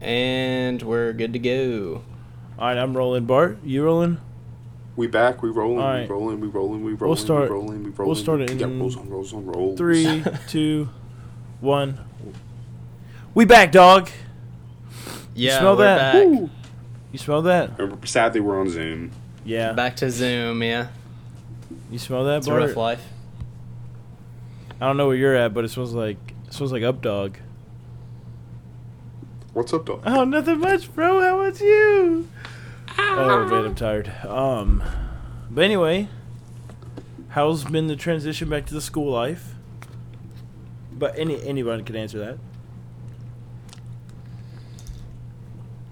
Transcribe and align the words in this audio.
And 0.00 0.82
we're 0.82 1.12
good 1.12 1.32
to 1.34 1.38
go. 1.38 2.02
All 2.58 2.66
right, 2.68 2.78
I'm 2.78 2.96
rolling. 2.96 3.24
Bart, 3.26 3.58
you 3.64 3.84
rolling? 3.84 4.18
We 4.96 5.06
back, 5.06 5.42
we 5.42 5.50
rolling, 5.50 5.78
All 5.78 5.92
we 5.92 6.00
right. 6.00 6.10
rolling, 6.10 6.40
we 6.40 6.48
rolling, 6.48 6.84
we 6.84 6.92
rolling, 6.92 7.16
start- 7.16 7.44
we 7.44 7.54
rolling, 7.54 7.84
we 7.84 7.90
rolling. 7.90 8.06
we'll 8.08 8.14
start 8.14 8.40
it 8.40 8.50
We 8.50 8.56
got 8.56 8.70
in 8.70 8.80
rolls 8.80 8.96
on 8.96 9.08
rolls 9.08 9.32
on 9.32 9.46
rolls. 9.46 9.78
Three, 9.78 10.22
two, 10.48 10.88
one. 11.60 11.98
We 13.34 13.44
back, 13.44 13.72
dog. 13.72 14.10
Yeah, 15.34 15.60
smell 15.60 15.76
we're 15.76 15.84
that? 15.84 16.12
back. 16.14 16.26
Woo. 16.26 16.50
You 17.12 17.18
smell 17.18 17.42
that? 17.42 17.80
Uh, 17.80 17.96
Sadly, 18.04 18.40
we're 18.40 18.60
on 18.60 18.68
Zoom. 18.68 19.10
Yeah. 19.44 19.72
Back 19.72 19.96
to 19.96 20.10
Zoom, 20.10 20.62
yeah. 20.62 20.88
You 21.90 21.98
smell 21.98 22.24
that, 22.24 22.38
It's 22.38 22.46
a 22.46 22.50
Bart? 22.50 22.62
rough 22.62 22.76
life. 22.76 23.06
I 24.80 24.86
don't 24.86 24.96
know 24.96 25.06
where 25.06 25.16
you're 25.16 25.34
at, 25.36 25.54
but 25.54 25.64
it 25.64 25.68
smells 25.68 25.94
like 25.94 26.18
it 26.46 26.52
smells 26.52 26.72
like 26.72 26.82
up 26.82 27.00
dog. 27.00 27.36
What's 29.52 29.72
up, 29.72 29.86
dog? 29.86 30.02
Oh, 30.06 30.24
nothing 30.24 30.60
much, 30.60 30.94
bro. 30.94 31.20
How 31.20 31.40
about 31.40 31.60
you? 31.60 32.28
Oh 32.98 33.46
man, 33.50 33.64
I'm 33.64 33.74
tired. 33.74 34.12
Um, 34.24 34.82
but 35.50 35.64
anyway, 35.64 36.08
how's 37.30 37.64
been 37.64 37.88
the 37.88 37.96
transition 37.96 38.48
back 38.48 38.66
to 38.66 38.74
the 38.74 38.80
school 38.80 39.10
life? 39.10 39.54
But 40.92 41.18
any 41.18 41.42
anyone 41.42 41.82
can 41.84 41.96
answer 41.96 42.18
that. 42.18 42.38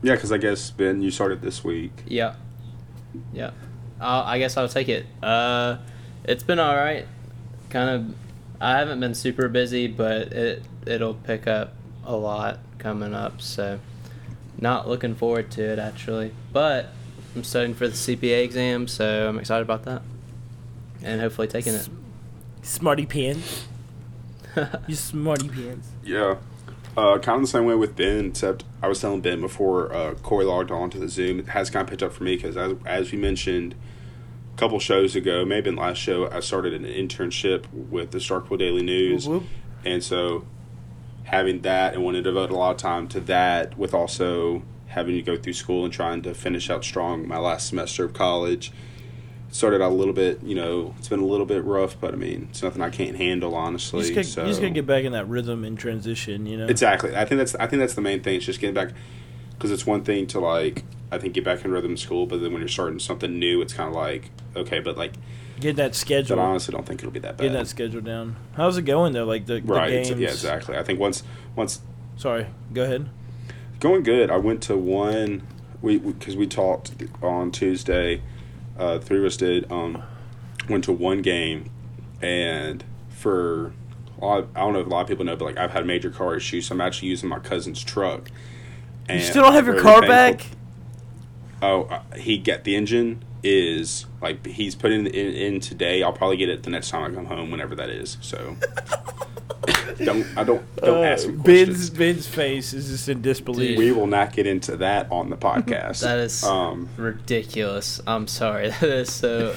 Yeah, 0.02 0.14
because 0.14 0.30
I 0.30 0.38
guess 0.38 0.70
Ben, 0.70 1.02
you 1.02 1.10
started 1.10 1.42
this 1.42 1.64
week. 1.64 2.04
Yeah. 2.06 2.36
Yeah. 3.32 3.50
I'll, 4.00 4.22
I 4.22 4.38
guess 4.38 4.56
I'll 4.56 4.68
take 4.68 4.88
it. 4.88 5.06
Uh, 5.20 5.78
it's 6.22 6.44
been 6.44 6.60
all 6.60 6.76
right. 6.76 7.06
Kind 7.70 7.90
of. 7.90 8.14
I 8.60 8.78
haven't 8.78 9.00
been 9.00 9.14
super 9.14 9.48
busy, 9.48 9.88
but 9.88 10.32
it 10.32 10.62
it'll 10.86 11.14
pick 11.14 11.48
up 11.48 11.72
a 12.08 12.16
lot 12.16 12.58
coming 12.78 13.14
up. 13.14 13.40
So, 13.40 13.78
not 14.60 14.88
looking 14.88 15.14
forward 15.14 15.52
to 15.52 15.62
it 15.62 15.78
actually. 15.78 16.32
But 16.52 16.88
I'm 17.36 17.44
studying 17.44 17.74
for 17.74 17.86
the 17.86 17.94
CPA 17.94 18.42
exam, 18.42 18.88
so 18.88 19.28
I'm 19.28 19.38
excited 19.38 19.62
about 19.62 19.84
that, 19.84 20.02
and 21.04 21.20
hopefully 21.20 21.46
taking 21.46 21.74
it. 21.74 21.88
Smarty 22.62 23.06
pants. 23.06 23.68
You 24.88 24.96
smarty 24.96 25.48
pants. 25.48 25.88
Yeah. 26.04 26.36
Uh, 26.96 27.18
kind 27.18 27.36
of 27.36 27.42
the 27.42 27.46
same 27.46 27.64
way 27.64 27.76
with 27.76 27.94
Ben, 27.94 28.26
except 28.26 28.64
I 28.82 28.88
was 28.88 29.00
telling 29.00 29.20
Ben 29.20 29.40
before 29.40 29.92
uh, 29.94 30.14
Corey 30.14 30.44
logged 30.44 30.72
on 30.72 30.90
to 30.90 30.98
the 30.98 31.08
Zoom. 31.08 31.38
It 31.38 31.48
has 31.48 31.70
kind 31.70 31.84
of 31.84 31.90
picked 31.90 32.02
up 32.02 32.12
for 32.12 32.24
me 32.24 32.34
because, 32.34 32.56
as, 32.56 32.74
as 32.84 33.12
we 33.12 33.18
mentioned 33.18 33.76
a 34.54 34.58
couple 34.58 34.80
shows 34.80 35.14
ago, 35.14 35.44
maybe 35.44 35.68
in 35.68 35.76
the 35.76 35.80
last 35.80 35.98
show, 35.98 36.28
I 36.28 36.40
started 36.40 36.74
an 36.74 36.82
internship 36.84 37.66
with 37.72 38.10
the 38.10 38.18
Starkville 38.18 38.58
Daily 38.58 38.82
News. 38.82 39.28
Whoop, 39.28 39.42
whoop. 39.42 39.50
And 39.84 40.02
so 40.02 40.44
having 41.28 41.60
that 41.60 41.92
and 41.92 42.02
wanting 42.02 42.22
to 42.22 42.30
devote 42.30 42.50
a 42.50 42.56
lot 42.56 42.70
of 42.70 42.78
time 42.78 43.06
to 43.06 43.20
that 43.20 43.76
with 43.76 43.92
also 43.92 44.62
having 44.86 45.14
to 45.14 45.20
go 45.20 45.36
through 45.36 45.52
school 45.52 45.84
and 45.84 45.92
trying 45.92 46.22
to 46.22 46.32
finish 46.32 46.70
out 46.70 46.82
strong 46.82 47.28
my 47.28 47.36
last 47.36 47.68
semester 47.68 48.06
of 48.06 48.14
college 48.14 48.72
started 49.50 49.82
out 49.82 49.92
a 49.92 49.94
little 49.94 50.14
bit 50.14 50.42
you 50.42 50.54
know 50.54 50.94
it's 50.98 51.08
been 51.08 51.20
a 51.20 51.26
little 51.26 51.44
bit 51.44 51.62
rough 51.64 52.00
but 52.00 52.14
i 52.14 52.16
mean 52.16 52.48
it's 52.50 52.62
nothing 52.62 52.80
i 52.80 52.88
can't 52.88 53.14
handle 53.16 53.50
You 53.50 53.56
honestly 53.58 54.00
just, 54.00 54.14
gotta, 54.14 54.26
so 54.26 54.42
you 54.42 54.48
just 54.48 54.60
gotta 54.62 54.72
get 54.72 54.86
back 54.86 55.04
in 55.04 55.12
that 55.12 55.28
rhythm 55.28 55.64
and 55.64 55.78
transition, 55.78 56.46
you 56.46 56.56
know. 56.56 56.66
exactly 56.66 57.14
i 57.14 57.26
think 57.26 57.38
that's 57.38 57.54
i 57.56 57.66
think 57.66 57.80
that's 57.80 57.94
the 57.94 58.00
main 58.00 58.22
thing 58.22 58.36
it's 58.36 58.46
just 58.46 58.58
getting 58.58 58.74
back 58.74 58.92
because 59.50 59.70
it's 59.70 59.84
one 59.84 60.02
thing 60.02 60.26
to 60.28 60.40
like 60.40 60.82
i 61.12 61.18
think 61.18 61.34
get 61.34 61.44
back 61.44 61.62
in 61.62 61.70
rhythm 61.70 61.90
in 61.90 61.96
school 61.98 62.24
but 62.24 62.40
then 62.40 62.52
when 62.52 62.62
you're 62.62 62.68
starting 62.68 62.98
something 62.98 63.38
new 63.38 63.60
it's 63.60 63.74
kind 63.74 63.90
of 63.90 63.94
like 63.94 64.30
okay 64.56 64.80
but 64.80 64.96
like 64.96 65.12
Get 65.60 65.76
that 65.76 65.88
but 65.88 65.94
schedule. 65.96 66.38
i 66.38 66.44
honestly 66.44 66.72
don't 66.72 66.86
think 66.86 67.00
it'll 67.00 67.10
be 67.10 67.20
that 67.20 67.36
bad 67.36 67.44
Get 67.44 67.52
that 67.52 67.66
schedule 67.66 68.00
down. 68.00 68.36
How's 68.54 68.78
it 68.78 68.82
going 68.82 69.12
though? 69.12 69.24
Like 69.24 69.46
the, 69.46 69.60
the 69.60 69.72
right 69.72 69.90
games. 69.90 70.10
yeah 70.10 70.28
exactly 70.28 70.76
i 70.76 70.82
think 70.82 71.00
once 71.00 71.22
once 71.56 71.80
Sorry. 72.18 72.46
Go 72.74 72.82
ahead. 72.82 73.08
Going 73.78 74.02
good. 74.02 74.28
I 74.28 74.36
went 74.36 74.60
to 74.64 74.76
one 74.76 75.46
we 75.80 75.98
because 75.98 76.36
we, 76.36 76.48
talked 76.48 76.90
on 77.22 77.52
Tuesday. 77.52 78.22
Uh, 78.76 78.98
three 78.98 79.18
of 79.18 79.24
us 79.24 79.36
did. 79.36 79.70
Um, 79.70 80.02
went 80.68 80.84
to 80.84 80.92
one 80.92 81.22
game, 81.22 81.70
and 82.20 82.82
for 83.08 83.72
I 84.20 84.42
don't 84.56 84.72
know 84.72 84.80
if 84.80 84.86
a 84.86 84.90
lot 84.90 85.02
of 85.02 85.06
people 85.06 85.24
know, 85.24 85.36
but 85.36 85.44
like 85.44 85.58
I've 85.58 85.70
had 85.70 85.86
major 85.86 86.10
car 86.10 86.34
issues, 86.34 86.66
so 86.66 86.74
I'm 86.74 86.80
actually 86.80 87.08
using 87.08 87.28
my 87.28 87.38
cousin's 87.38 87.82
truck. 87.82 88.30
You 89.08 89.20
still 89.20 89.44
don't 89.44 89.54
have 89.54 89.66
your 89.66 89.80
car 89.80 90.00
painful. 90.00 90.08
back? 90.08 90.46
Oh, 91.62 91.84
uh, 91.84 92.02
he 92.16 92.36
get 92.36 92.64
the 92.64 92.74
engine 92.74 93.24
is 93.42 94.06
like 94.20 94.44
he's 94.46 94.74
putting 94.74 95.06
it 95.06 95.14
in, 95.14 95.32
in 95.34 95.60
today. 95.60 96.02
I'll 96.02 96.12
probably 96.12 96.36
get 96.36 96.48
it 96.48 96.62
the 96.62 96.70
next 96.70 96.90
time 96.90 97.10
I 97.10 97.14
come 97.14 97.26
home, 97.26 97.50
whenever 97.50 97.74
that 97.76 97.90
is. 97.90 98.18
So 98.20 98.56
don't 100.04 100.26
I 100.36 100.44
don't 100.44 100.76
don't 100.76 101.04
Uh, 101.04 101.08
ask 101.08 101.26
me 101.26 101.34
Ben's 101.34 101.44
questions. 101.44 101.90
Ben's 101.90 102.26
face 102.26 102.72
is 102.72 102.88
just 102.88 103.08
in 103.08 103.22
disbelief. 103.22 103.70
Dude. 103.70 103.78
We 103.78 103.92
will 103.92 104.06
not 104.06 104.32
get 104.32 104.46
into 104.46 104.76
that 104.78 105.10
on 105.10 105.30
the 105.30 105.36
podcast. 105.36 106.02
That 106.08 106.18
is 106.18 106.42
um, 106.44 106.88
ridiculous. 106.96 108.00
I'm 108.06 108.26
sorry. 108.26 108.70
That 108.80 108.90
is 108.90 109.12
so. 109.12 109.54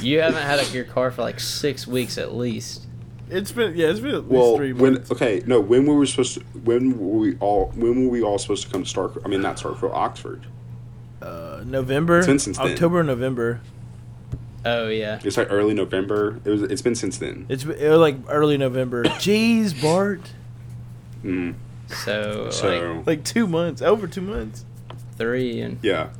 You 0.00 0.20
haven't 0.20 0.42
had 0.42 0.60
a, 0.60 0.64
your 0.66 0.84
car 0.84 1.10
for 1.10 1.22
like 1.22 1.40
six 1.40 1.86
weeks 1.86 2.18
at 2.18 2.34
least. 2.34 2.86
It's 3.30 3.52
been 3.52 3.74
yeah, 3.76 3.88
it's 3.88 4.00
been 4.00 4.14
at 4.14 4.22
least 4.22 4.30
well, 4.30 4.56
three 4.56 4.72
when 4.72 5.04
okay, 5.10 5.42
no, 5.46 5.60
when 5.60 5.86
were 5.86 5.96
we 5.96 6.06
supposed 6.06 6.34
to? 6.34 6.40
When 6.64 6.98
were 6.98 7.18
we 7.18 7.36
all? 7.38 7.72
When 7.74 8.04
were 8.04 8.10
we 8.10 8.22
all 8.22 8.38
supposed 8.38 8.66
to 8.66 8.72
come 8.72 8.82
to 8.84 8.88
Stark? 8.88 9.20
I 9.24 9.28
mean, 9.28 9.42
not 9.42 9.56
Starkville, 9.56 9.92
Oxford. 9.92 10.46
Uh, 11.20 11.62
November, 11.66 12.18
It's 12.18 12.26
been 12.26 12.38
since 12.38 12.58
then. 12.58 12.68
October, 12.72 13.02
November. 13.02 13.60
Oh 14.64 14.88
yeah. 14.88 15.20
It's 15.22 15.36
like 15.36 15.48
early 15.50 15.74
November. 15.74 16.40
It 16.44 16.50
was. 16.50 16.62
It's 16.62 16.82
been 16.82 16.94
since 16.94 17.18
then. 17.18 17.46
It's 17.48 17.64
it 17.64 17.88
was 17.88 17.98
like 17.98 18.16
early 18.28 18.56
November. 18.58 19.02
Jeez, 19.04 19.80
Bart, 19.80 20.20
Mm. 21.24 21.54
So, 21.88 22.50
So 22.50 22.94
like 22.96 23.06
like 23.06 23.24
two 23.24 23.46
months, 23.46 23.80
over 23.82 24.06
two 24.06 24.20
months. 24.20 24.64
three 25.16 25.60
and 25.60 25.78
yeah, 25.82 26.10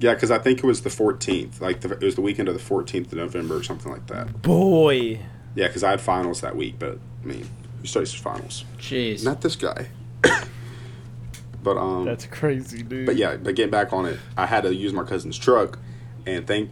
yeah, 0.00 0.14
because 0.14 0.30
I 0.30 0.38
think 0.38 0.58
it 0.60 0.64
was 0.64 0.82
the 0.82 0.90
fourteenth. 0.90 1.60
Like 1.60 1.80
the, 1.82 1.92
it 1.92 2.02
was 2.02 2.14
the 2.14 2.22
weekend 2.22 2.48
of 2.48 2.54
the 2.54 2.60
fourteenth 2.60 3.12
of 3.12 3.18
November 3.18 3.56
or 3.58 3.62
something 3.62 3.92
like 3.92 4.06
that. 4.08 4.42
Boy, 4.42 5.20
Yeah, 5.54 5.66
because 5.66 5.84
I 5.84 5.90
had 5.90 6.00
finals 6.00 6.40
that 6.40 6.56
week, 6.56 6.76
but 6.78 6.98
I 7.22 7.26
mean, 7.26 7.46
who 7.80 7.86
studies 7.86 8.12
for 8.12 8.22
finals? 8.22 8.64
jeez. 8.78 9.22
Not 9.24 9.42
this 9.42 9.54
guy. 9.54 9.88
But 11.62 11.76
um, 11.76 12.04
that's 12.04 12.26
crazy, 12.26 12.82
dude. 12.82 13.06
But 13.06 13.16
yeah, 13.16 13.36
but 13.36 13.54
getting 13.54 13.70
back 13.70 13.92
on 13.92 14.06
it, 14.06 14.18
I 14.36 14.46
had 14.46 14.64
to 14.64 14.74
use 14.74 14.92
my 14.92 15.04
cousin's 15.04 15.38
truck, 15.38 15.78
and 16.26 16.46
thank 16.46 16.70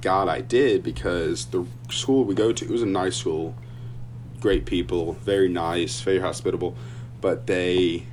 God 0.00 0.28
I 0.28 0.40
did 0.40 0.82
because 0.82 1.46
the 1.46 1.66
school 1.90 2.24
we 2.24 2.34
go 2.34 2.52
to 2.52 2.64
it 2.64 2.70
was 2.70 2.82
a 2.82 2.86
nice 2.86 3.16
school, 3.16 3.54
great 4.40 4.64
people, 4.66 5.12
very 5.14 5.48
nice, 5.48 6.00
very 6.00 6.18
hospitable, 6.18 6.76
but 7.20 7.46
they, 7.46 8.04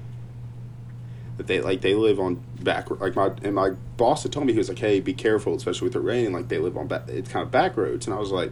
that 1.38 1.48
they 1.48 1.62
like 1.62 1.82
they 1.82 1.96
live 1.96 2.20
on 2.20 2.44
back 2.62 2.90
like 3.02 3.16
my 3.16 3.32
and 3.44 3.56
my 3.56 3.72
boss 3.98 4.24
had 4.24 4.32
told 4.32 4.46
me 4.46 4.54
he 4.54 4.60
was 4.60 4.70
like, 4.70 4.80
hey, 4.80 5.00
be 5.00 5.14
careful, 5.14 5.56
especially 5.56 5.86
with 5.86 5.94
the 5.94 6.02
rain. 6.02 6.34
Like 6.34 6.50
they 6.50 6.58
live 6.58 6.78
on 6.78 6.88
back, 6.88 7.08
it's 7.08 7.30
kind 7.30 7.44
of 7.44 7.52
back 7.52 7.78
roads, 7.78 8.08
and 8.08 8.14
I 8.14 8.20
was 8.20 8.32
like, 8.32 8.52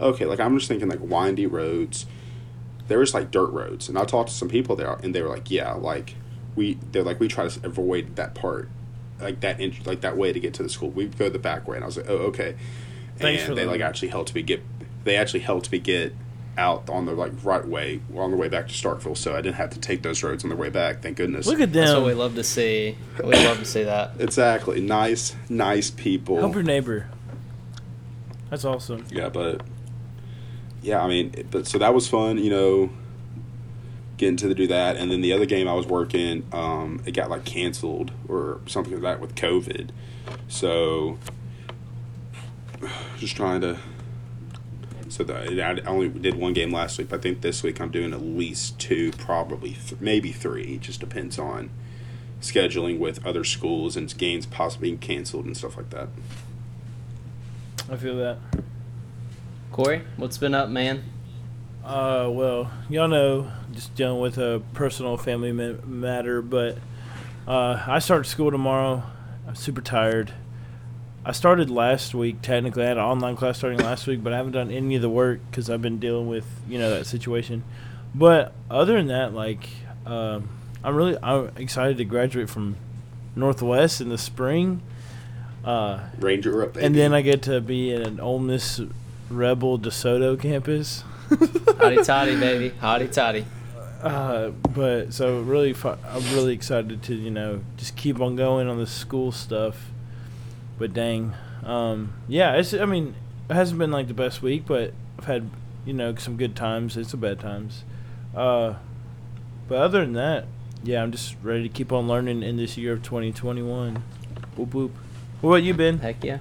okay, 0.00 0.26
like 0.26 0.40
I'm 0.40 0.56
just 0.56 0.68
thinking 0.68 0.88
like 0.88 1.00
windy 1.00 1.46
roads. 1.46 2.06
There 2.86 2.98
was 2.98 3.14
like 3.14 3.30
dirt 3.30 3.50
roads, 3.50 3.88
and 3.88 3.98
I 3.98 4.04
talked 4.04 4.28
to 4.28 4.34
some 4.34 4.48
people 4.48 4.76
there, 4.76 4.92
and 5.02 5.14
they 5.14 5.22
were 5.22 5.30
like, 5.30 5.50
yeah, 5.50 5.72
like 5.72 6.16
we 6.56 6.78
they're 6.92 7.02
like 7.02 7.20
we 7.20 7.28
try 7.28 7.48
to 7.48 7.66
avoid 7.66 8.16
that 8.16 8.34
part 8.34 8.68
like 9.20 9.40
that 9.40 9.60
int- 9.60 9.86
like 9.86 10.00
that 10.02 10.16
way 10.16 10.32
to 10.32 10.40
get 10.40 10.54
to 10.54 10.62
the 10.62 10.68
school 10.68 10.90
we 10.90 11.06
go 11.06 11.28
the 11.28 11.38
back 11.38 11.66
way 11.68 11.76
and 11.76 11.84
i 11.84 11.86
was 11.86 11.96
like 11.96 12.08
oh 12.08 12.16
okay 12.16 12.56
Thanks 13.16 13.42
and 13.42 13.50
for 13.50 13.54
they 13.54 13.64
the- 13.64 13.70
like 13.70 13.80
actually 13.80 14.08
helped 14.08 14.34
me 14.34 14.42
get 14.42 14.62
they 15.04 15.16
actually 15.16 15.40
helped 15.40 15.70
me 15.72 15.78
get 15.78 16.14
out 16.56 16.88
on 16.88 17.04
the 17.04 17.12
like 17.12 17.32
right 17.42 17.66
way 17.66 18.00
on 18.16 18.30
the 18.30 18.36
way 18.36 18.48
back 18.48 18.68
to 18.68 18.72
starkville 18.74 19.16
so 19.16 19.32
i 19.34 19.40
didn't 19.40 19.56
have 19.56 19.70
to 19.70 19.80
take 19.80 20.02
those 20.02 20.22
roads 20.22 20.44
on 20.44 20.50
the 20.50 20.56
way 20.56 20.68
back 20.70 21.02
thank 21.02 21.16
goodness 21.16 21.46
Look 21.48 21.60
at 21.60 21.72
them. 21.72 21.84
That's 21.84 21.94
what 21.96 22.06
we 22.06 22.14
love 22.14 22.36
to 22.36 22.44
see. 22.44 22.96
We 23.18 23.32
love 23.44 23.58
to 23.58 23.64
see 23.64 23.82
that. 23.82 24.12
exactly 24.20 24.80
nice 24.80 25.34
nice 25.48 25.90
people 25.90 26.38
Help 26.38 26.54
your 26.54 26.62
neighbor. 26.62 27.08
That's 28.50 28.64
awesome. 28.64 29.04
yeah 29.10 29.28
but 29.30 29.62
yeah 30.82 31.02
i 31.02 31.08
mean 31.08 31.32
but 31.50 31.66
so 31.66 31.78
that 31.78 31.92
was 31.94 32.06
fun 32.06 32.38
you 32.38 32.50
know 32.50 32.90
getting 34.16 34.36
to 34.36 34.54
do 34.54 34.66
that 34.66 34.96
and 34.96 35.10
then 35.10 35.20
the 35.20 35.32
other 35.32 35.46
game 35.46 35.66
i 35.66 35.72
was 35.72 35.86
working 35.86 36.44
um 36.52 37.02
it 37.04 37.12
got 37.12 37.28
like 37.28 37.44
canceled 37.44 38.12
or 38.28 38.60
something 38.66 38.92
like 38.94 39.02
that 39.02 39.20
with 39.20 39.34
covid 39.34 39.90
so 40.48 41.18
just 43.18 43.34
trying 43.36 43.60
to 43.60 43.78
so 45.08 45.22
the, 45.22 45.62
i 45.62 45.80
only 45.86 46.08
did 46.08 46.34
one 46.34 46.52
game 46.52 46.72
last 46.72 46.98
week 46.98 47.08
but 47.08 47.18
i 47.18 47.22
think 47.22 47.40
this 47.40 47.62
week 47.62 47.80
i'm 47.80 47.90
doing 47.90 48.12
at 48.12 48.22
least 48.22 48.78
two 48.78 49.10
probably 49.12 49.72
th- 49.72 50.00
maybe 50.00 50.32
three 50.32 50.74
it 50.74 50.80
just 50.80 51.00
depends 51.00 51.38
on 51.38 51.70
scheduling 52.40 52.98
with 52.98 53.24
other 53.26 53.42
schools 53.42 53.96
and 53.96 54.16
games 54.18 54.46
possibly 54.46 54.88
being 54.88 54.98
canceled 54.98 55.44
and 55.44 55.56
stuff 55.56 55.76
like 55.76 55.90
that 55.90 56.08
I 57.90 57.96
feel 57.96 58.16
that. 58.16 58.38
Corey, 59.70 60.02
what's 60.16 60.38
been 60.38 60.54
up, 60.54 60.70
man? 60.70 61.04
Uh, 61.84 62.30
well, 62.32 62.70
y'all 62.88 63.08
know, 63.08 63.50
just 63.74 63.94
dealing 63.94 64.20
with 64.20 64.38
a 64.38 64.62
personal 64.72 65.16
family 65.16 65.52
ma- 65.52 65.84
matter, 65.84 66.40
but 66.42 66.78
uh, 67.46 67.82
I 67.86 67.98
start 67.98 68.26
school 68.26 68.50
tomorrow. 68.50 69.02
I'm 69.46 69.54
super 69.54 69.80
tired. 69.80 70.32
I 71.26 71.32
started 71.32 71.70
last 71.70 72.14
week. 72.14 72.42
Technically, 72.42 72.84
I 72.84 72.88
had 72.88 72.96
an 72.98 73.04
online 73.04 73.36
class 73.36 73.58
starting 73.58 73.78
last 73.78 74.06
week, 74.06 74.22
but 74.22 74.32
I 74.32 74.36
haven't 74.36 74.52
done 74.52 74.70
any 74.70 74.94
of 74.96 75.02
the 75.02 75.08
work 75.08 75.40
because 75.50 75.70
I've 75.70 75.82
been 75.82 75.98
dealing 75.98 76.28
with 76.28 76.46
you 76.68 76.78
know 76.78 76.90
that 76.90 77.06
situation. 77.06 77.64
But 78.14 78.52
other 78.70 78.94
than 78.94 79.08
that, 79.08 79.34
like, 79.34 79.68
um, 80.06 80.48
I'm 80.82 80.94
really 80.94 81.16
I'm 81.22 81.50
excited 81.56 81.96
to 81.98 82.04
graduate 82.04 82.50
from 82.50 82.76
Northwest 83.34 84.00
in 84.00 84.10
the 84.10 84.18
spring. 84.18 84.82
Uh, 85.64 86.00
Ranger 86.18 86.62
up, 86.62 86.76
and 86.76 86.94
then 86.94 87.14
I 87.14 87.22
get 87.22 87.42
to 87.42 87.60
be 87.60 87.90
in 87.90 88.02
an 88.02 88.20
Ole 88.20 88.38
Miss 88.38 88.80
Rebel 89.30 89.78
DeSoto 89.78 90.38
campus. 90.38 91.04
Hotty 91.30 92.04
toddy, 92.04 92.38
baby. 92.38 92.70
Hotty 92.80 93.10
toddy. 93.10 93.46
Uh, 94.04 94.50
but 94.50 95.14
so 95.14 95.40
really, 95.40 95.72
fu- 95.72 95.88
I'm 95.88 96.22
really 96.34 96.52
excited 96.52 97.02
to 97.04 97.14
you 97.14 97.30
know 97.30 97.60
just 97.78 97.96
keep 97.96 98.20
on 98.20 98.36
going 98.36 98.68
on 98.68 98.76
the 98.78 98.86
school 98.86 99.32
stuff. 99.32 99.90
But 100.78 100.92
dang, 100.92 101.32
um, 101.64 102.12
yeah, 102.28 102.52
it's 102.56 102.74
I 102.74 102.84
mean 102.84 103.14
it 103.48 103.54
hasn't 103.54 103.78
been 103.78 103.90
like 103.90 104.08
the 104.08 104.14
best 104.14 104.42
week, 104.42 104.64
but 104.66 104.92
I've 105.18 105.24
had 105.24 105.48
you 105.86 105.94
know 105.94 106.14
some 106.16 106.36
good 106.36 106.54
times. 106.54 106.98
and 106.98 107.06
some 107.06 107.20
bad 107.20 107.40
times. 107.40 107.84
Uh, 108.36 108.74
but 109.68 109.78
other 109.78 110.00
than 110.00 110.12
that, 110.12 110.44
yeah, 110.82 111.02
I'm 111.02 111.10
just 111.10 111.36
ready 111.42 111.62
to 111.62 111.68
keep 111.70 111.90
on 111.90 112.06
learning 112.06 112.42
in 112.42 112.58
this 112.58 112.76
year 112.76 112.92
of 112.92 113.02
2021. 113.02 114.02
Boop 114.58 114.66
boop. 114.68 114.90
What 115.40 115.50
about 115.50 115.62
you, 115.62 115.72
Ben? 115.72 116.00
Heck 116.00 116.22
yeah. 116.22 116.40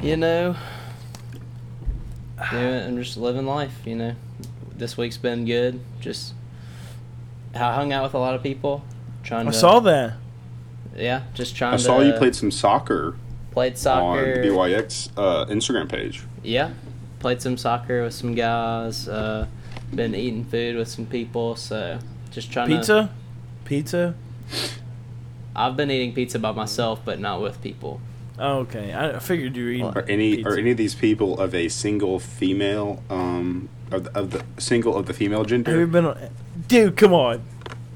You 0.00 0.16
know, 0.16 0.54
yeah, 2.38 2.86
I'm 2.86 2.96
just 2.96 3.16
living 3.16 3.46
life. 3.46 3.74
You 3.84 3.96
know, 3.96 4.14
this 4.76 4.96
week's 4.96 5.16
been 5.16 5.44
good. 5.44 5.80
Just 6.00 6.34
I 7.54 7.74
hung 7.74 7.92
out 7.92 8.02
with 8.02 8.14
a 8.14 8.18
lot 8.18 8.34
of 8.34 8.42
people. 8.42 8.84
Trying 9.22 9.48
I 9.48 9.52
to, 9.52 9.56
saw 9.56 9.80
that. 9.80 10.14
Yeah, 10.96 11.22
just 11.34 11.56
trying 11.56 11.74
I 11.74 11.76
to. 11.78 11.82
saw 11.82 12.00
you 12.00 12.12
played 12.12 12.34
some 12.36 12.50
soccer 12.50 13.16
played 13.54 13.78
soccer 13.78 14.02
on 14.02 14.42
the 14.42 14.48
BYX 14.48 15.10
uh, 15.16 15.46
Instagram 15.46 15.88
page. 15.88 16.24
Yeah, 16.42 16.72
played 17.20 17.40
some 17.40 17.56
soccer 17.56 18.02
with 18.02 18.12
some 18.12 18.34
guys. 18.34 19.08
Uh, 19.08 19.46
been 19.94 20.14
eating 20.14 20.44
food 20.44 20.76
with 20.76 20.88
some 20.88 21.06
people. 21.06 21.56
So 21.56 22.00
just 22.30 22.52
trying 22.52 22.68
to. 22.68 22.76
Pizza, 22.76 23.10
pizza. 23.64 24.14
I've 25.56 25.76
been 25.76 25.90
eating 25.90 26.12
pizza 26.12 26.38
by 26.38 26.50
myself, 26.50 27.00
but 27.04 27.20
not 27.20 27.40
with 27.40 27.62
people. 27.62 28.00
Oh, 28.38 28.58
okay. 28.60 28.92
I 28.92 29.16
I 29.16 29.18
figured 29.18 29.56
you 29.56 29.64
were 29.64 29.70
eating. 29.70 29.86
Are 29.86 30.02
any 30.08 30.36
pizza. 30.36 30.50
are 30.50 30.58
any 30.58 30.72
of 30.72 30.76
these 30.76 30.94
people 30.94 31.38
of 31.40 31.54
a 31.54 31.68
single 31.68 32.18
female 32.18 33.02
um 33.10 33.68
of 33.90 34.04
the, 34.04 34.18
of 34.18 34.30
the 34.30 34.44
single 34.58 34.96
of 34.96 35.06
the 35.06 35.14
female 35.14 35.44
gender? 35.44 35.70
Have 35.70 35.80
you 35.80 35.86
gender? 35.86 36.14
been 36.14 36.24
on? 36.24 36.30
Dude, 36.66 36.96
come 36.96 37.12
on. 37.12 37.42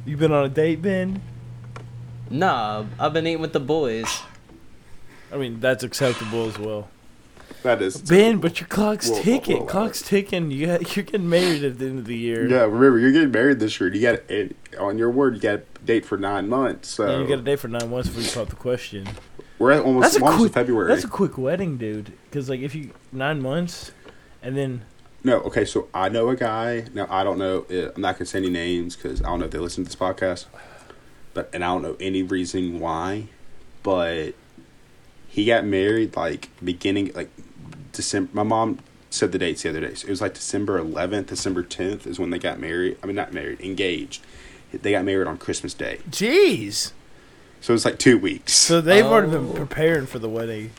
You 0.06 0.16
been 0.16 0.32
on 0.32 0.44
a 0.44 0.48
date, 0.48 0.80
Ben? 0.80 1.20
Nah, 2.30 2.84
I've 2.98 3.12
been 3.12 3.26
eating 3.26 3.40
with 3.40 3.52
the 3.52 3.60
boys. 3.60 4.22
I 5.32 5.36
mean, 5.36 5.60
that's 5.60 5.82
acceptable 5.82 6.46
as 6.46 6.58
well. 6.58 6.88
That 7.62 7.82
is 7.82 8.00
Ben, 8.00 8.38
but 8.38 8.60
your 8.60 8.68
clock's 8.68 9.08
Whoa, 9.08 9.16
whoa, 9.16 9.22
ticking. 9.22 9.56
whoa, 9.56 9.62
whoa. 9.64 9.68
Clock's 9.68 10.02
ticking. 10.02 10.50
You 10.50 10.66
got, 10.66 10.96
you're 10.96 11.04
getting 11.04 11.28
married 11.28 11.64
at 11.64 11.78
the 11.78 11.86
end 11.86 11.98
of 11.98 12.04
the 12.04 12.16
year. 12.16 12.48
Yeah, 12.48 12.62
remember 12.62 12.98
you're 12.98 13.12
getting 13.12 13.32
married 13.32 13.58
this 13.58 13.80
year. 13.80 13.92
You 13.92 14.00
got 14.00 14.30
and 14.30 14.54
on 14.78 14.96
your 14.96 15.10
word. 15.10 15.34
You 15.34 15.40
got 15.40 15.54
a 15.54 15.62
date 15.84 16.04
for 16.04 16.16
nine 16.16 16.48
months. 16.48 16.88
So 16.90 17.06
And 17.08 17.22
you 17.22 17.28
got 17.28 17.40
a 17.40 17.42
date 17.42 17.58
for 17.58 17.68
nine 17.68 17.90
months 17.90 18.08
before 18.08 18.22
you 18.22 18.30
pop 18.30 18.48
the 18.50 18.56
question. 18.56 19.08
We're 19.58 19.72
at 19.72 19.82
almost 19.82 20.02
That's 20.02 20.16
a 20.16 20.24
almost 20.24 20.38
quick 20.38 20.52
February. 20.52 20.88
That's 20.88 21.04
a 21.04 21.08
quick 21.08 21.36
wedding, 21.38 21.76
dude. 21.76 22.12
Because 22.24 22.48
like 22.48 22.60
if 22.60 22.74
you 22.74 22.90
nine 23.12 23.42
months, 23.42 23.92
and 24.42 24.56
then 24.56 24.82
No, 25.24 25.40
okay, 25.40 25.64
so 25.64 25.88
I 25.92 26.08
know 26.08 26.28
a 26.28 26.36
guy. 26.36 26.86
Now 26.94 27.06
I 27.10 27.24
don't 27.24 27.38
know. 27.38 27.66
I'm 27.70 28.00
not 28.00 28.16
gonna 28.16 28.26
say 28.26 28.38
any 28.38 28.50
names 28.50 28.96
because 28.96 29.20
I 29.22 29.26
don't 29.26 29.40
know 29.40 29.46
if 29.46 29.50
they 29.50 29.58
listen 29.58 29.84
to 29.84 29.90
this 29.90 29.96
podcast. 29.96 30.46
But 31.34 31.50
and 31.52 31.64
I 31.64 31.68
don't 31.68 31.82
know 31.82 31.96
any 32.00 32.22
reason 32.22 32.80
why, 32.80 33.28
but 33.82 34.34
he 35.28 35.44
got 35.44 35.64
married 35.64 36.16
like 36.16 36.48
beginning 36.64 37.12
like 37.14 37.30
December. 37.92 38.30
My 38.32 38.42
mom 38.42 38.78
said 39.10 39.32
the 39.32 39.38
dates 39.38 39.62
the 39.62 39.70
other 39.70 39.80
day. 39.80 39.94
So 39.94 40.06
it 40.06 40.10
was 40.10 40.20
like 40.20 40.34
December 40.34 40.78
11th, 40.80 41.26
December 41.26 41.62
10th 41.62 42.06
is 42.06 42.18
when 42.18 42.30
they 42.30 42.38
got 42.38 42.60
married. 42.60 42.98
I 43.02 43.06
mean, 43.06 43.16
not 43.16 43.32
married, 43.32 43.60
engaged. 43.60 44.22
They 44.72 44.90
got 44.92 45.04
married 45.04 45.26
on 45.26 45.38
Christmas 45.38 45.72
Day, 45.72 46.00
jeez. 46.10 46.92
So 47.60 47.74
it's 47.74 47.84
like 47.84 47.98
two 47.98 48.18
weeks. 48.18 48.52
So 48.52 48.80
they've 48.80 49.04
already 49.04 49.30
been 49.30 49.50
Oh. 49.50 49.54
preparing 49.54 50.06
for 50.06 50.18
the 50.18 50.28
wedding. 50.28 50.70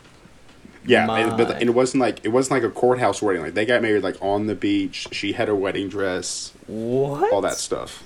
Yeah, 0.86 1.10
and, 1.14 1.36
but 1.36 1.50
and 1.50 1.64
it 1.68 1.74
wasn't 1.74 2.00
like 2.00 2.24
it 2.24 2.28
wasn't 2.28 2.62
like 2.62 2.70
a 2.70 2.74
courthouse 2.74 3.20
wedding. 3.20 3.42
Like 3.42 3.54
they 3.54 3.66
got 3.66 3.82
married 3.82 4.02
like 4.02 4.16
on 4.22 4.46
the 4.46 4.54
beach. 4.54 5.08
She 5.12 5.32
had 5.34 5.48
her 5.48 5.54
wedding 5.54 5.88
dress, 5.90 6.52
What? 6.66 7.30
all 7.32 7.42
that 7.42 7.56
stuff. 7.58 8.02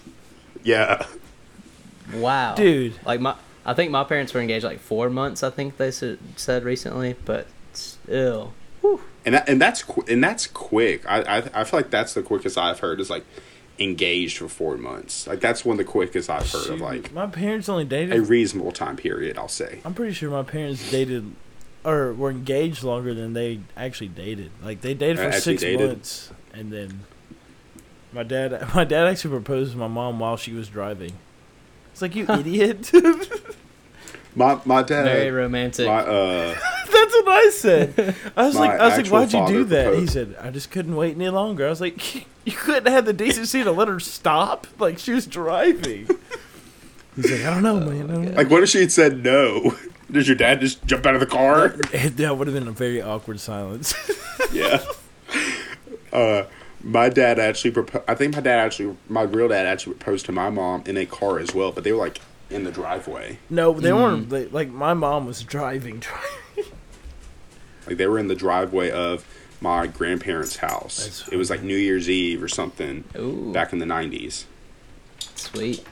Yeah. 0.65 1.07
Wow, 2.15 2.55
Dude. 2.55 2.95
Like 3.07 3.21
my, 3.21 3.35
I 3.65 3.73
think 3.75 3.91
my 3.91 4.05
parents 4.05 4.35
were 4.35 4.41
engaged 4.41 4.65
like 4.65 4.81
four 4.81 5.09
months. 5.09 5.43
I 5.43 5.51
think 5.51 5.77
they 5.79 5.91
said, 5.91 6.19
said 6.37 6.65
recently, 6.65 7.15
but 7.25 7.47
still, 7.73 8.53
and 9.25 9.35
that, 9.37 9.49
and 9.49 9.61
that's 9.63 9.83
qu- 9.83 10.05
and 10.09 10.23
that's 10.23 10.47
quick. 10.47 11.03
I, 11.09 11.23
I 11.23 11.61
I 11.61 11.65
feel 11.65 11.79
like 11.79 11.91
that's 11.91 12.13
the 12.13 12.23
quickest 12.23 12.59
I've 12.59 12.81
heard 12.81 13.01
is 13.01 13.09
like 13.09 13.25
engaged 13.79 14.39
for 14.39 14.49
four 14.49 14.77
months. 14.77 15.27
Like 15.27 15.41
that's 15.41 15.65
one 15.65 15.75
of 15.75 15.79
the 15.79 15.85
quickest 15.91 16.31
I've 16.31 16.51
heard 16.51 16.69
of 16.71 16.81
like 16.81 17.13
my 17.13 17.27
parents 17.27 17.69
only 17.69 17.85
dated 17.85 18.13
a 18.17 18.23
reasonable 18.23 18.73
time 18.73 18.97
period. 18.97 19.37
I'll 19.39 19.49
say. 19.49 19.81
I'm 19.85 19.95
pretty 19.95 20.13
sure 20.15 20.31
my 20.31 20.43
parents 20.45 20.91
dated, 20.91 21.33
or 21.85 22.13
were 22.13 22.31
engaged 22.31 22.83
longer 22.85 23.15
than 23.15 23.33
they 23.33 23.61
actually 23.77 24.09
dated. 24.09 24.51
Like 24.63 24.81
they 24.81 24.95
dated 24.95 25.19
for 25.19 25.25
Uh, 25.29 25.33
six 25.33 25.63
dated? 25.63 25.89
months, 25.89 26.31
and 26.53 26.73
then 26.73 27.01
my 28.13 28.23
dad, 28.23 28.53
my 28.75 28.85
dad 28.85 29.07
actually 29.09 29.31
proposed 29.31 29.73
to 29.73 29.79
my 29.79 29.89
mom 29.89 30.19
while 30.21 30.37
she 30.37 30.53
was 30.53 30.69
driving. 30.69 31.13
It's 31.93 32.03
like 32.03 32.15
you 32.15 32.27
idiot. 32.29 32.91
My 34.35 34.61
my 34.65 34.83
dad. 34.83 35.05
very 35.05 35.31
romantic. 35.31 35.87
my 35.87 36.01
uh 36.01 36.55
That's 36.95 37.13
what 37.15 37.29
I 37.29 37.51
said. 37.51 38.17
I 38.37 38.47
was 38.47 38.57
like, 38.57 38.71
I 38.81 38.89
was 38.89 38.97
like, 38.97 39.07
why'd 39.09 39.33
you 39.33 39.47
do 39.47 39.65
that? 39.65 39.95
He 39.95 40.07
said, 40.07 40.37
I 40.41 40.51
just 40.51 40.71
couldn't 40.71 40.95
wait 40.97 41.15
any 41.17 41.29
longer. 41.29 41.67
I 41.67 41.71
was 41.71 41.81
like, 41.81 42.15
you 42.45 42.53
couldn't 42.53 42.93
have 42.93 43.05
the 43.05 43.13
decency 43.13 43.63
to 43.65 43.73
let 43.73 43.89
her 43.89 44.01
stop, 44.01 44.67
like 44.79 44.99
she 44.99 45.13
was 45.13 45.27
driving. 45.27 46.09
He's 47.17 47.31
like, 47.31 47.43
I 47.43 47.51
don't 47.55 47.63
know, 47.63 47.81
man. 47.81 48.07
Don't 48.07 48.25
know. 48.25 48.31
like 48.33 48.51
what 48.51 48.63
if 48.63 48.69
she 48.69 48.81
had 48.81 48.93
said 48.93 49.23
no? 49.25 49.77
Does 50.11 50.29
your 50.29 50.37
dad 50.37 50.61
just 50.61 50.85
jump 50.85 51.07
out 51.07 51.15
of 51.15 51.21
the 51.21 51.27
car? 51.27 51.69
that 51.69 52.39
would 52.39 52.47
have 52.47 52.55
been 52.55 52.69
a 52.69 52.73
very 52.73 53.01
awkward 53.01 53.41
silence. 53.41 53.95
yeah. 54.53 54.85
Uh, 56.13 56.45
my 56.83 57.09
dad 57.09 57.39
actually 57.39 57.71
proposed. 57.71 58.05
I 58.07 58.15
think 58.15 58.35
my 58.35 58.41
dad 58.41 58.59
actually, 58.59 58.97
my 59.09 59.23
real 59.23 59.49
dad 59.49 59.67
actually 59.67 59.95
proposed 59.95 60.27
to 60.27 60.33
my 60.33 60.51
mom 60.51 60.85
in 60.87 60.97
a 60.97 61.07
car 61.07 61.39
as 61.39 61.55
well, 61.55 61.73
but 61.73 61.83
they 61.83 61.93
were 61.93 61.99
like 61.99 62.21
in 62.51 62.65
the 62.65 62.71
driveway. 62.71 63.39
no, 63.51 63.73
they 63.73 63.91
Mm. 63.91 63.97
weren't. 64.03 64.31
They, 64.31 64.47
like 64.47 64.69
my 64.71 64.95
mom 64.95 65.27
was 65.27 65.43
driving. 65.43 65.99
driving. 66.57 66.73
Like 67.87 67.97
they 67.97 68.07
were 68.07 68.19
in 68.19 68.29
the 68.29 68.35
driveway 68.35 68.91
of 68.91 69.27
my 69.61 69.87
grandparents' 69.87 70.57
house. 70.57 71.05
That's 71.05 71.29
it 71.29 71.37
was 71.37 71.51
like 71.51 71.63
New 71.63 71.77
Year's 71.77 72.09
Eve 72.09 72.43
or 72.43 72.49
something 72.49 73.05
Ooh, 73.17 73.53
back 73.53 73.73
in 73.73 73.79
the 73.79 73.87
nineties. 73.87 74.47
sweet. 75.37 75.85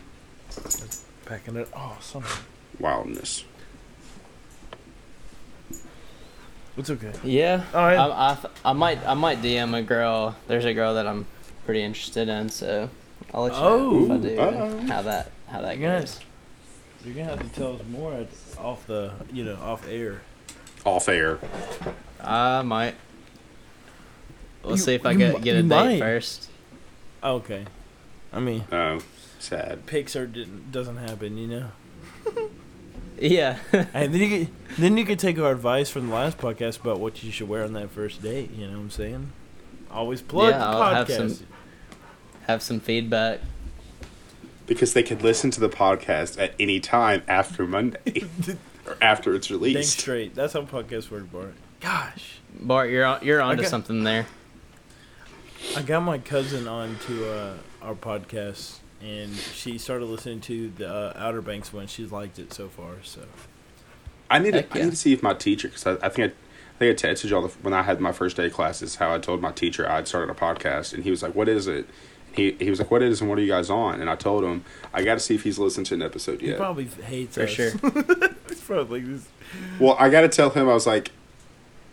Packing 1.26 1.56
it. 1.56 1.68
Oh, 1.74 1.96
something. 2.00 2.44
Wildness. 2.78 3.44
It's 6.76 6.88
okay. 6.90 7.12
Yeah, 7.22 7.64
All 7.74 7.80
right. 7.82 7.98
I, 7.98 8.06
I, 8.32 8.38
I 8.70 8.72
might, 8.72 9.06
I 9.06 9.12
might 9.14 9.42
DM 9.42 9.76
a 9.76 9.82
girl. 9.82 10.34
There's 10.48 10.64
a 10.64 10.72
girl 10.72 10.94
that 10.94 11.06
I'm 11.06 11.26
pretty 11.66 11.82
interested 11.82 12.28
in, 12.28 12.48
so 12.48 12.88
I'll 13.34 13.42
let 13.42 13.52
you 13.52 13.60
know 13.60 14.04
if 14.04 14.10
I 14.10 14.14
Oh. 14.14 14.18
do. 14.18 14.40
Uh-oh. 14.40 14.80
how 14.86 15.02
that, 15.02 15.30
how 15.48 15.60
that 15.60 15.78
Yeah. 15.78 16.00
goes. 16.00 16.20
You're 17.04 17.14
gonna 17.14 17.36
have 17.36 17.40
to 17.52 17.58
tell 17.58 17.74
us 17.76 17.82
more 17.90 18.12
at, 18.14 18.28
off 18.58 18.86
the, 18.86 19.12
you 19.32 19.44
know, 19.44 19.56
off 19.56 19.86
air. 19.88 20.22
Off 20.84 21.08
air. 21.08 21.38
I 22.20 22.62
might. 22.62 22.94
We'll 24.62 24.72
You- 24.72 24.78
see 24.78 24.94
if 24.94 25.04
I 25.06 25.12
you 25.12 25.18
get 25.18 25.34
mi- 25.34 25.40
get 25.40 25.54
a 25.54 25.62
you 25.62 25.62
date 25.62 25.68
might. 25.68 25.98
first. 25.98 26.48
Okay. 27.24 27.64
I 28.32 28.40
mean, 28.40 28.64
Oh, 28.72 29.00
sad. 29.38 29.84
Pixar 29.86 30.32
didn't 30.32 30.70
doesn't 30.72 30.96
happen, 30.98 31.36
you 31.38 31.46
know. 31.48 31.68
Yeah. 33.20 33.58
And 33.94 34.12
then 34.12 34.20
you 34.20 34.28
could, 34.46 34.48
then 34.78 34.96
you 34.96 35.04
could 35.04 35.18
take 35.20 35.38
our 35.38 35.52
advice 35.52 35.88
from 35.90 36.08
the 36.08 36.14
last 36.14 36.38
podcast 36.38 36.80
about 36.80 36.98
what 36.98 37.22
you 37.22 37.30
should 37.30 37.48
wear 37.48 37.62
on 37.62 37.72
that 37.74 37.90
first 37.90 38.20
date. 38.22 38.50
You 38.52 38.66
know 38.66 38.72
what 38.72 38.78
I'm 38.82 38.90
saying? 38.90 39.32
Always 39.92 40.22
plug 40.22 40.50
Yeah, 40.50 40.58
the 40.58 40.64
I'll 40.64 40.94
podcast. 41.04 41.08
have 41.08 41.30
some- 41.36 41.46
have 42.48 42.62
some 42.62 42.80
feedback. 42.80 43.40
Because 44.66 44.92
they 44.94 45.02
could 45.02 45.22
listen 45.22 45.50
to 45.52 45.60
the 45.60 45.68
podcast 45.68 46.40
at 46.40 46.54
any 46.58 46.80
time 46.80 47.22
after 47.28 47.66
Monday 47.66 48.24
or 48.86 48.96
after 49.02 49.34
it's 49.34 49.48
Dang 49.48 49.58
released. 49.60 49.98
straight. 50.00 50.34
That's 50.34 50.52
how 50.52 50.62
podcasts 50.62 51.10
work, 51.10 51.30
Bart. 51.32 51.54
Gosh, 51.80 52.38
Bart, 52.60 52.90
you're 52.90 53.04
on, 53.04 53.18
you're 53.24 53.40
onto 53.42 53.62
Okay. 53.62 53.68
something 53.68 54.04
there. 54.04 54.26
I 55.76 55.82
got 55.82 56.00
my 56.00 56.18
cousin 56.18 56.66
on 56.68 56.96
to 57.06 57.30
uh, 57.30 57.54
our 57.82 57.94
podcast, 57.94 58.78
and 59.00 59.34
she 59.34 59.78
started 59.78 60.06
listening 60.06 60.40
to 60.42 60.70
the 60.70 60.88
uh, 60.88 61.12
Outer 61.16 61.42
Banks 61.42 61.72
one. 61.72 61.86
She's 61.86 62.12
liked 62.12 62.38
it 62.38 62.52
so 62.52 62.68
far. 62.68 62.94
So 63.02 63.22
I 64.30 64.38
need 64.38 64.54
Heck 64.54 64.68
to, 64.70 64.74
I 64.74 64.78
yeah. 64.78 64.84
need 64.86 64.90
to 64.92 64.96
see 64.96 65.12
if 65.12 65.22
my 65.22 65.34
teacher 65.34 65.68
because 65.68 65.86
I, 65.86 65.92
I 66.06 66.08
think 66.08 66.32
I, 66.32 66.34
I 66.34 66.78
think 66.78 67.04
I 67.04 67.08
texted 67.08 67.30
y'all 67.30 67.42
the, 67.42 67.48
when 67.62 67.74
I 67.74 67.82
had 67.82 68.00
my 68.00 68.12
first 68.12 68.36
day 68.36 68.46
of 68.46 68.52
classes 68.52 68.96
how 68.96 69.14
I 69.14 69.18
told 69.18 69.40
my 69.40 69.52
teacher 69.52 69.88
I'd 69.88 70.08
started 70.08 70.30
a 70.30 70.34
podcast 70.34 70.92
and 70.94 71.04
he 71.04 71.10
was 71.10 71.22
like, 71.22 71.34
"What 71.34 71.48
is 71.48 71.66
it?" 71.66 71.86
He 72.34 72.52
he 72.58 72.70
was 72.70 72.78
like, 72.78 72.90
"What 72.90 73.02
is 73.02 73.20
and 73.20 73.28
what 73.28 73.38
are 73.38 73.42
you 73.42 73.48
guys 73.52 73.70
on?" 73.70 74.00
And 74.00 74.08
I 74.08 74.16
told 74.16 74.44
him 74.44 74.64
I 74.92 75.02
got 75.04 75.14
to 75.14 75.20
see 75.20 75.34
if 75.34 75.42
he's 75.44 75.58
listened 75.58 75.86
to 75.86 75.94
an 75.94 76.02
episode 76.02 76.40
yet." 76.40 76.52
he 76.52 76.56
probably 76.56 76.84
hates 76.84 77.34
For 77.36 77.42
us. 77.44 77.50
sure. 77.50 77.70
He's 78.48 78.60
probably 78.60 79.00
like 79.00 79.10
this. 79.10 79.28
Well, 79.78 79.96
I 79.98 80.08
got 80.10 80.22
to 80.22 80.28
tell 80.28 80.50
him 80.50 80.68
I 80.68 80.74
was 80.74 80.86
like, 80.86 81.10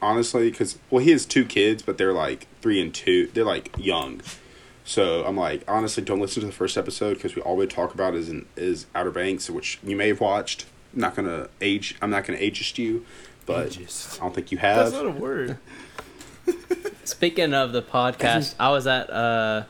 honestly, 0.01 0.49
because 0.51 0.77
well, 0.89 1.03
he 1.03 1.11
has 1.11 1.25
two 1.25 1.45
kids, 1.45 1.81
but 1.83 1.97
they're 1.97 2.13
like 2.13 2.47
three 2.61 2.81
and 2.81 2.93
two. 2.93 3.27
They're 3.33 3.43
like 3.45 3.73
young, 3.77 4.21
So 4.85 5.23
I'm 5.25 5.37
like, 5.37 5.63
honestly, 5.67 6.03
don't 6.03 6.19
listen 6.19 6.41
to 6.41 6.47
the 6.47 6.53
first 6.53 6.77
episode 6.77 7.15
because 7.15 7.35
we 7.35 7.41
all 7.41 7.55
we 7.55 7.67
talk 7.67 7.93
about 7.93 8.15
is 8.15 8.29
in, 8.29 8.45
is 8.55 8.87
Outer 8.95 9.11
Banks, 9.11 9.49
which 9.49 9.79
you 9.83 9.95
may 9.95 10.07
have 10.09 10.19
watched. 10.21 10.65
I'm 10.93 11.01
not 11.01 11.15
gonna 11.15 11.49
age. 11.61 11.95
I'm 12.01 12.09
not 12.09 12.25
gonna 12.25 12.39
ageist 12.39 12.77
you, 12.77 13.05
but 13.45 13.69
Ageist. 13.69 14.19
I 14.19 14.23
don't 14.23 14.33
think 14.35 14.51
you 14.51 14.57
have. 14.57 14.91
That's 14.91 14.91
not 15.03 15.05
a 15.05 15.11
word. 15.11 15.57
Speaking 17.03 17.53
of 17.53 17.71
the 17.73 17.81
podcast, 17.81 18.55
I 18.59 18.69
was 18.71 18.87
at 18.87 19.09
uh 19.09 19.63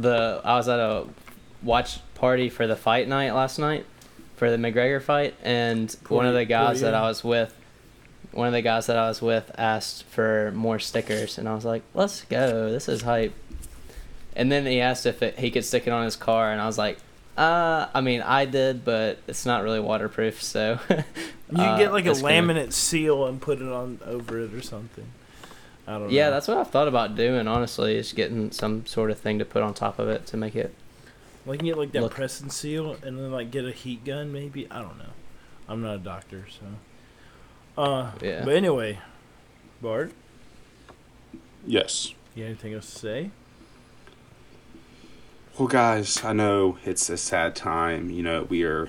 the 0.00 0.40
I 0.44 0.56
was 0.56 0.68
at 0.68 0.78
a 0.78 1.06
watch 1.62 1.98
party 2.14 2.48
for 2.48 2.66
the 2.66 2.76
fight 2.76 3.08
night 3.08 3.32
last 3.32 3.58
night 3.58 3.86
for 4.36 4.50
the 4.50 4.56
McGregor 4.56 5.00
fight, 5.00 5.34
and 5.42 5.94
one 6.08 6.26
of 6.26 6.34
the 6.34 6.44
guys 6.44 6.80
poor 6.80 6.90
that. 6.90 6.94
I 6.94 7.02
was 7.02 7.22
with, 7.22 7.54
one 8.32 8.46
of 8.46 8.52
the 8.52 8.62
guys 8.62 8.86
that 8.86 8.96
I 8.96 9.08
was 9.08 9.22
with 9.22 9.50
asked 9.56 10.04
for 10.04 10.52
more 10.54 10.78
stickers, 10.78 11.38
and 11.38 11.48
I 11.48 11.54
was 11.54 11.64
like, 11.64 11.82
"Let's 11.94 12.22
go, 12.22 12.70
this 12.70 12.88
is 12.88 13.02
hype." 13.02 13.34
And 14.36 14.50
then 14.50 14.66
he 14.66 14.80
asked 14.80 15.06
if 15.06 15.22
it, 15.22 15.38
he 15.38 15.50
could 15.50 15.64
stick 15.64 15.86
it 15.86 15.90
on 15.90 16.04
his 16.04 16.16
car, 16.16 16.50
and 16.50 16.60
I 16.60 16.66
was 16.66 16.76
like, 16.78 16.98
"Uh, 17.36 17.86
I 17.94 18.00
mean, 18.00 18.20
I 18.22 18.44
did, 18.44 18.84
but 18.84 19.18
it's 19.28 19.46
not 19.46 19.62
really 19.62 19.80
waterproof, 19.80 20.42
so." 20.42 20.78
You 21.50 21.58
can 21.58 21.78
get 21.78 21.92
like 21.92 22.06
a 22.06 22.10
laminate 22.10 22.72
seal 22.72 23.26
and 23.26 23.40
put 23.40 23.60
it 23.60 23.68
on 23.68 24.00
over 24.04 24.40
it 24.40 24.54
or 24.54 24.62
something. 24.62 25.06
I 25.86 25.92
don't 25.92 26.02
know. 26.04 26.08
Yeah, 26.08 26.30
that's 26.30 26.48
what 26.48 26.56
I've 26.56 26.70
thought 26.70 26.88
about 26.88 27.14
doing. 27.14 27.46
Honestly, 27.46 27.96
is 27.96 28.12
getting 28.12 28.50
some 28.52 28.86
sort 28.86 29.10
of 29.10 29.18
thing 29.18 29.38
to 29.38 29.44
put 29.44 29.62
on 29.62 29.74
top 29.74 29.98
of 29.98 30.08
it 30.08 30.26
to 30.26 30.36
make 30.36 30.56
it. 30.56 30.74
Like 31.46 31.56
you 31.56 31.58
can 31.58 31.66
get 31.66 31.78
like 31.78 31.92
that 31.92 32.02
Look. 32.02 32.14
press 32.14 32.40
and 32.40 32.50
seal, 32.50 32.96
and 33.02 33.18
then 33.18 33.30
like 33.30 33.50
get 33.50 33.66
a 33.66 33.72
heat 33.72 34.04
gun. 34.04 34.32
Maybe 34.32 34.66
I 34.70 34.80
don't 34.80 34.96
know. 34.98 35.12
I'm 35.68 35.82
not 35.82 35.96
a 35.96 35.98
doctor, 35.98 36.46
so. 36.50 37.82
Uh, 37.82 38.12
Yeah. 38.22 38.44
But 38.44 38.54
anyway, 38.54 38.98
Bart, 39.82 40.12
Yes. 41.66 42.14
you 42.34 42.44
got 42.44 42.48
anything 42.48 42.74
else 42.74 42.90
to 42.92 42.98
say? 42.98 43.30
Well, 45.58 45.68
guys, 45.68 46.24
I 46.24 46.32
know 46.32 46.78
it's 46.84 47.08
a 47.08 47.16
sad 47.16 47.54
time. 47.54 48.10
You 48.10 48.22
know, 48.22 48.42
we 48.44 48.64
are 48.64 48.88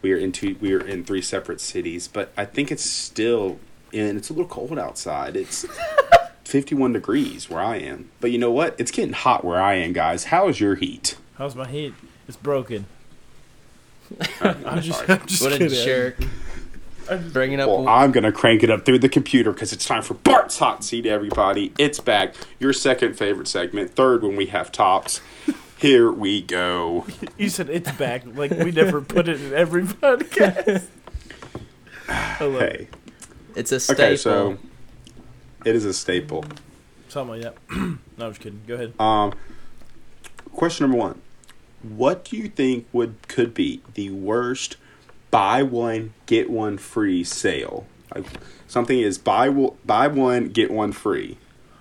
we 0.00 0.12
are 0.12 0.16
into 0.16 0.56
we 0.60 0.72
are 0.74 0.80
in 0.80 1.04
three 1.04 1.22
separate 1.22 1.60
cities, 1.60 2.08
but 2.08 2.32
I 2.36 2.44
think 2.44 2.70
it's 2.70 2.84
still 2.84 3.58
and 3.92 4.16
it's 4.18 4.30
a 4.30 4.32
little 4.32 4.48
cold 4.48 4.78
outside. 4.78 5.36
It's 5.36 5.66
51 6.44 6.92
degrees 6.92 7.48
where 7.50 7.60
I 7.60 7.76
am. 7.76 8.10
But 8.20 8.30
you 8.30 8.38
know 8.38 8.50
what? 8.50 8.74
It's 8.78 8.90
getting 8.90 9.12
hot 9.14 9.44
where 9.44 9.60
I 9.60 9.74
am, 9.74 9.92
guys. 9.92 10.24
How 10.24 10.48
is 10.48 10.60
your 10.60 10.74
heat? 10.76 11.16
How's 11.34 11.54
my 11.54 11.66
heat? 11.68 11.94
It's 12.28 12.36
broken. 12.36 12.86
I'm 14.40 14.66
I'm 14.66 14.80
just. 14.82 15.08
I'm 15.08 15.26
just 15.26 15.42
What 15.42 15.52
a 15.52 15.58
kidding. 15.58 15.84
jerk! 15.84 16.16
I'm 17.10 17.30
Bringing 17.30 17.58
up. 17.60 17.68
Well, 17.68 17.88
I'm 17.88 18.12
gonna 18.12 18.30
crank 18.32 18.62
it 18.62 18.70
up 18.70 18.84
through 18.84 19.00
the 19.00 19.08
computer 19.08 19.52
because 19.52 19.72
it's 19.72 19.84
time 19.86 20.02
for 20.02 20.14
Bart's 20.14 20.58
hot 20.58 20.84
seat. 20.84 21.04
Everybody, 21.06 21.72
it's 21.78 21.98
back. 21.98 22.34
Your 22.60 22.72
second 22.72 23.14
favorite 23.16 23.48
segment, 23.48 23.90
third 23.94 24.22
when 24.22 24.36
we 24.36 24.46
have 24.46 24.70
tops. 24.70 25.20
Here 25.78 26.10
we 26.12 26.42
go. 26.42 27.06
You 27.38 27.48
said 27.48 27.70
it's 27.70 27.90
back. 27.92 28.22
Like 28.26 28.52
we 28.52 28.70
never 28.70 29.00
put 29.00 29.28
it 29.28 29.40
in 29.40 29.52
every 29.52 29.82
podcast. 29.82 30.86
I 32.08 32.44
love 32.44 32.62
it. 32.62 32.88
Hey, 33.54 33.60
it's 33.60 33.72
a 33.72 33.80
staple. 33.80 34.04
okay, 34.04 34.16
so 34.16 34.58
it 35.64 35.74
is 35.74 35.84
a 35.84 35.92
staple. 35.92 36.44
Something 37.08 37.42
like 37.42 37.42
that. 37.42 37.56
no, 38.18 38.26
I'm 38.26 38.30
just 38.30 38.40
kidding. 38.40 38.62
Go 38.66 38.74
ahead. 38.74 38.98
Um, 39.00 39.32
question 40.52 40.84
number 40.84 40.98
one: 40.98 41.20
What 41.82 42.24
do 42.24 42.36
you 42.36 42.48
think 42.48 42.86
would 42.92 43.28
could 43.28 43.54
be 43.54 43.82
the 43.94 44.10
worst 44.10 44.76
buy 45.30 45.62
one 45.62 46.14
get 46.26 46.50
one 46.50 46.78
free 46.78 47.24
sale? 47.24 47.86
Like 48.14 48.26
something 48.66 48.98
is 48.98 49.18
buy 49.18 49.50
buy 49.50 50.06
one 50.08 50.48
get 50.48 50.70
one 50.70 50.92
free. 50.92 51.38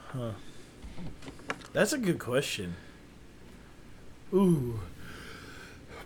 Huh. 0.10 0.32
That's 1.74 1.94
a 1.94 1.98
good 1.98 2.20
question. 2.20 2.76
Ooh. 4.34 4.82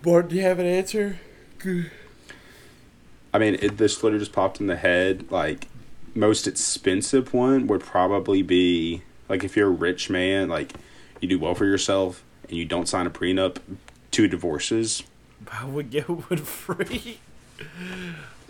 Bart, 0.03 0.29
do 0.29 0.35
you 0.35 0.41
have 0.43 0.59
an 0.59 0.67
answer? 0.67 1.19
I 3.35 3.37
mean, 3.37 3.57
it, 3.61 3.77
this 3.77 4.01
literally 4.01 4.21
just 4.23 4.31
popped 4.31 4.61
in 4.61 4.67
the 4.67 4.77
head. 4.77 5.29
Like 5.29 5.67
most 6.13 6.47
expensive 6.47 7.33
one 7.33 7.67
would 7.67 7.81
probably 7.81 8.41
be 8.41 9.01
like 9.27 9.43
if 9.43 9.57
you're 9.57 9.67
a 9.67 9.71
rich 9.71 10.09
man, 10.09 10.47
like 10.47 10.73
you 11.19 11.27
do 11.27 11.37
well 11.37 11.53
for 11.53 11.65
yourself 11.65 12.23
and 12.47 12.57
you 12.57 12.63
don't 12.63 12.87
sign 12.87 13.05
a 13.05 13.09
prenup, 13.09 13.57
two 14.09 14.29
divorces. 14.29 15.03
I 15.51 15.65
would 15.65 15.91
get 15.91 16.07
one 16.07 16.37
free. 16.37 17.19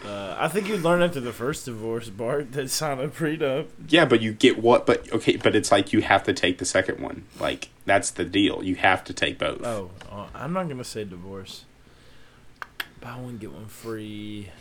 Uh, 0.05 0.35
I 0.37 0.49
think 0.49 0.67
you'd 0.67 0.83
learn 0.83 1.01
after 1.01 1.19
the 1.19 1.33
first 1.33 1.65
divorce, 1.65 2.09
Bart, 2.09 2.51
that 2.51 2.69
sign 2.69 2.99
a 2.99 3.07
prenup. 3.07 3.69
Yeah, 3.89 4.05
but 4.05 4.21
you 4.21 4.33
get 4.33 4.61
what? 4.61 4.85
But 4.85 5.11
okay, 5.11 5.37
but 5.37 5.55
it's 5.55 5.71
like 5.71 5.93
you 5.93 6.01
have 6.01 6.23
to 6.25 6.33
take 6.33 6.59
the 6.59 6.65
second 6.65 6.99
one. 6.99 7.25
Like 7.39 7.69
that's 7.85 8.11
the 8.11 8.23
deal. 8.23 8.63
You 8.63 8.75
have 8.75 9.03
to 9.05 9.13
take 9.13 9.39
both. 9.39 9.65
Oh, 9.65 9.89
uh, 10.11 10.27
I'm 10.35 10.53
not 10.53 10.69
gonna 10.69 10.83
say 10.83 11.05
divorce. 11.05 11.65
Buy 13.01 13.17
one 13.17 13.39
get 13.39 13.51
one 13.51 13.65
free. 13.65 14.51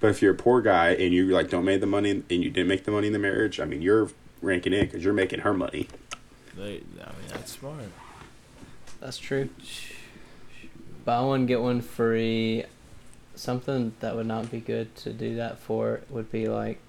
But 0.00 0.10
if 0.10 0.22
you're 0.22 0.32
a 0.32 0.36
poor 0.36 0.60
guy 0.62 0.90
and 0.90 1.12
you 1.12 1.26
like 1.26 1.50
don't 1.50 1.64
make 1.64 1.80
the 1.80 1.86
money 1.86 2.10
and 2.10 2.24
you 2.28 2.50
didn't 2.50 2.68
make 2.68 2.84
the 2.84 2.90
money 2.90 3.08
in 3.08 3.12
the 3.12 3.18
marriage, 3.18 3.58
I 3.60 3.64
mean 3.64 3.82
you're 3.82 4.10
ranking 4.40 4.72
in 4.72 4.86
because 4.86 5.04
you're 5.04 5.14
making 5.14 5.40
her 5.40 5.52
money. 5.52 5.88
They, 6.56 6.76
I 7.00 7.10
mean, 7.10 7.28
that's 7.30 7.52
smart. 7.52 7.84
That's 9.00 9.18
true. 9.18 9.48
Buy 11.04 11.20
one 11.20 11.46
get 11.46 11.60
one 11.60 11.80
free. 11.80 12.64
Something 13.34 13.94
that 14.00 14.16
would 14.16 14.26
not 14.26 14.50
be 14.50 14.60
good 14.60 14.94
to 14.96 15.12
do 15.12 15.36
that 15.36 15.58
for 15.58 16.00
would 16.10 16.30
be 16.30 16.48
like. 16.48 16.80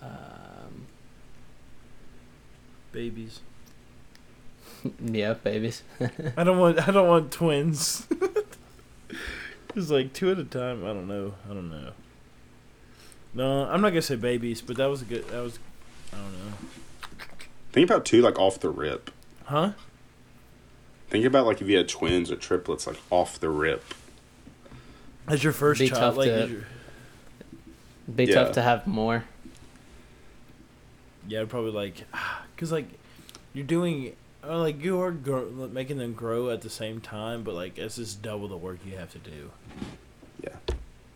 Um, 0.00 0.86
Babies. 2.92 3.40
yeah, 5.04 5.34
babies. 5.34 5.82
I 6.36 6.44
don't 6.44 6.58
want. 6.58 6.86
I 6.86 6.90
don't 6.90 7.08
want 7.08 7.30
twins. 7.32 8.06
It's 9.74 9.90
like 9.90 10.12
two 10.12 10.30
at 10.30 10.38
a 10.38 10.44
time. 10.44 10.84
I 10.84 10.88
don't 10.88 11.06
know. 11.08 11.34
I 11.48 11.54
don't 11.54 11.70
know. 11.70 11.92
No, 13.34 13.64
I'm 13.66 13.80
not 13.80 13.90
gonna 13.90 14.02
say 14.02 14.16
babies, 14.16 14.60
but 14.62 14.76
that 14.76 14.86
was 14.86 15.02
a 15.02 15.04
good. 15.04 15.28
That 15.28 15.42
was. 15.42 15.58
I 16.12 16.16
don't 16.16 16.32
know. 16.32 16.52
Think 17.72 17.88
about 17.88 18.04
two 18.04 18.22
like 18.22 18.38
off 18.38 18.58
the 18.60 18.70
rip. 18.70 19.10
Huh? 19.44 19.72
Think 21.10 21.24
about 21.24 21.46
like 21.46 21.60
if 21.60 21.68
you 21.68 21.76
had 21.76 21.88
twins 21.88 22.30
or 22.30 22.36
triplets 22.36 22.86
like 22.86 22.96
off 23.10 23.38
the 23.38 23.50
rip. 23.50 23.84
As 25.26 25.44
your 25.44 25.52
first 25.52 25.78
Be 25.80 25.88
child, 25.88 26.00
tough 26.00 26.16
like 26.16 26.28
to- 26.28 26.48
your- 26.48 26.64
Be 28.14 28.24
Yeah. 28.24 28.34
tough 28.34 28.52
to 28.52 28.62
have 28.62 28.86
more. 28.86 29.24
yeah, 31.28 31.44
probably 31.44 31.72
like, 31.72 32.04
cause 32.56 32.72
like, 32.72 32.86
you're 33.52 33.66
doing, 33.66 34.16
uh, 34.46 34.58
like 34.58 34.82
you 34.82 35.00
are 35.00 35.10
grow, 35.10 35.48
making 35.72 35.98
them 35.98 36.12
grow 36.14 36.50
at 36.50 36.62
the 36.62 36.70
same 36.70 37.00
time, 37.00 37.42
but 37.42 37.54
like 37.54 37.78
it's 37.78 37.96
just 37.96 38.22
double 38.22 38.48
the 38.48 38.56
work 38.56 38.78
you 38.86 38.96
have 38.96 39.10
to 39.12 39.18
do. 39.18 39.50
Yeah. 40.42 40.56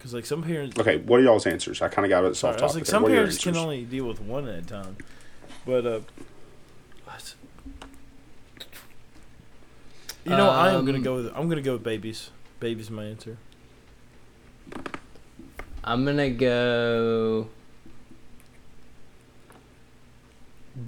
Cause 0.01 0.13
like 0.13 0.27
some 0.27 0.43
parents, 0.43 0.77
Okay, 0.79 0.97
what 0.99 1.21
are 1.21 1.23
y'all's 1.23 1.47
answers? 1.47 1.81
I 1.81 1.89
kind 1.89 2.05
of 2.05 2.11
got 2.11 2.25
it 2.25 2.35
sorry, 2.35 2.53
I 2.59 2.63
was 2.63 2.73
topic. 2.73 2.75
like 2.75 2.87
some 2.87 3.03
What 3.03 3.13
are 3.13 3.15
your 3.15 3.23
parents 3.25 3.43
can 3.45 3.57
only 3.57 3.85
deal 3.85 4.07
with 4.07 4.21
one 4.21 4.49
at 4.49 4.59
a 4.59 4.63
time, 4.63 4.97
but 5.65 5.87
uh, 5.87 6.01
what? 7.05 7.35
you 10.25 10.31
know 10.31 10.51
I 10.51 10.73
am 10.75 10.85
gonna 10.85 10.99
Um, 10.99 11.05
go 11.05 11.15
with 11.17 11.27
I'm 11.37 11.49
gonna 11.49 11.63
go 11.63 11.75
with 11.75 11.85
babies. 11.85 12.31
Babies, 12.59 12.91
my 12.91 13.05
answer. 13.05 13.37
I'm 15.85 16.05
gonna 16.05 16.31
go. 16.31 17.49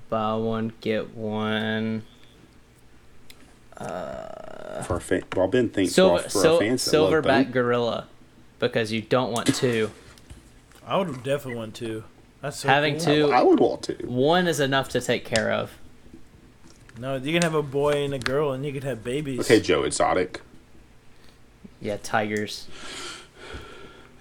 Buy 0.09 0.35
one 0.35 0.73
get 0.81 1.15
one. 1.15 2.05
Uh, 3.77 4.83
for 4.83 4.95
our 4.95 5.01
fan. 5.01 5.23
Well, 5.35 5.49
Ben 5.49 5.69
thinks 5.69 5.93
silver, 5.95 6.19
for, 6.19 6.25
our- 6.25 6.31
for 6.31 6.39
sil- 6.39 6.55
our 6.55 6.61
fans 6.61 6.83
silverback 6.89 7.51
gorilla, 7.53 8.07
because 8.59 8.93
you 8.93 9.01
don't 9.03 9.33
want 9.33 9.55
two. 9.55 9.91
I 10.87 10.99
would 10.99 11.23
definitely 11.23 11.57
want 11.57 11.75
two. 11.75 12.05
That's 12.41 12.59
so 12.61 12.69
Having 12.69 12.97
cool. 12.99 13.05
two- 13.05 13.33
I 13.33 13.43
would 13.43 13.59
want 13.61 13.83
two. 13.83 13.97
One 14.05 14.47
is 14.47 14.61
enough 14.61 14.91
to 14.91 15.01
take 15.01 15.25
care 15.25 15.51
of. 15.51 15.73
No, 16.99 17.17
you 17.17 17.33
can 17.33 17.43
have 17.43 17.55
a 17.55 17.63
boy 17.63 18.05
and 18.05 18.15
a 18.15 18.19
girl, 18.19 18.53
and 18.53 18.65
you 18.65 18.73
could 18.73 18.85
have 18.85 19.03
babies. 19.03 19.41
Okay, 19.41 19.61
Joe 19.61 19.83
Exotic. 19.83 20.41
Yeah, 21.81 21.97
tigers. 22.03 22.69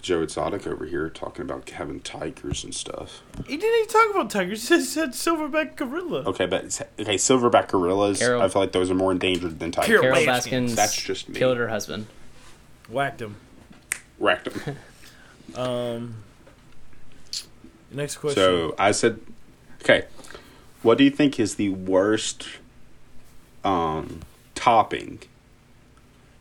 Joe 0.03 0.21
Exotic 0.21 0.67
over 0.67 0.85
here 0.85 1.09
talking 1.09 1.43
about 1.43 1.67
having 1.69 2.01
tigers 2.01 2.63
and 2.65 2.75
stuff. 2.75 3.21
He 3.47 3.55
didn't 3.55 3.79
even 3.79 3.87
talk 3.89 4.09
about 4.13 4.29
tigers. 4.29 4.67
He 4.67 4.81
said 4.81 5.11
silverback 5.11 5.77
gorilla. 5.77 6.23
Okay, 6.25 6.45
but 6.45 6.65
it's- 6.65 6.83
okay, 6.99 7.15
silverback 7.15 7.69
gorillas. 7.69 8.19
Carole- 8.19 8.41
I 8.41 8.49
feel 8.49 8.61
like 8.61 8.73
those 8.73 8.91
are 8.91 8.95
more 8.95 9.13
endangered 9.13 9.59
than 9.59 9.71
tigers. 9.71 9.87
Carole 9.87 10.03
Carole 10.03 10.17
Baskin. 10.19 10.25
Baskins 10.25 10.75
That's 10.75 11.01
just 11.01 11.29
me. 11.29 11.39
killed 11.39 11.57
her 11.57 11.69
husband. 11.69 12.07
Whacked 12.89 13.21
him. 13.21 13.37
Wrecked 14.19 14.53
them. 14.53 14.75
Um. 15.55 16.15
Next 17.91 18.17
question. 18.17 18.41
So 18.41 18.75
I 18.79 18.91
said, 18.91 19.19
okay, 19.83 20.05
what 20.81 20.97
do 20.97 21.03
you 21.03 21.11
think 21.11 21.39
is 21.39 21.55
the 21.55 21.69
worst 21.69 22.47
um, 23.63 24.21
topping 24.55 25.19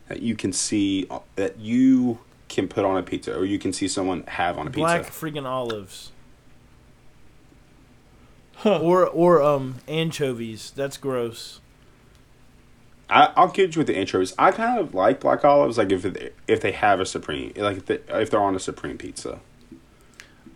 that 0.07 0.21
you 0.21 0.35
can 0.35 0.51
see 0.51 1.05
uh, 1.11 1.19
that 1.35 1.59
you 1.59 2.19
can 2.53 2.67
put 2.67 2.85
on 2.85 2.97
a 2.97 3.03
pizza, 3.03 3.35
or 3.35 3.43
you 3.45 3.59
can 3.59 3.73
see 3.73 3.87
someone 3.87 4.23
have 4.27 4.57
on 4.57 4.67
a 4.67 4.69
pizza. 4.69 4.79
Black 4.81 5.01
freaking 5.07 5.45
olives. 5.45 6.11
or 8.63 9.05
or 9.07 9.41
um 9.41 9.75
anchovies. 9.87 10.71
That's 10.75 10.97
gross. 10.97 11.59
I, 13.09 13.31
I'll 13.35 13.49
get 13.49 13.75
you 13.75 13.79
with 13.81 13.87
the 13.87 13.93
intros. 13.95 14.33
I 14.39 14.51
kind 14.51 14.79
of 14.79 14.95
like 14.95 15.19
black 15.19 15.43
olives, 15.45 15.77
like 15.77 15.91
if 15.91 16.05
it, 16.05 16.35
if 16.47 16.61
they 16.61 16.71
have 16.71 16.99
a 16.99 17.05
supreme, 17.05 17.51
like 17.57 17.77
if, 17.77 17.85
they, 17.85 17.99
if 18.09 18.29
they're 18.31 18.41
on 18.41 18.55
a 18.55 18.59
supreme 18.59 18.97
pizza. 18.97 19.39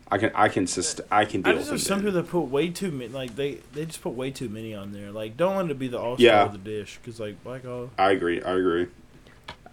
I 0.09 0.17
can 0.17 0.31
I 0.33 0.47
can 0.47 0.65
sust- 0.67 1.01
I 1.11 1.25
can 1.25 1.45
I 1.45 1.49
deal 1.51 1.59
just 1.59 1.71
with 1.71 1.81
have 1.81 1.87
some 1.87 1.99
people 1.99 2.13
that 2.13 2.29
put 2.29 2.43
way 2.43 2.69
too 2.69 2.91
many. 2.91 3.09
Like 3.11 3.35
they 3.35 3.55
they 3.73 3.85
just 3.85 4.01
put 4.01 4.13
way 4.13 4.31
too 4.31 4.47
many 4.47 4.73
on 4.73 4.93
there. 4.93 5.11
Like 5.11 5.35
don't 5.35 5.57
let 5.57 5.69
it 5.69 5.77
be 5.77 5.89
the 5.89 5.99
all 5.99 6.15
star 6.15 6.25
Yeah. 6.25 6.45
of 6.45 6.53
the 6.53 6.57
dish 6.59 6.97
because 7.03 7.19
like 7.19 7.43
black 7.43 7.65
olive. 7.65 7.89
I 7.99 8.11
agree. 8.11 8.41
I 8.41 8.53
agree. 8.53 8.87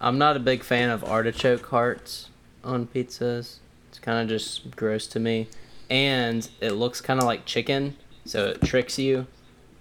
I'm 0.01 0.17
not 0.17 0.35
a 0.35 0.39
big 0.39 0.63
fan 0.63 0.89
of 0.89 1.03
artichoke 1.03 1.65
hearts 1.67 2.29
on 2.63 2.87
pizzas. 2.87 3.57
It's 3.89 3.99
kind 3.99 4.19
of 4.21 4.27
just 4.27 4.75
gross 4.75 5.07
to 5.07 5.19
me, 5.19 5.47
and 5.89 6.47
it 6.61 6.71
looks 6.71 7.01
kind 7.01 7.19
of 7.19 7.25
like 7.25 7.45
chicken, 7.45 7.95
so 8.25 8.47
it 8.47 8.61
tricks 8.61 8.99
you 8.99 9.27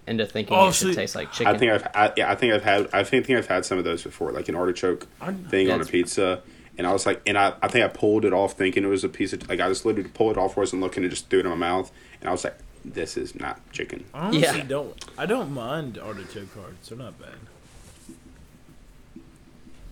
into 0.06 0.26
thinking 0.26 0.56
Oh, 0.56 0.68
it 0.68 0.74
should 0.74 0.94
so- 0.94 1.00
taste 1.00 1.14
like 1.14 1.32
chicken. 1.32 1.54
I 1.54 1.58
think 1.58 1.72
I've 1.72 1.86
I, 1.94 2.12
yeah 2.16 2.30
I 2.30 2.34
think 2.34 2.52
I've 2.52 2.62
had 2.62 2.88
I 2.92 3.02
think, 3.04 3.26
think 3.26 3.38
I've 3.38 3.46
had 3.46 3.64
some 3.64 3.78
of 3.78 3.84
those 3.84 4.02
before, 4.02 4.32
like 4.32 4.48
an 4.48 4.54
artichoke 4.54 5.06
thing 5.48 5.70
on 5.70 5.80
a 5.80 5.84
pizza, 5.84 6.42
and 6.78 6.86
I 6.86 6.92
was 6.92 7.06
like, 7.06 7.22
and 7.26 7.36
I, 7.38 7.54
I 7.62 7.68
think 7.68 7.84
I 7.84 7.88
pulled 7.88 8.24
it 8.24 8.32
off 8.32 8.52
thinking 8.52 8.84
it 8.84 8.88
was 8.88 9.02
a 9.04 9.08
piece 9.08 9.32
of 9.32 9.48
like 9.48 9.60
I 9.60 9.68
just 9.68 9.84
literally 9.84 10.08
pulled 10.10 10.32
it 10.32 10.38
off, 10.38 10.56
wasn't 10.56 10.82
looking, 10.82 11.02
and 11.04 11.10
just 11.10 11.28
threw 11.30 11.40
it 11.40 11.46
in 11.46 11.50
my 11.50 11.56
mouth, 11.56 11.90
and 12.20 12.28
I 12.28 12.32
was 12.32 12.44
like, 12.44 12.56
this 12.84 13.16
is 13.16 13.34
not 13.34 13.60
chicken. 13.72 14.04
I 14.12 14.26
honestly 14.26 14.58
Yeah. 14.58 14.64
don't. 14.64 15.04
I 15.18 15.24
don't 15.26 15.52
mind 15.52 15.98
artichoke 15.98 16.54
hearts. 16.54 16.90
They're 16.90 16.98
not 16.98 17.18
bad. 17.18 17.30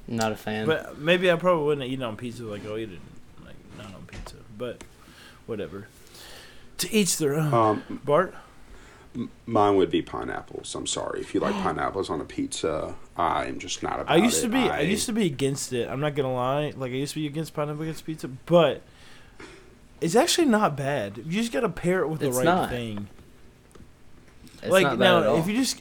Not 0.06 0.32
a 0.32 0.37
fan. 0.37 0.66
But 0.66 0.99
maybe 0.99 1.30
I 1.30 1.37
probably 1.37 1.64
wouldn't 1.64 1.87
eat 1.88 2.00
it 2.00 2.02
on 2.02 2.16
pizza. 2.16 2.44
Like 2.44 2.64
I'll 2.66 2.78
eat 2.78 2.90
it 2.90 3.00
like 3.44 3.56
not 3.76 3.94
on 3.94 4.04
pizza. 4.06 4.37
But 4.56 4.85
whatever. 5.47 5.88
To 6.78 6.92
each 6.92 7.16
their 7.18 7.35
own. 7.35 7.54
Um, 7.54 8.00
Bart. 8.04 8.35
mine 9.47 9.76
would 9.76 9.90
be 9.90 10.02
pineapples. 10.02 10.75
I'm 10.75 10.87
sorry 10.87 11.21
if 11.21 11.35
you 11.35 11.40
like 11.40 11.54
pineapples 11.62 12.11
on 12.11 12.21
a 12.21 12.25
pizza. 12.25 12.94
I'm 13.16 13.59
just 13.59 13.82
not 13.82 14.00
about 14.00 14.11
I 14.11 14.16
used 14.16 14.38
it. 14.38 14.42
to 14.42 14.49
be 14.49 14.59
I, 14.59 14.80
used 14.80 15.06
to 15.06 15.12
be 15.12 15.26
against 15.26 15.73
it. 15.73 15.88
I'm 15.88 16.00
not 16.00 16.14
gonna 16.14 16.35
lie. 16.35 16.73
Like 16.76 16.92
I 16.92 16.97
used 16.97 17.14
to 17.14 17.21
be 17.21 17.26
against 17.26 17.54
pineapple 17.54 17.82
against 17.82 18.04
pizza, 18.04 18.28
but 18.28 18.82
it's 20.00 20.16
actually 20.16 20.49
not 20.49 20.76
bad. 20.76 21.18
You 21.18 21.40
just 21.40 21.52
gotta 21.52 21.68
pair 21.68 22.00
it 22.00 22.09
with 22.09 22.21
the 22.21 22.32
right 22.32 22.44
not. 22.44 22.71
thing. 22.71 23.09
it's 24.54 24.68
like 24.71 24.85
not 24.85 24.99
bad 24.99 25.04
now, 25.04 25.21
at 25.21 25.26
all. 25.26 25.37
if 25.38 25.47
you 25.47 25.56
just 25.56 25.80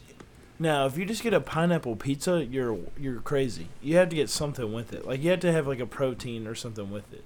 now 0.61 0.85
if 0.85 0.97
you 0.97 1.05
just 1.05 1.23
get 1.23 1.33
a 1.33 1.41
pineapple 1.41 1.95
pizza, 1.95 2.45
you're 2.45 2.77
you're 2.97 3.19
crazy. 3.21 3.67
You 3.81 3.97
have 3.97 4.09
to 4.09 4.15
get 4.15 4.29
something 4.29 4.71
with 4.71 4.93
it. 4.93 5.05
Like 5.05 5.21
you 5.21 5.31
have 5.31 5.39
to 5.41 5.51
have 5.51 5.67
like 5.67 5.79
a 5.79 5.85
protein 5.85 6.47
or 6.47 6.55
something 6.55 6.89
with 6.91 7.11
it. 7.11 7.23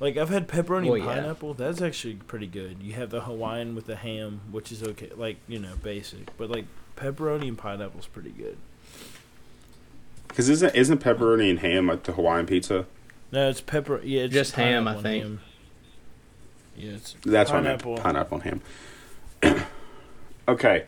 Like 0.00 0.16
I've 0.16 0.28
had 0.28 0.46
pepperoni 0.46 0.84
Well, 0.86 0.94
and 0.94 1.04
yeah. 1.04 1.14
pineapple. 1.14 1.54
That's 1.54 1.82
actually 1.82 2.14
pretty 2.14 2.46
good. 2.46 2.76
You 2.82 2.92
have 2.92 3.10
the 3.10 3.22
Hawaiian 3.22 3.74
with 3.74 3.86
the 3.86 3.96
ham, 3.96 4.42
which 4.52 4.70
is 4.70 4.82
okay. 4.82 5.10
Like 5.16 5.38
you 5.48 5.58
know, 5.58 5.74
basic. 5.82 6.36
But 6.36 6.50
like 6.50 6.66
pepperoni 6.96 7.48
and 7.48 7.58
pineapple 7.58 8.00
is 8.00 8.06
pretty 8.06 8.30
good. 8.30 8.56
because 10.28 10.48
isn't 10.48 10.74
isn't 10.76 11.02
pepperoni 11.02 11.50
and 11.50 11.58
ham 11.60 11.86
like 11.88 12.02
the 12.04 12.12
Hawaiian 12.12 12.46
pizza? 12.46 12.86
No, 13.32 13.48
it's 13.50 13.60
pepper. 13.60 14.00
Yeah, 14.04 14.22
it's 14.22 14.34
Just 14.34 14.54
ham, 14.54 14.86
I 14.88 14.94
think. 15.02 15.22
ham. 15.24 15.40
Yeah, 16.76 16.92
it's 16.92 17.16
That's 17.24 17.50
pineapple. 17.50 17.92
what 17.94 18.06
I 18.06 18.12
meant. 18.12 18.28
Pineapple 18.30 18.40
and 18.40 18.62
ham. 19.42 19.66
okay. 20.48 20.84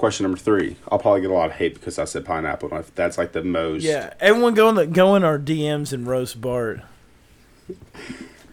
Question 0.00 0.24
number 0.24 0.38
three. 0.38 0.76
I'll 0.90 0.98
probably 0.98 1.20
get 1.20 1.28
a 1.28 1.34
lot 1.34 1.50
of 1.50 1.56
hate 1.56 1.74
because 1.74 1.98
I 1.98 2.06
said 2.06 2.24
pineapple. 2.24 2.70
and 2.70 2.80
if 2.80 2.94
That's 2.94 3.18
like 3.18 3.32
the 3.32 3.44
most. 3.44 3.82
Yeah, 3.82 4.14
everyone 4.18 4.54
go 4.54 4.70
in 4.70 4.74
the 4.74 4.86
go 4.86 5.14
in 5.14 5.22
our 5.24 5.38
DMs 5.38 5.92
and 5.92 6.06
roast 6.06 6.40
Bart 6.40 6.80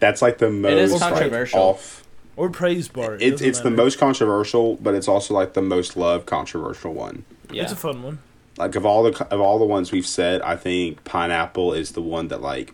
That's 0.01 0.21
like 0.21 0.39
the 0.39 0.49
most. 0.49 0.71
It 0.73 0.77
is 0.77 0.91
like, 0.91 0.99
controversial. 1.13 1.59
off. 1.61 2.03
or 2.35 2.49
praise 2.49 2.89
Bart. 2.89 3.21
It 3.21 3.27
It's 3.27 3.31
doesn't 3.35 3.47
it's 3.47 3.59
the 3.61 3.71
most 3.71 3.97
controversial, 3.97 4.75
but 4.75 4.93
it's 4.93 5.07
also 5.07 5.33
like 5.33 5.53
the 5.53 5.61
most 5.61 5.95
loved 5.95 6.25
controversial 6.25 6.93
one. 6.93 7.23
yeah. 7.49 7.63
It's 7.63 7.71
a 7.71 7.77
fun 7.77 8.03
one. 8.03 8.19
Like 8.57 8.75
of 8.75 8.85
all 8.85 9.03
the 9.09 9.27
of 9.33 9.39
all 9.39 9.57
the 9.57 9.63
ones 9.65 9.93
we've 9.93 10.05
said, 10.05 10.41
I 10.41 10.57
think 10.57 11.01
pineapple 11.05 11.71
is 11.71 11.93
the 11.93 12.01
one 12.01 12.27
that 12.27 12.41
like 12.41 12.73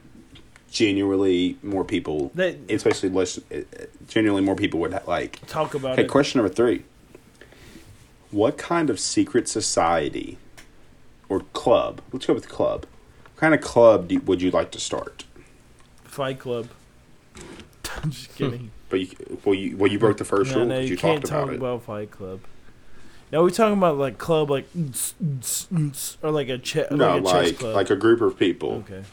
genuinely 0.71 1.57
more 1.61 1.83
people, 1.85 2.31
They 2.33 2.57
especially 2.69 3.09
less, 3.09 3.37
eh, 3.51 3.61
eh, 3.79 3.85
genuinely 4.07 4.41
more 4.43 4.55
people 4.55 4.79
would 4.79 4.99
like. 5.05 5.45
talk 5.45 5.75
about 5.75 5.91
Okay, 5.93 6.05
it. 6.05 6.07
question 6.09 6.39
number 6.41 6.51
three. 6.51 6.85
What 8.33 8.57
kind 8.57 8.89
of 8.89 8.99
secret 8.99 9.47
society 9.47 10.37
or 11.29 11.41
club? 11.53 12.01
Let's 12.11 12.25
go 12.25 12.33
with 12.33 12.49
club. 12.49 12.87
What 13.33 13.37
kind 13.39 13.53
of 13.53 13.61
club 13.61 14.07
do, 14.07 14.19
would 14.21 14.41
you 14.41 14.49
like 14.49 14.71
to 14.71 14.79
start? 14.79 15.25
Fight 16.03 16.39
Club. 16.39 16.67
I'm 18.03 18.09
just 18.11 18.35
kidding. 18.35 18.71
But 18.89 18.99
you, 19.01 19.07
well, 19.45 19.55
you 19.55 19.77
well, 19.77 19.91
you 19.91 19.99
broke 19.99 20.17
the 20.17 20.25
first 20.25 20.51
no, 20.51 20.57
rule 20.59 20.65
no, 20.67 20.79
you, 20.79 20.89
you, 20.89 20.97
can't 20.97 21.21
talked 21.21 21.27
talk 21.31 21.43
about 21.43 21.53
it. 21.53 21.57
about 21.57 21.83
Fight 21.83 22.09
Club. 22.11 22.39
No, 23.31 23.41
we're 23.43 23.49
talking 23.51 23.77
about 23.77 23.97
like 23.97 24.17
club, 24.17 24.49
like 24.49 24.67
or 26.21 26.31
like 26.31 26.49
a 26.49 26.57
che- 26.59 26.87
no, 26.91 27.17
like 27.17 27.21
a 27.21 27.25
chess 27.25 27.33
like 27.33 27.59
club. 27.59 27.75
like 27.75 27.89
a 27.89 27.95
group 27.95 28.21
of 28.21 28.37
people, 28.37 28.83
okay. 28.87 29.03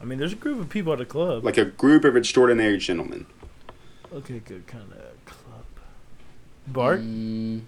I 0.00 0.04
mean, 0.04 0.18
there's 0.18 0.32
a 0.32 0.36
group 0.36 0.60
of 0.60 0.68
people 0.68 0.92
at 0.92 1.00
a 1.00 1.04
club. 1.04 1.44
like 1.44 1.58
a 1.58 1.64
group 1.64 2.04
of 2.04 2.16
extraordinary 2.16 2.78
gentlemen. 2.78 3.26
okay, 4.12 4.40
good 4.44 4.66
kind 4.66 4.90
of 4.92 5.24
club. 5.24 5.64
Bart, 6.66 7.00
Mm, 7.02 7.60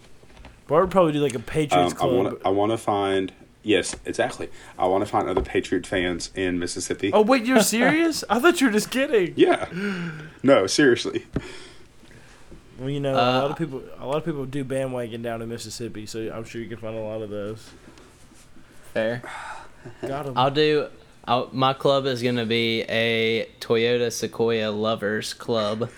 Bart 0.71 0.85
would 0.85 0.91
probably 0.91 1.13
do 1.13 1.19
like 1.21 1.35
a 1.35 1.39
Patriots 1.41 1.93
Um, 1.93 1.99
I 1.99 2.01
club. 2.01 2.15
want 2.15 2.41
to 2.41 2.47
I 2.47 2.51
want 2.51 2.73
to 2.73 2.79
find 2.79 3.33
yes, 3.63 3.97
exactly. 4.07 4.49
I 4.79 4.87
want 4.87 5.05
to 5.05 5.11
find 5.11 5.29
other 5.29 5.43
Patriot 5.43 5.85
fans 5.87 6.31
in 6.35 6.59
Mississippi. 6.61 7.11
oh 7.13 7.23
wait, 7.23 7.45
you're 7.45 7.61
serious? 7.61 8.23
I 8.31 8.39
thought 8.39 8.61
you 8.61 8.69
were 8.69 8.73
just 8.73 8.91
kidding. 8.91 9.35
Yeah, 9.37 9.67
no, 10.43 10.67
seriously. 10.69 11.27
Well, 12.79 12.89
you 12.89 13.01
know, 13.01 13.13
a 13.13 13.15
lot 13.15 13.45
Uh, 13.45 13.49
of 13.51 13.57
people, 13.59 13.83
a 13.99 14.07
lot 14.07 14.17
of 14.19 14.25
people 14.25 14.47
do 14.47 14.65
bandwagon 14.65 15.21
down 15.23 15.43
in 15.43 15.49
Mississippi, 15.51 16.07
so 16.07 16.33
I'm 16.33 16.45
sure 16.45 16.63
you 16.63 16.69
can 16.69 16.79
find 16.79 16.97
a 16.97 17.01
lot 17.01 17.21
of 17.21 17.29
those. 17.29 17.69
fair. 18.95 19.23
Got 20.07 20.29
'em. 20.29 20.39
I'll 20.39 20.51
do. 20.51 20.87
I'll, 21.27 21.51
my 21.53 21.73
club 21.75 22.07
is 22.07 22.23
gonna 22.23 22.47
be 22.47 22.83
a 22.83 23.49
Toyota 23.61 24.11
Sequoia 24.13 24.71
lovers 24.71 25.35
club. 25.35 25.91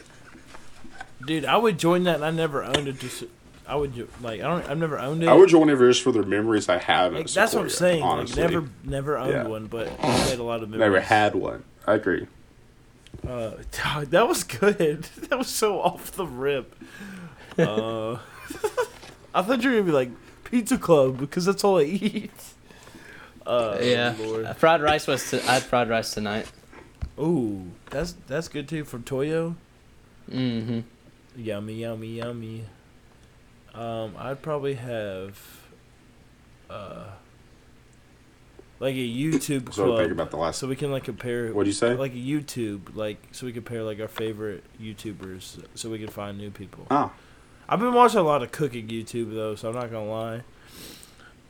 Dude, 1.25 1.45
I 1.45 1.57
would 1.59 1.79
join 1.79 2.05
that, 2.05 2.17
and 2.17 2.25
I 2.25 2.31
never 2.31 2.65
owned 2.65 2.89
it. 2.89 2.97
Just, 3.73 3.73
I 3.73 3.77
would 3.77 3.95
jo- 3.95 4.09
like, 4.23 4.41
I 4.41 4.45
don't, 4.49 4.69
I've 4.71 4.79
never 4.79 4.99
owned 4.99 5.23
it. 5.23 5.29
I 5.29 5.33
would 5.35 5.49
join 5.49 5.69
it 5.71 5.77
just 5.79 6.03
for 6.03 6.13
the 6.13 6.23
memories 6.23 6.69
I 6.69 6.79
have. 6.79 7.13
Like, 7.13 7.27
of 7.27 7.35
that's 7.35 7.55
what 7.55 7.63
I'm 7.63 7.69
Sequoia, 7.71 7.91
saying. 7.91 8.01
Like, 8.03 8.11
Honestly, 8.11 8.43
never, 8.43 8.69
never 8.85 9.19
owned 9.19 9.33
Yeah. 9.33 9.47
one, 9.47 9.67
but 9.67 9.89
I 10.03 10.25
made 10.27 10.39
a 10.39 10.43
lot 10.43 10.63
of 10.63 10.71
memories. 10.71 10.81
never 10.93 11.01
had 11.01 11.35
one. 11.35 11.65
I 11.87 11.95
agree. 11.95 12.27
Uh, 13.27 13.53
that 14.11 14.29
was 14.29 14.45
good. 14.45 15.05
That 15.29 15.39
was 15.39 15.49
so 15.49 15.81
off 15.81 16.13
the 16.13 16.27
rip. 16.27 16.75
Uh, 17.59 18.15
I 19.35 19.43
thought 19.43 19.63
you 19.63 19.71
were 19.71 19.77
gonna 19.77 19.83
be 19.83 19.93
like 19.93 20.11
pizza 20.45 20.77
club 20.79 21.19
because 21.19 21.45
that's 21.45 21.65
all 21.65 21.79
I 21.79 21.85
eat. 21.85 22.31
Uh, 23.47 23.79
yeah, 23.81 24.15
Lord. 24.19 24.57
fried 24.57 24.83
rice 24.83 25.07
was. 25.07 25.29
T- 25.31 25.39
I 25.41 25.55
had 25.55 25.63
fried 25.63 25.89
rice 25.89 26.13
tonight. 26.15 26.51
Ooh, 27.19 27.71
that's 27.91 28.15
that's 28.27 28.49
good 28.49 28.69
too 28.69 28.85
from 28.85 29.03
Toyo. 29.05 29.57
Mm-hmm. 30.31 30.81
Yummy, 31.37 31.75
yummy, 31.75 32.09
yummy. 32.19 32.65
Um, 33.75 34.15
I'd 34.19 34.43
probably 34.43 34.75
have, 34.75 35.39
uh, 36.69 37.05
like 38.81 38.95
a 38.95 38.99
YouTube 38.99 39.73
So 39.73 39.85
club, 39.97 40.11
about 40.11 40.31
the 40.31 40.37
last. 40.37 40.59
so 40.59 40.67
we 40.67 40.77
can 40.77 40.91
like 40.91 41.05
compare. 41.05 41.53
What'd 41.53 41.69
you 41.69 41.73
say? 41.73 41.95
Like 41.95 42.13
a 42.13 42.17
YouTube, 42.17 42.95
like 42.97 43.19
so 43.33 43.47
we 43.47 43.53
compare 43.53 43.83
like 43.83 44.01
our 44.01 44.09
favorite 44.09 44.65
YouTubers, 44.81 45.65
so 45.75 45.89
we 45.89 45.99
can 45.99 46.09
find 46.09 46.37
new 46.37 46.51
people. 46.51 46.87
Ah, 46.91 47.13
I've 47.69 47.79
been 47.79 47.95
watching 47.95 48.19
a 48.19 48.25
lot 48.25 48.43
of 48.43 48.51
cooking 48.53 48.89
YouTube 48.89 49.33
though, 49.35 49.55
so 49.55 49.69
I'm 49.69 49.75
not 49.75 49.91
gonna 49.91 50.11
lie. 50.11 50.43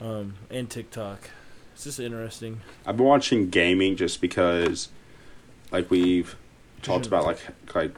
Um, 0.01 0.35
and 0.51 0.69
TikTok, 0.69 1.31
it's 1.75 1.85
just 1.85 1.99
interesting. 2.01 2.61
I've 2.85 2.97
been 2.99 3.07
watching 3.07 3.49
gaming 3.49 3.97
just 3.97 4.21
because, 4.21 4.91
like 5.71 5.91
we've 5.91 6.37
talked 6.83 7.07
about, 7.09 7.25
like 7.25 7.39
like 7.75 7.93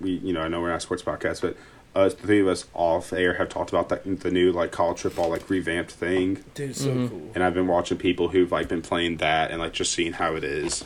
we 0.00 0.10
you 0.16 0.32
know 0.32 0.40
I 0.40 0.48
know 0.48 0.60
we're 0.60 0.70
not 0.70 0.76
a 0.78 0.80
sports 0.80 1.04
podcast, 1.04 1.40
but 1.40 1.56
us 1.94 2.14
the 2.14 2.22
three 2.26 2.40
of 2.40 2.48
us 2.48 2.64
off 2.74 3.12
air 3.12 3.34
have 3.34 3.48
talked 3.50 3.70
about 3.70 3.88
that 3.90 4.20
the 4.20 4.30
new 4.30 4.50
like 4.52 4.70
college 4.72 5.00
football 5.00 5.28
like 5.30 5.48
revamped 5.50 5.90
thing, 5.92 6.42
Dude, 6.54 6.74
so 6.76 6.88
Mhm. 6.88 7.10
cool. 7.10 7.30
and 7.34 7.44
I've 7.44 7.54
been 7.54 7.66
watching 7.66 7.98
people 7.98 8.28
who've 8.28 8.50
like 8.50 8.68
been 8.68 8.82
playing 8.82 9.18
that 9.18 9.50
and 9.50 9.60
like 9.60 9.72
just 9.72 9.92
seeing 9.92 10.14
how 10.14 10.34
it 10.34 10.44
is, 10.44 10.84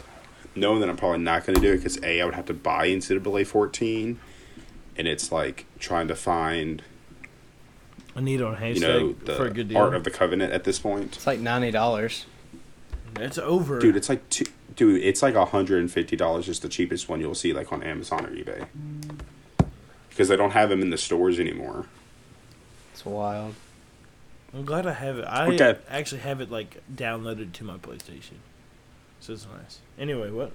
knowing 0.54 0.80
that 0.80 0.88
I'm 0.88 0.96
probably 0.96 1.18
not 1.20 1.46
going 1.46 1.54
to 1.56 1.60
do 1.62 1.72
it 1.72 1.76
because 1.78 1.98
a 2.02 2.20
I 2.20 2.24
would 2.24 2.34
have 2.34 2.46
to 2.46 2.54
buy 2.54 2.88
NCAA 2.88 3.44
14, 3.46 4.18
and 4.96 5.06
it's 5.08 5.30
like 5.30 5.66
trying 5.78 6.08
to 6.08 6.16
find 6.16 6.82
I 8.16 8.20
need 8.20 8.40
it 8.40 8.44
on 8.44 8.56
hashtag 8.56 8.74
you 8.74 8.80
know 8.80 9.14
for 9.36 9.46
a 9.46 9.50
good 9.50 9.68
the 9.68 9.74
deal. 9.74 9.82
art 9.82 9.94
of 9.94 10.02
the 10.04 10.10
covenant 10.10 10.52
at 10.52 10.64
this 10.64 10.78
point. 10.78 11.14
It's 11.16 11.26
like 11.26 11.38
ninety 11.38 11.70
dollars. 11.70 12.24
it's 13.20 13.38
over, 13.38 13.78
Dude, 13.78 13.94
it's 13.96 14.08
like 14.08 14.28
two, 14.30 14.46
dude, 14.74 15.02
it's 15.04 15.22
like 15.22 15.34
hundred 15.36 15.80
and 15.80 15.90
fifty 15.92 16.16
dollars, 16.16 16.46
just 16.46 16.62
the 16.62 16.68
cheapest 16.68 17.08
one 17.08 17.20
you'll 17.20 17.34
see 17.34 17.52
like 17.52 17.72
on 17.72 17.82
Amazon 17.82 18.24
or 18.26 18.30
eBay. 18.30 18.66
Because 20.16 20.28
they 20.28 20.36
don't 20.36 20.52
have 20.52 20.70
them 20.70 20.80
in 20.80 20.88
the 20.88 20.96
stores 20.96 21.38
anymore. 21.38 21.84
It's 22.94 23.04
wild. 23.04 23.54
I'm 24.54 24.64
glad 24.64 24.86
I 24.86 24.94
have 24.94 25.18
it. 25.18 25.26
I 25.26 25.52
Okay. 25.52 25.76
actually 25.90 26.22
have 26.22 26.40
it 26.40 26.50
like 26.50 26.80
downloaded 26.90 27.52
to 27.52 27.64
my 27.64 27.76
PlayStation, 27.76 28.38
so 29.20 29.34
it's 29.34 29.46
nice. 29.54 29.80
Anyway, 29.98 30.30
what? 30.30 30.52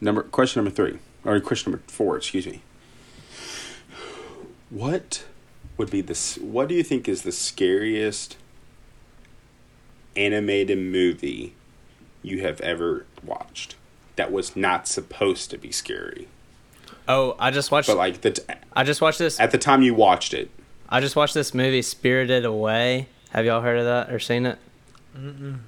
Number 0.00 0.24
question 0.24 0.64
number 0.64 0.74
three, 0.74 0.98
or 1.24 1.38
question 1.38 1.70
number 1.70 1.84
four, 1.86 2.16
excuse 2.16 2.44
me. 2.44 2.62
What 4.68 5.24
would 5.76 5.90
be 5.90 6.00
this? 6.00 6.38
What 6.38 6.66
do 6.68 6.74
you 6.74 6.82
think 6.82 7.08
is 7.08 7.22
the 7.22 7.30
scariest 7.30 8.36
animated 10.16 10.78
movie 10.78 11.54
you 12.24 12.40
have 12.40 12.60
ever 12.62 13.06
watched 13.22 13.76
that 14.16 14.32
was 14.32 14.56
not 14.56 14.88
supposed 14.88 15.50
to 15.52 15.58
be 15.58 15.70
scary? 15.70 16.26
Oh, 17.08 17.36
I 17.38 17.50
just 17.50 17.70
watched. 17.70 17.88
But 17.88 17.96
like 17.96 18.20
the 18.20 18.32
t- 18.32 18.42
I 18.72 18.84
just 18.84 19.00
watched 19.00 19.18
this. 19.18 19.38
at 19.40 19.50
the 19.50 19.58
time 19.58 19.82
you 19.82 19.94
watched 19.94 20.34
it, 20.34 20.50
I 20.88 21.00
just 21.00 21.16
watched 21.16 21.34
this 21.34 21.54
movie, 21.54 21.82
Spirited 21.82 22.44
Away. 22.44 23.08
Have 23.30 23.44
y'all 23.44 23.60
heard 23.60 23.78
of 23.78 23.84
that 23.84 24.12
or 24.12 24.18
seen 24.18 24.46
it? 24.46 24.58
Mm-mm. 25.16 25.58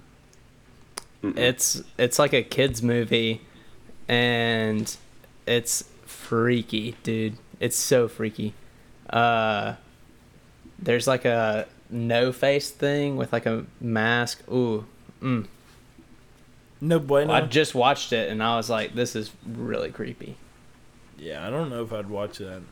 It's 1.23 1.83
it's 1.99 2.19
like 2.19 2.33
a 2.33 2.43
kids 2.43 2.83
movie, 2.83 3.41
and 4.09 4.97
it's 5.47 5.85
freaky, 6.07 6.97
dude. 7.03 7.37
It's 7.61 7.77
so 7.77 8.09
freaky. 8.09 8.55
Uh, 9.11 9.75
there's 10.79 11.07
like 11.07 11.25
a 11.25 11.67
no 11.91 12.33
face 12.33 12.71
thing 12.71 13.17
with 13.17 13.33
like 13.33 13.47
a 13.47 13.65
mask. 13.81 14.43
Ooh, 14.51 14.87
mm. 15.23 15.47
No 16.81 16.99
bueno. 16.99 17.33
I 17.33 17.41
just 17.43 17.75
watched 17.75 18.13
it 18.13 18.31
and 18.31 18.43
I 18.43 18.57
was 18.57 18.71
like, 18.71 18.95
this 18.95 19.17
is 19.17 19.33
really 19.47 19.91
creepy. 19.91 20.37
Yeah, 21.19 21.47
I 21.47 21.51
don't 21.51 21.71
know 21.71 21.83
if 21.83 21.93
I'd 21.93 22.09
watch 22.09 22.39
that. 22.39 22.63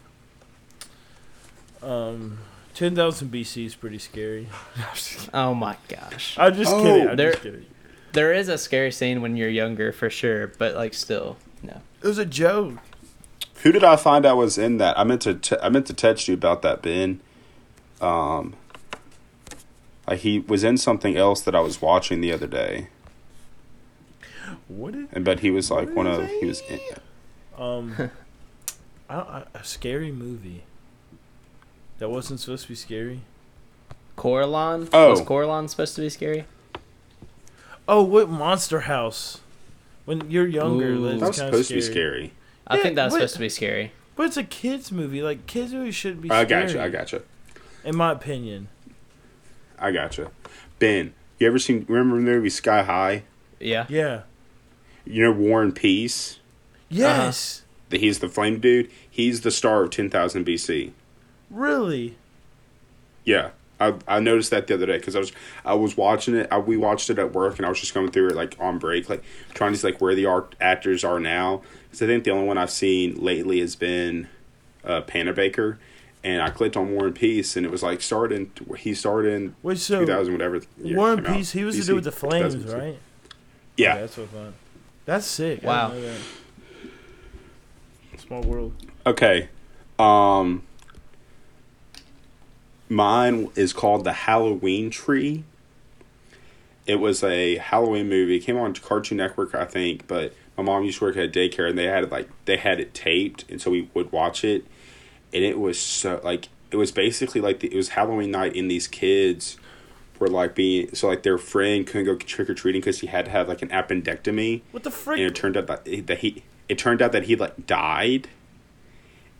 Um, 1.83 2.39
ten 2.75 2.95
thousand 2.95 3.31
BC 3.33 3.67
is 3.67 3.75
pretty 3.75 3.99
scary. 3.99 4.49
Oh 5.35 5.55
my 5.55 5.77
gosh. 5.89 6.37
I'm 6.39 6.55
just 6.55 6.73
Oh, 6.73 6.83
kidding. 6.83 7.09
I'm 7.09 7.17
there- 7.17 7.33
just 7.33 7.43
kidding. 7.43 7.67
There 8.13 8.33
is 8.33 8.49
a 8.49 8.57
scary 8.57 8.91
scene 8.93 9.21
when 9.21 9.37
you're 9.37 9.51
younger 9.51 9.93
for 9.93 10.09
sure, 10.09 10.47
but 10.59 10.75
like 10.75 10.95
still, 10.95 11.37
no. 11.63 11.83
It 12.03 12.07
was 12.07 12.17
a 12.17 12.25
joke. 12.25 12.79
who 13.63 13.73
did 13.73 13.85
I 13.85 13.97
find 13.97 14.25
out 14.25 14.39
was 14.39 14.57
in 14.57 14.79
that? 14.79 14.99
I 14.99 15.05
meant 15.05 15.21
to 15.23 15.35
t- 15.35 15.57
I 15.63 15.69
meant 15.69 15.87
to 15.89 15.93
text 15.93 16.27
you 16.27 16.33
about 16.35 16.63
that, 16.63 16.81
Ben. 16.81 17.21
Um, 18.01 18.55
like 20.09 20.21
he 20.21 20.39
was 20.39 20.65
in 20.65 20.79
something 20.79 21.17
else 21.17 21.43
that 21.43 21.55
I 21.55 21.61
was 21.61 21.83
watching 21.83 22.23
the 22.23 22.33
other 22.33 22.47
day, 22.47 22.89
What? 24.69 24.95
Is, 24.95 25.09
and 25.13 25.23
but 25.25 25.41
he 25.41 25.51
was 25.51 25.71
like 25.71 25.95
one 25.95 26.07
of 26.07 26.27
he 26.27 26.47
was. 26.47 26.63
In, 26.71 26.81
um, 27.59 28.11
I, 29.09 29.15
I, 29.17 29.45
a 29.55 29.65
scary 29.65 30.11
movie 30.13 30.65
that 31.99 32.09
wasn't 32.09 32.41
supposed 32.41 32.65
to 32.65 32.69
be 32.71 32.75
scary. 32.75 33.21
Coraline? 34.17 34.89
Oh. 34.93 35.11
Was 35.11 35.21
Coraline 35.21 35.69
supposed 35.69 35.95
to 35.97 36.01
be 36.03 36.09
scary? 36.09 36.45
Oh, 37.89 38.03
what 38.03 38.29
Monster 38.29 38.81
House? 38.81 39.41
When 40.05 40.31
you're 40.31 40.47
younger, 40.47 40.87
Ooh. 40.93 41.19
that's 41.19 41.21
that 41.21 41.27
was 41.29 41.37
supposed 41.37 41.69
to 41.69 41.75
be 41.75 41.81
scary. 41.81 41.93
scary. 41.93 42.33
I 42.67 42.77
Yeah, 42.77 42.83
think 42.83 42.97
that 42.97 43.05
was 43.07 43.13
what- 43.13 43.19
supposed 43.21 43.35
to 43.35 43.41
be 43.41 43.49
scary. 43.49 43.93
But 44.17 44.27
it's 44.27 44.37
a 44.39 44.45
kids 44.45 44.91
movie. 44.91 45.23
Like 45.23 45.47
kids 45.47 45.73
movies 45.75 45.95
shouldn't 45.95 46.23
be. 46.23 46.31
I 46.31 46.45
Scary, 46.45 46.65
got 46.67 46.73
you. 46.75 46.81
I 46.81 46.89
got 46.89 47.13
you. 47.13 47.23
In 47.85 47.97
my 47.97 48.13
opinion. 48.13 48.69
I 49.79 49.91
got 49.93 50.17
you. 50.17 50.31
Ben, 50.79 51.13
you 51.39 51.47
ever 51.47 51.59
seen? 51.59 51.85
Remember 51.87 52.17
the 52.17 52.23
movie 52.23 52.49
Sky 52.49 52.83
High? 52.83 53.25
Yeah. 53.61 53.85
Yeah. 53.91 54.23
You 55.05 55.25
know 55.25 55.33
Warren 55.33 55.73
Peace. 55.73 56.39
Yes. 56.89 57.59
That 57.61 57.66
he's 57.91 58.19
the 58.19 58.29
flame 58.29 58.59
dude. 58.61 58.91
He's 59.09 59.43
the 59.43 59.51
star 59.51 59.85
of 59.85 59.91
Ten 59.91 60.11
Thousand 60.11 60.45
BC. 60.47 60.93
Really. 61.51 62.17
Yeah, 63.25 63.51
I 63.81 63.95
I 64.07 64.21
noticed 64.21 64.51
that 64.51 64.67
the 64.67 64.75
other 64.75 64.87
day 64.87 64.99
because 64.99 65.17
I 65.17 65.19
was 65.21 65.33
I 65.65 65.75
was 65.75 65.97
watching 65.97 66.35
it. 66.37 66.49
I, 66.51 66.59
we 66.59 66.77
watched 66.77 67.11
it 67.11 67.19
at 67.19 67.33
work, 67.33 67.57
and 67.59 67.67
I 67.67 67.69
was 67.69 67.81
just 67.81 67.95
going 67.95 68.11
through 68.11 68.29
it 68.29 68.37
like 68.37 68.57
on 68.59 68.79
break, 68.79 69.09
like 69.09 69.23
trying 69.55 69.73
to 69.73 69.79
see 69.79 69.89
like 69.89 70.01
where 70.01 70.15
the 70.15 70.27
art 70.27 70.55
actors 70.61 71.05
are 71.05 71.21
now. 71.21 71.63
Because 71.85 72.03
I 72.03 72.07
think 72.07 72.25
the 72.25 72.31
only 72.31 72.47
one 72.47 72.59
I've 72.59 72.71
seen 72.71 73.17
lately 73.23 73.61
has 73.61 73.77
been 73.77 74.29
uh, 74.85 75.03
Panabaker, 75.03 75.79
and 76.25 76.43
I 76.43 76.51
clicked 76.51 76.77
on 76.77 76.93
Warren 76.93 77.13
Peace, 77.13 77.57
and 77.57 77.67
it 77.67 77.71
was 77.73 77.83
like 77.83 78.01
starting. 78.03 78.51
He 78.79 78.95
started 78.95 79.33
in 79.33 79.57
Wait, 79.63 79.79
so 79.79 80.01
two 80.01 80.07
thousand 80.07 80.35
whatever. 80.35 80.57
year 80.57 80.95
it 80.95 80.97
Warren 80.97 81.19
came 81.19 81.27
out. 81.27 81.37
Peace, 81.37 81.53
he 81.53 81.65
was 81.65 81.77
to 81.77 81.83
BC, 81.83 81.87
do 81.87 81.95
with 81.97 82.05
the 82.05 82.13
flames, 82.13 82.57
right? 82.73 82.99
Yeah, 83.77 83.99
that's 83.99 84.17
what 84.17 84.25
I 84.25 84.27
thought. 84.29 84.53
That's 85.05 85.27
sick. 85.27 85.65
I 85.65 85.67
Wow. 85.67 85.95
Small 88.27 88.43
world. 88.43 88.73
Okay. 89.07 89.49
Um 89.99 90.63
mine 92.89 93.51
is 93.55 93.73
called 93.73 94.05
The 94.05 94.13
Halloween 94.13 94.91
Tree. 94.91 95.45
It 96.87 96.97
was 96.97 97.25
a 97.25 97.57
Halloween 97.57 98.09
movie. 98.09 98.37
It 98.37 98.41
came 98.41 98.57
on 98.57 98.73
Cartoon 98.75 99.19
Network, 99.19 99.55
I 99.55 99.65
think, 99.65 100.07
but 100.07 100.33
my 100.57 100.63
mom 100.63 100.85
used 100.85 100.99
to 100.99 101.05
work 101.05 101.17
at 101.17 101.25
a 101.25 101.29
daycare 101.29 101.69
and 101.69 101.77
they 101.77 101.85
had 101.85 102.05
it 102.05 102.11
like 102.11 102.29
they 102.45 102.57
had 102.57 102.81
it 102.81 102.95
taped 102.95 103.45
and 103.51 103.61
so 103.61 103.71
we 103.71 103.91
would 103.95 104.11
watch 104.13 104.45
it 104.45 104.65
and 105.33 105.45
it 105.45 105.59
was 105.59 105.79
so 105.79 106.21
like 106.25 106.49
it 106.71 106.77
was 106.77 106.91
basically 106.91 107.41
like 107.41 107.61
the, 107.61 107.73
it 107.73 107.77
was 107.77 107.91
Halloween 107.91 108.31
night 108.31 108.57
and 108.57 108.71
these 108.71 108.89
kids 108.89 109.57
were 110.19 110.29
like 110.29 110.55
being 110.55 110.95
so 110.95 111.09
like 111.09 111.23
their 111.23 111.39
friend 111.39 111.87
couldn't 111.87 112.05
go 112.05 112.17
trick 112.17 112.49
or 112.51 112.55
treating 112.55 112.81
because 112.81 113.01
he 113.01 113.07
had 113.07 113.27
to 113.27 113.31
have 113.31 113.49
like 113.49 113.63
an 113.63 113.69
appendectomy. 113.69 114.63
What 114.71 114.83
the 114.83 114.91
frick? 114.91 115.19
and 115.19 115.27
it 115.27 115.35
turned 115.35 115.57
out 115.57 115.67
that, 115.67 116.07
that 116.07 116.19
he 116.19 116.45
it 116.69 116.79
turned 116.79 117.03
out 117.03 117.13
that 117.13 117.25
he 117.25 117.37
like 117.37 117.67
died. 117.67 118.29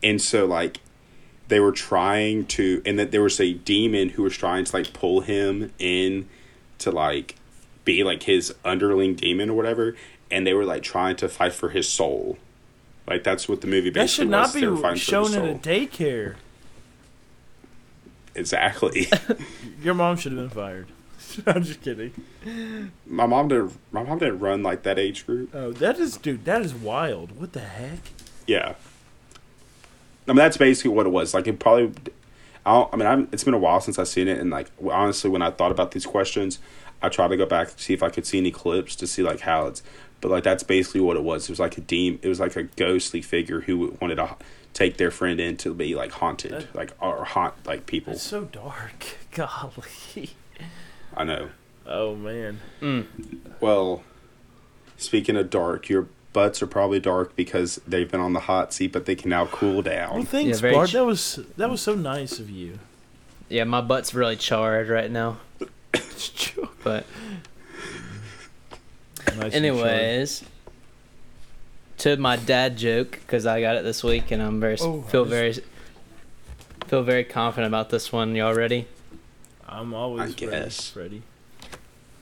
And 0.03 0.21
so 0.21 0.45
like 0.45 0.79
they 1.47 1.59
were 1.59 1.71
trying 1.71 2.45
to 2.47 2.81
and 2.85 2.99
that 2.99 3.11
there 3.11 3.21
was 3.21 3.39
a 3.39 3.53
demon 3.53 4.09
who 4.09 4.23
was 4.23 4.35
trying 4.35 4.65
to 4.65 4.75
like 4.75 4.93
pull 4.93 5.21
him 5.21 5.71
in 5.79 6.27
to 6.79 6.91
like 6.91 7.35
be 7.85 8.03
like 8.03 8.23
his 8.23 8.53
underling 8.65 9.15
demon 9.15 9.49
or 9.49 9.53
whatever. 9.53 9.95
And 10.29 10.45
they 10.45 10.53
were 10.53 10.65
like 10.65 10.83
trying 10.83 11.15
to 11.17 11.29
fight 11.29 11.53
for 11.53 11.69
his 11.69 11.87
soul. 11.87 12.37
Like 13.07 13.23
that's 13.23 13.47
what 13.47 13.61
the 13.61 13.67
movie 13.67 13.89
basically 13.89 14.29
that 14.29 14.51
should 14.51 14.61
not 14.61 14.81
were 14.81 14.93
be 14.93 14.99
shown 14.99 15.33
in 15.33 15.45
a 15.45 15.57
daycare. 15.57 16.35
Exactly 18.37 19.07
Your 19.81 19.93
mom 19.93 20.17
should 20.17 20.31
have 20.33 20.41
been 20.41 20.49
fired. 20.49 20.87
I'm 21.45 21.63
just 21.63 21.81
kidding. 21.81 22.13
my 23.05 23.25
mom 23.25 23.47
didn't. 23.49 23.77
my 23.91 24.03
mom 24.03 24.19
didn't 24.19 24.39
run 24.39 24.63
like 24.63 24.83
that 24.83 24.97
age 24.97 25.25
group 25.25 25.49
Oh, 25.53 25.71
that 25.73 25.99
is, 25.99 26.17
dude. 26.17 26.45
That 26.45 26.61
is 26.61 26.73
wild. 26.73 27.37
What 27.39 27.53
the 27.53 27.59
heck? 27.59 27.99
Yeah. 28.45 28.75
I 30.27 30.31
mean, 30.31 30.37
that's 30.37 30.57
basically 30.57 30.91
what 30.91 31.05
it 31.05 31.09
was. 31.09 31.33
Like, 31.33 31.47
it 31.47 31.59
probably. 31.59 31.91
I, 32.65 32.87
I 32.91 32.95
mean, 32.95 33.07
I'm, 33.07 33.29
it's 33.31 33.43
been 33.43 33.53
a 33.53 33.57
while 33.59 33.79
since 33.79 33.97
I've 33.97 34.07
seen 34.07 34.27
it, 34.27 34.39
and 34.39 34.49
like 34.49 34.69
honestly, 34.89 35.29
when 35.29 35.41
I 35.41 35.51
thought 35.51 35.71
about 35.71 35.91
these 35.91 36.05
questions, 36.05 36.59
I 37.01 37.09
tried 37.09 37.29
to 37.29 37.37
go 37.37 37.45
back 37.45 37.69
to 37.75 37.81
see 37.81 37.93
if 37.93 38.03
I 38.03 38.09
could 38.09 38.25
see 38.25 38.37
any 38.37 38.51
clips 38.51 38.95
to 38.97 39.07
see 39.07 39.23
like 39.23 39.41
how 39.41 39.67
it's. 39.67 39.83
But 40.19 40.31
like 40.31 40.43
that's 40.43 40.63
basically 40.63 41.01
what 41.01 41.15
it 41.15 41.23
was. 41.23 41.43
It 41.43 41.51
was 41.51 41.59
like 41.59 41.77
a 41.77 41.81
demon. 41.81 42.19
It 42.23 42.27
was 42.27 42.39
like 42.39 42.55
a 42.55 42.63
ghostly 42.63 43.21
figure 43.21 43.61
who 43.61 43.95
wanted 44.01 44.15
to 44.15 44.35
take 44.77 44.97
their 44.97 45.09
friend 45.09 45.39
in 45.39 45.57
to 45.57 45.73
be 45.73 45.95
like 45.95 46.11
haunted, 46.11 46.51
That- 46.51 46.75
like 46.75 46.91
or 47.01 47.25
haunt 47.25 47.53
like 47.65 47.85
people. 47.87 48.13
It's 48.13 48.21
so 48.21 48.43
dark. 48.45 49.17
Golly. 49.31 50.29
I 51.15 51.23
know. 51.23 51.49
Oh 51.85 52.15
man. 52.15 52.59
Mm. 52.81 53.05
Well, 53.59 54.03
speaking 54.97 55.35
of 55.35 55.49
dark, 55.49 55.89
your 55.89 56.07
butts 56.33 56.61
are 56.61 56.67
probably 56.67 56.99
dark 56.99 57.35
because 57.35 57.81
they've 57.87 58.09
been 58.11 58.19
on 58.19 58.33
the 58.33 58.41
hot 58.41 58.71
seat, 58.73 58.91
but 58.91 59.05
they 59.05 59.15
can 59.15 59.29
now 59.31 59.47
cool 59.47 59.81
down. 59.81 60.13
Well, 60.15 60.23
thanks, 60.25 60.61
Yeah, 60.61 60.71
Bart. 60.71 60.89
ch- 60.89 60.93
that 60.93 61.05
was 61.05 61.39
that 61.57 61.69
was 61.71 61.81
so 61.81 61.95
nice 61.95 62.39
of 62.39 62.49
you. 62.49 62.77
Yeah, 63.49 63.63
my 63.63 63.81
butt's 63.81 64.13
really 64.13 64.35
charred 64.35 64.89
right 64.89 65.09
now. 65.09 65.37
But 66.83 67.05
Nice 69.35 69.53
and 69.53 69.65
anyways, 69.65 70.43
to 71.99 72.17
my 72.17 72.35
dad 72.35 72.77
joke 72.77 73.11
because 73.11 73.45
I 73.45 73.61
got 73.61 73.75
it 73.75 73.83
this 73.83 74.03
week 74.03 74.31
and 74.31 74.41
I'm 74.41 74.59
very 74.59 74.77
Oh, 74.79 75.01
feel 75.03 75.25
I 75.25 75.29
very 75.29 75.53
feel 76.87 77.03
very 77.03 77.23
confident 77.23 77.67
about 77.71 77.89
this 77.89 78.11
one. 78.11 78.35
Y'all 78.35 78.53
ready? 78.53 78.87
I'm 79.67 79.93
always 79.93 80.21
I 80.21 80.25
ready, 80.25 80.35
guess. 80.47 80.89
Freddie. 80.89 81.23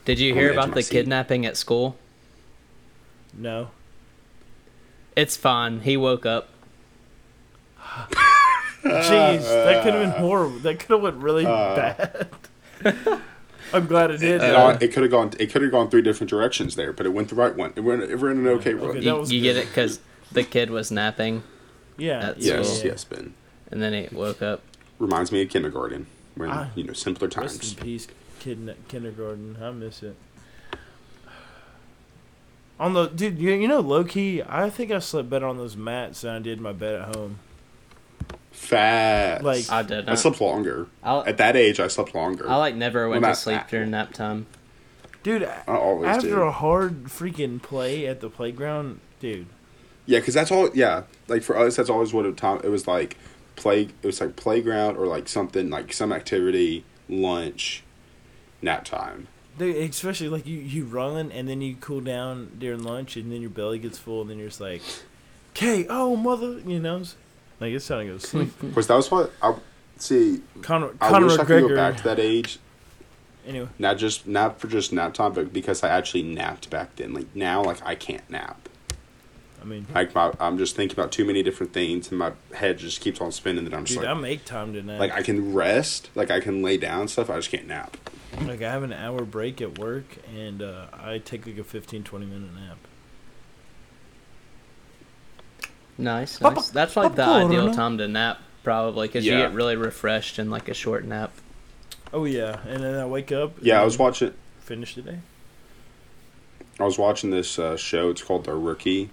Did 0.05 0.19
you 0.19 0.33
hear 0.33 0.49
on 0.49 0.55
the 0.55 0.59
edge 0.61 0.65
about 0.65 0.75
the 0.75 0.83
seat. 0.83 0.91
kidnapping 0.91 1.45
at 1.45 1.57
school? 1.57 1.97
No. 3.33 3.69
It's 5.15 5.35
fine. 5.37 5.81
He 5.81 5.97
woke 5.97 6.25
up. 6.25 6.49
Jeez, 8.83 9.41
that 9.43 9.83
could 9.83 9.93
have 9.93 10.01
been 10.13 10.21
horrible. 10.21 10.59
That 10.59 10.79
could 10.79 10.89
have 10.91 11.01
went 11.01 11.17
really 11.17 11.45
Uh. 11.45 11.75
bad. 11.75 12.27
I'm 13.75 13.87
glad 13.87 14.11
it 14.11 14.19
did. 14.19 14.41
It, 14.41 14.81
it 14.83 14.93
could 14.93 15.03
have 15.03 15.11
gone. 15.11 15.31
It 15.39 15.51
could 15.51 15.61
have 15.61 15.71
gone 15.71 15.89
three 15.89 16.01
different 16.01 16.29
directions 16.29 16.75
there, 16.75 16.93
but 16.93 17.05
it 17.05 17.09
went 17.09 17.29
the 17.29 17.35
right 17.35 17.55
one. 17.55 17.73
It 17.75 17.81
went. 17.81 18.01
It 18.03 18.15
went 18.19 18.37
an 18.39 18.47
okay 18.47 18.73
road. 18.73 18.91
Okay, 18.97 18.99
that 19.01 19.05
You, 19.29 19.37
you 19.37 19.41
get 19.41 19.55
it 19.57 19.67
because 19.67 19.99
the 20.31 20.43
kid 20.43 20.69
was 20.69 20.91
napping 20.91 21.43
yeah. 21.97 22.33
Yeah, 22.37 22.55
Yes, 22.57 22.79
yeah. 22.83 22.91
yes, 22.91 23.03
Ben. 23.05 23.33
and 23.71 23.81
then 23.81 23.93
he 23.93 24.13
woke 24.15 24.41
up. 24.41 24.61
Reminds 24.99 25.31
me 25.31 25.41
of 25.41 25.49
kindergarten 25.49 26.07
when 26.35 26.49
Ah. 26.49 26.67
you 26.75 26.83
know 26.83 26.93
simpler 26.93 27.27
Rest 27.27 27.37
in 27.37 27.59
times. 27.59 27.73
peace, 27.75 28.07
kid, 28.39 28.75
kindergarten. 28.87 29.57
I 29.61 29.71
miss 29.71 30.01
it. 30.03 30.15
On 32.79 32.93
the 32.93 33.07
dude, 33.07 33.39
you, 33.39 33.51
you 33.53 33.67
know, 33.69 33.79
low 33.79 34.03
key, 34.03 34.41
I 34.47 34.69
think 34.69 34.91
I 34.91 34.99
slept 34.99 35.29
better 35.29 35.45
on 35.45 35.55
those 35.57 35.77
mats 35.77 36.21
than 36.21 36.35
I 36.35 36.39
did 36.39 36.59
my 36.59 36.73
bed 36.73 36.95
at 37.01 37.15
home. 37.15 37.39
Fast. 38.51 39.43
Like- 39.43 39.69
I 39.69 39.83
did. 39.83 40.09
I 40.09 40.15
slept 40.15 40.41
longer. 40.41 40.87
I, 41.03 41.19
At 41.29 41.37
that 41.37 41.55
age, 41.55 41.79
I 41.79 41.87
slept 41.87 42.15
longer. 42.15 42.49
I 42.49 42.55
like 42.55 42.75
never 42.75 43.07
went 43.09 43.21
Well, 43.21 43.31
to 43.33 43.39
sleep 43.39 43.57
that- 43.59 43.69
during 43.69 43.91
nap 43.91 44.13
time. 44.13 44.47
Dude, 45.23 45.43
I 45.43 45.61
always 45.67 46.07
after 46.07 46.29
did. 46.29 46.37
a 46.37 46.51
hard 46.51 47.05
freaking 47.05 47.59
play 47.61 48.05
at 48.05 48.21
the 48.21 48.29
playground, 48.29 48.99
dude. 49.19 49.47
Yeah, 50.05 50.19
because 50.19 50.35
that's 50.35 50.51
all. 50.51 50.69
Yeah, 50.75 51.03
like 51.27 51.41
for 51.41 51.57
us, 51.57 51.75
that's 51.75 51.89
always 51.89 52.13
what 52.13 52.27
a 52.27 52.31
time. 52.31 52.61
It 52.63 52.69
was 52.69 52.87
like 52.87 53.17
play. 53.55 53.89
It 54.03 54.05
was 54.05 54.21
like 54.21 54.35
playground 54.35 54.97
or 54.97 55.07
like 55.07 55.27
something 55.27 55.71
like 55.71 55.93
some 55.93 56.13
activity, 56.13 56.85
lunch, 57.09 57.83
nap 58.61 58.85
time. 58.85 59.27
Dude, 59.57 59.75
especially 59.77 60.29
like 60.29 60.45
you 60.45 60.59
you 60.59 60.85
run 60.85 61.31
and 61.31 61.49
then 61.49 61.59
you 61.61 61.75
cool 61.81 62.01
down 62.01 62.51
during 62.59 62.83
lunch 62.83 63.17
and 63.17 63.31
then 63.31 63.41
your 63.41 63.49
belly 63.49 63.79
gets 63.79 63.97
full 63.97 64.21
and 64.21 64.29
then 64.29 64.37
you're 64.37 64.49
just 64.49 64.61
like, 64.61 64.83
"Okay, 65.55 65.87
oh 65.89 66.15
mother," 66.15 66.59
you 66.67 66.79
know, 66.79 67.01
like 67.59 67.73
it's 67.73 67.87
time 67.87 67.99
to 68.05 68.13
go 68.13 68.17
to 68.17 68.25
sleep. 68.25 68.51
Of 68.63 68.73
course, 68.73 68.87
that 68.87 68.95
was 68.95 69.11
what 69.11 69.31
I 69.41 69.55
see. 69.97 70.41
Conor 70.61 70.91
I 71.01 71.09
Conor 71.09 71.25
wish 71.27 71.39
I 71.39 71.45
could 71.45 71.67
go 71.69 71.75
back 71.75 71.97
to 71.97 72.03
that 72.03 72.19
age. 72.19 72.59
Anyway, 73.47 73.67
Not 73.77 73.97
just 73.97 74.27
not 74.27 74.59
for 74.59 74.67
just 74.67 74.91
nap 74.91 75.13
time, 75.13 75.33
but 75.33 75.53
because 75.53 75.83
I 75.83 75.89
actually 75.89 76.23
napped 76.23 76.69
back 76.69 76.95
then. 76.95 77.13
Like 77.13 77.35
now, 77.35 77.63
like 77.63 77.85
I 77.85 77.93
can't 77.95 78.27
nap. 78.29 78.67
I 79.61 79.65
mean, 79.65 79.85
Like 79.93 80.13
my, 80.15 80.31
I'm 80.39 80.57
just 80.57 80.75
thinking 80.75 80.95
about 80.97 81.11
too 81.11 81.25
many 81.25 81.41
different 81.43 81.71
things, 81.73 82.09
and 82.09 82.19
my 82.19 82.33
head 82.55 82.77
just 82.79 83.01
keeps 83.01 83.21
on 83.21 83.31
spinning. 83.31 83.63
That 83.65 83.73
I'm 83.73 83.85
just 83.85 83.99
dude, 83.99 84.07
I 84.07 84.13
like, 84.13 84.21
make 84.21 84.45
time 84.45 84.73
to 84.73 84.81
nap. 84.81 84.99
like 84.99 85.11
I 85.11 85.21
can 85.21 85.53
rest, 85.53 86.09
like 86.15 86.31
I 86.31 86.39
can 86.39 86.61
lay 86.63 86.77
down 86.77 87.01
and 87.01 87.09
stuff. 87.09 87.29
I 87.29 87.35
just 87.35 87.51
can't 87.51 87.67
nap. 87.67 87.97
Like 88.41 88.61
I 88.61 88.71
have 88.71 88.83
an 88.83 88.91
hour 88.93 89.23
break 89.23 89.61
at 89.61 89.77
work 89.79 90.17
and 90.35 90.61
uh, 90.61 90.87
I 90.93 91.19
take 91.19 91.45
like 91.45 91.57
a 91.57 91.63
15, 91.63 92.03
20 92.03 92.25
minute 92.25 92.53
nap. 92.53 92.77
Nice, 95.97 96.41
nice. 96.41 96.69
That's 96.69 96.95
like 96.97 97.15
the 97.15 97.23
ideal 97.23 97.73
time 97.73 97.97
to 97.99 98.07
nap, 98.07 98.39
probably, 98.63 99.07
because 99.07 99.25
you 99.25 99.31
Yeah. 99.33 99.43
get 99.47 99.53
really 99.53 99.75
refreshed 99.75 100.39
in 100.39 100.49
like 100.49 100.67
a 100.69 100.73
short 100.73 101.05
nap. 101.05 101.31
Oh 102.13 102.25
yeah, 102.25 102.59
and 102.67 102.83
then 102.83 102.95
I 102.95 103.05
wake 103.05 103.31
up. 103.31 103.53
Yeah, 103.61 103.75
I 103.75 103.77
and 103.77 103.85
was 103.85 103.97
watching. 103.97 104.33
Finish 104.61 104.95
the 104.95 105.01
day. 105.03 105.19
I 106.79 106.83
was 106.83 106.97
watching 106.97 107.29
this 107.29 107.57
uh, 107.57 107.77
show. 107.77 108.09
It's 108.09 108.21
called 108.21 108.45
The 108.45 108.53
Rookie. 108.53 109.09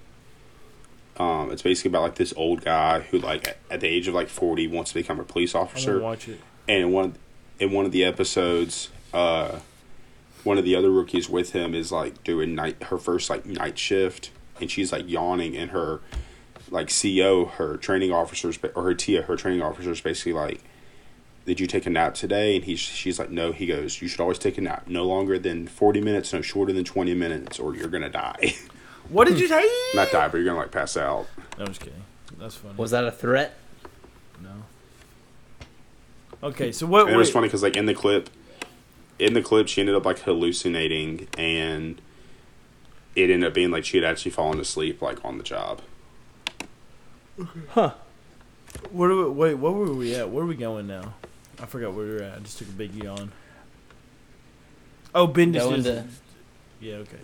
Um, 1.18 1.50
it's 1.52 1.62
basically 1.62 1.90
about 1.90 2.02
like 2.02 2.14
this 2.16 2.32
old 2.36 2.64
guy 2.64 3.00
who, 3.00 3.18
like, 3.18 3.46
at, 3.46 3.58
at 3.70 3.80
the 3.80 3.86
age 3.86 4.08
of 4.08 4.14
like 4.14 4.28
forty, 4.28 4.66
wants 4.66 4.90
to 4.92 4.94
become 4.94 5.20
a 5.20 5.24
police 5.24 5.54
I'm 5.54 5.60
gonna 5.66 5.70
officer. 5.70 6.00
watch 6.00 6.28
it. 6.28 6.40
And 6.68 6.78
in 6.84 6.92
one 6.92 7.14
in 7.60 7.70
one 7.70 7.84
of 7.84 7.92
the 7.92 8.04
episodes, 8.04 8.88
uh, 9.14 9.58
one 10.42 10.58
of 10.58 10.64
the 10.64 10.74
other 10.74 10.90
rookies 10.90 11.28
with 11.28 11.52
him 11.52 11.74
is 11.74 11.92
like 11.92 12.24
doing 12.24 12.54
night 12.56 12.82
her 12.84 12.98
first 12.98 13.30
like 13.30 13.46
night 13.46 13.78
shift, 13.78 14.30
and 14.60 14.70
she's 14.70 14.90
like 14.90 15.08
yawning, 15.08 15.54
in 15.54 15.68
her 15.68 16.00
like 16.70 16.88
CEO, 16.88 17.50
her 17.52 17.76
training 17.76 18.12
officers 18.12 18.58
or 18.74 18.82
her 18.84 18.94
TIA, 18.94 19.22
her 19.22 19.36
training 19.36 19.62
officers 19.62 20.00
basically 20.00 20.32
like, 20.32 20.60
"Did 21.46 21.60
you 21.60 21.66
take 21.66 21.86
a 21.86 21.90
nap 21.90 22.14
today?" 22.14 22.56
And 22.56 22.64
he's 22.64 22.80
she's 22.80 23.18
like, 23.18 23.30
"No." 23.30 23.52
He 23.52 23.66
goes, 23.66 24.00
"You 24.00 24.08
should 24.08 24.20
always 24.20 24.38
take 24.38 24.58
a 24.58 24.60
nap, 24.60 24.84
no 24.86 25.04
longer 25.04 25.38
than 25.38 25.66
forty 25.66 26.00
minutes, 26.00 26.32
no 26.32 26.42
shorter 26.42 26.72
than 26.72 26.84
twenty 26.84 27.14
minutes, 27.14 27.58
or 27.58 27.74
you're 27.74 27.88
gonna 27.88 28.08
die. 28.10 28.54
What 29.08 29.26
did 29.26 29.40
you 29.40 29.48
say? 29.48 29.62
Not 29.96 30.12
die, 30.12 30.28
but 30.28 30.38
you're 30.38 30.46
gonna 30.46 30.58
like 30.58 30.70
pass 30.70 30.96
out." 30.96 31.26
No, 31.58 31.64
I'm 31.64 31.66
just 31.66 31.80
kidding. 31.80 32.02
That's 32.38 32.54
funny. 32.54 32.74
Was 32.76 32.92
that 32.92 33.04
a 33.04 33.10
threat? 33.10 33.56
no? 34.40 34.62
Okay, 36.42 36.72
so 36.72 36.86
what? 36.86 37.06
And 37.06 37.14
it 37.14 37.18
was 37.18 37.30
funny 37.30 37.48
because 37.48 37.62
like 37.62 37.76
in 37.76 37.86
the 37.86 37.94
clip, 37.94 38.30
in 39.18 39.34
the 39.34 39.42
clip, 39.42 39.68
she 39.68 39.80
ended 39.80 39.96
up 39.96 40.04
like 40.04 40.20
hallucinating, 40.20 41.28
and 41.36 42.00
it 43.14 43.30
ended 43.30 43.48
up 43.48 43.54
being 43.54 43.70
like 43.70 43.84
she 43.84 43.96
had 43.98 44.04
actually 44.04 44.30
fallen 44.30 44.58
asleep 44.60 45.02
like 45.02 45.22
on 45.24 45.36
the 45.36 45.44
job. 45.44 45.82
Huh. 47.70 47.94
Where 48.90 49.08
do 49.08 49.24
we, 49.24 49.30
wait, 49.30 49.54
what 49.54 49.74
were 49.74 49.92
we 49.92 50.14
at? 50.14 50.28
Where 50.30 50.44
are 50.44 50.46
we 50.46 50.54
going 50.56 50.86
now? 50.86 51.14
I 51.60 51.66
forgot 51.66 51.92
where 51.94 52.04
we 52.06 52.12
were 52.14 52.22
at. 52.22 52.36
I 52.36 52.40
just 52.40 52.58
took 52.58 52.68
a 52.68 52.72
big 52.72 52.94
yawn. 52.94 53.32
Oh, 55.14 55.26
Ben 55.26 55.52
just 55.52 55.66
Going 55.68 55.82
did- 55.82 56.04
to, 56.04 56.08
Yeah, 56.80 56.94
okay. 56.96 57.18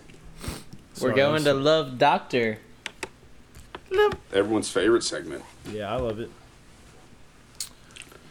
we're 1.00 1.14
going 1.14 1.44
to 1.44 1.54
Love 1.54 1.98
Doctor. 1.98 2.58
Everyone's 4.32 4.68
favorite 4.70 5.02
segment. 5.02 5.42
Yeah, 5.72 5.92
I 5.92 5.96
love 5.96 6.20
it. 6.20 6.30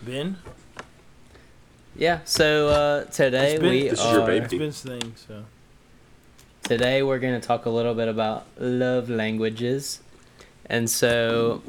Ben, 0.03 0.37
Yeah. 1.95 2.19
So 2.25 2.67
uh, 2.69 3.03
today 3.05 3.53
It's 3.53 3.61
been- 3.61 3.69
we 3.69 3.89
This 3.89 3.99
is 3.99 4.11
your 4.11 4.21
are 4.21 4.27
baby. 4.27 4.45
it's 4.45 4.53
Ben's 4.53 4.81
thing. 4.81 5.15
So 5.27 5.43
today 6.63 7.01
we're 7.01 7.17
going 7.19 7.39
to 7.39 7.45
talk 7.45 7.65
a 7.65 7.69
little 7.71 7.95
bit 7.95 8.07
about 8.07 8.45
love 8.59 9.09
languages, 9.09 9.99
and 10.69 10.89
so 10.89 11.61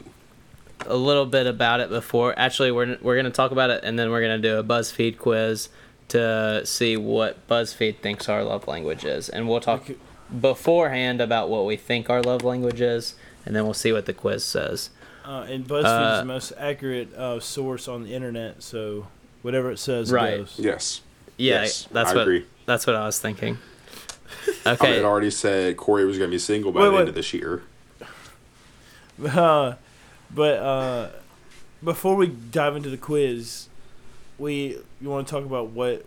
a 0.87 0.97
little 0.97 1.27
bit 1.27 1.47
about 1.47 1.81
it 1.81 1.89
before. 1.91 2.39
Actually, 2.39 2.71
we're 2.73 2.99
we're 3.03 3.15
going 3.15 3.25
to 3.25 3.31
talk 3.31 3.51
about 3.51 3.71
it, 3.71 3.83
and 3.85 3.99
then 3.99 4.11
we're 4.11 4.21
going 4.23 4.41
to 4.41 4.49
do 4.49 4.59
a 4.59 4.65
BuzzFeed 4.65 5.19
quiz 5.19 5.69
to 6.09 6.63
see 6.65 6.97
what 6.97 7.47
BuzzFeed 7.49 7.99
thinks 7.99 8.29
our 8.29 8.43
love 8.45 8.67
language 8.69 9.05
is, 9.05 9.29
and 9.29 9.49
we'll 9.49 9.61
talk 9.61 9.89
beforehand 10.41 11.21
about 11.21 11.49
what 11.49 11.65
we 11.65 11.77
think 11.77 12.09
our 12.11 12.23
love 12.23 12.43
language 12.45 12.81
is, 12.81 13.15
and 13.45 13.55
then 13.57 13.65
we'll 13.65 13.75
see 13.75 13.93
what 13.93 14.07
the 14.07 14.13
quiz 14.15 14.45
says. 14.45 14.91
uh, 15.25 15.47
and 15.49 15.67
BuzzFeed 15.67 15.81
is 15.81 15.85
Uh, 15.85 16.19
the 16.21 16.25
most 16.27 16.53
accurate 16.59 17.13
uh, 17.15 17.39
source 17.41 17.89
on 17.89 18.03
the 18.05 18.15
internet. 18.15 18.63
So 18.63 19.09
whatever 19.43 19.71
it 19.71 19.79
says 19.79 20.11
Right. 20.11 20.39
goes. 20.39 20.55
Yes. 20.59 21.01
Yeah, 21.37 21.63
Yes, 21.63 21.87
that's 21.93 22.11
I 22.11 22.15
what 22.15 22.23
agree. 22.23 22.47
that's 22.67 22.87
what 22.87 22.97
I 22.97 23.05
was 23.05 23.19
thinking. 23.19 23.59
I 24.65 24.71
mean, 24.71 24.75
Okay. 24.75 24.99
it 24.99 25.05
already 25.05 25.31
said 25.31 25.77
Corey 25.77 26.05
was 26.07 26.17
gonna 26.19 26.31
be 26.31 26.39
single 26.39 26.73
by 26.73 26.81
Wait, 26.81 26.87
the 26.87 26.93
wait. 26.93 27.01
end 27.01 27.09
of 27.11 27.15
this 27.15 27.33
year. 27.35 27.63
Uh, 29.25 29.75
but 30.35 30.59
uh, 30.59 31.11
before 31.83 32.17
we 32.17 32.29
dive 32.29 32.77
into 32.77 32.91
the 32.91 32.97
quiz, 32.97 33.69
we 34.39 34.79
you 35.01 35.09
want 35.11 35.27
to 35.27 35.31
talk 35.31 35.45
about 35.45 35.69
what, 35.71 36.05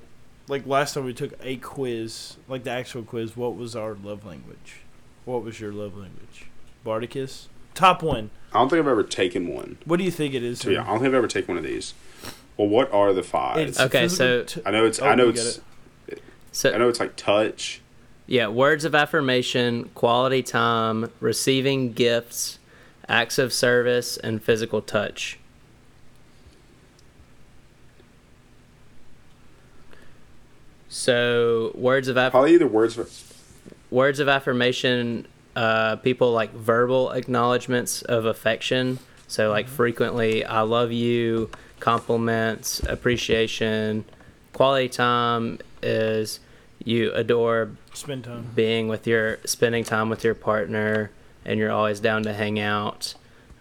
like 0.47 0.65
last 0.65 0.93
time 0.93 1.05
we 1.05 1.13
took 1.13 1.33
a 1.43 1.57
quiz, 1.57 2.37
like 2.47 2.63
the 2.63 2.71
actual 2.71 3.03
quiz. 3.03 3.35
What 3.35 3.55
was 3.55 3.75
our 3.75 3.93
love 3.95 4.25
language? 4.25 4.81
What 5.25 5.43
was 5.43 5.59
your 5.59 5.71
love 5.71 5.95
language? 5.97 6.47
Bardicus, 6.85 7.47
top 7.73 8.01
one. 8.01 8.29
I 8.53 8.59
don't 8.59 8.69
think 8.69 8.79
I've 8.81 8.87
ever 8.87 9.03
taken 9.03 9.47
one. 9.47 9.77
What 9.85 9.97
do 9.97 10.03
you 10.03 10.11
think 10.11 10.33
it 10.33 10.43
is? 10.43 10.59
So 10.59 10.69
yeah, 10.69 10.81
I 10.83 10.87
don't 10.87 10.99
think 10.99 11.07
I've 11.09 11.13
ever 11.15 11.27
taken 11.27 11.55
one 11.55 11.63
of 11.63 11.69
these. 11.69 11.93
Well, 12.57 12.67
what 12.67 12.91
are 12.93 13.13
the 13.13 13.23
five? 13.23 13.57
It's 13.57 13.79
Okay, 13.79 14.07
so- 14.07 14.43
t- 14.43 14.61
I 14.65 14.71
know 14.71 14.85
it's. 14.85 14.99
Oh, 15.01 15.07
I 15.07 15.15
know 15.15 15.27
we 15.27 15.33
got 15.33 15.59
it's. 16.07 16.65
I 16.65 16.77
know 16.77 16.89
it's 16.89 16.99
like 16.99 17.15
touch. 17.15 17.81
yeah, 18.27 18.47
words 18.47 18.83
of 18.83 18.93
affirmation, 18.93 19.89
quality 19.95 20.43
time, 20.43 21.09
receiving 21.21 21.93
gifts, 21.93 22.59
acts 23.11 23.37
of 23.37 23.51
service, 23.53 24.17
and 24.17 24.41
physical 24.41 24.81
touch. 24.81 25.37
So 30.89 31.71
words 31.75 32.07
of 32.07 32.17
aff- 32.17 32.31
Probably 32.31 32.53
either 32.53 32.67
words. 32.67 32.97
of- 32.97 33.33
words 33.89 34.19
of 34.19 34.27
affirmation 34.27 35.27
uh, 35.55 35.97
people 35.97 36.31
like 36.31 36.53
verbal 36.53 37.11
acknowledgments 37.11 38.01
of 38.03 38.23
affection 38.25 38.97
so 39.27 39.49
like 39.49 39.67
frequently 39.67 40.45
i 40.45 40.61
love 40.61 40.93
you 40.93 41.49
compliments 41.81 42.79
appreciation 42.87 44.05
quality 44.53 44.87
time 44.87 45.59
is 45.83 46.39
you 46.85 47.11
adore 47.11 47.69
spend 47.93 48.23
time. 48.23 48.49
being 48.55 48.87
with 48.87 49.05
your 49.05 49.39
spending 49.43 49.83
time 49.83 50.07
with 50.09 50.23
your 50.23 50.33
partner 50.35 51.11
and 51.45 51.59
you're 51.59 51.71
always 51.71 51.99
down 51.99 52.23
to 52.23 52.33
hang 52.33 52.59
out 52.59 53.15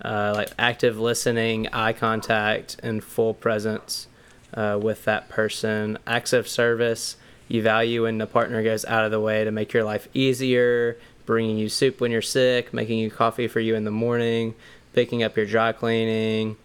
uh, 0.04 0.32
like 0.34 0.50
active 0.58 0.98
listening 0.98 1.68
eye 1.68 1.92
contact 1.92 2.76
and 2.82 3.04
full 3.04 3.34
presence 3.34 4.08
uh, 4.54 4.78
with 4.80 5.04
that 5.04 5.28
person. 5.28 5.98
Acts 6.06 6.32
of 6.32 6.48
service 6.48 7.16
you 7.48 7.62
value 7.62 8.04
when 8.04 8.18
the 8.18 8.26
partner 8.26 8.62
goes 8.62 8.84
out 8.84 9.04
of 9.04 9.10
the 9.10 9.20
way 9.20 9.44
to 9.44 9.50
make 9.50 9.72
your 9.72 9.84
life 9.84 10.08
easier 10.14 10.96
bringing 11.26 11.58
you 11.58 11.68
soup 11.68 12.00
when 12.00 12.10
you're 12.10 12.22
sick 12.22 12.72
making 12.72 12.98
you 12.98 13.10
coffee 13.10 13.48
for 13.48 13.60
you 13.60 13.74
in 13.74 13.84
the 13.84 13.90
morning 13.90 14.54
picking 14.92 15.22
up 15.22 15.36
your 15.36 15.46
dry 15.46 15.72
cleaning. 15.72 16.56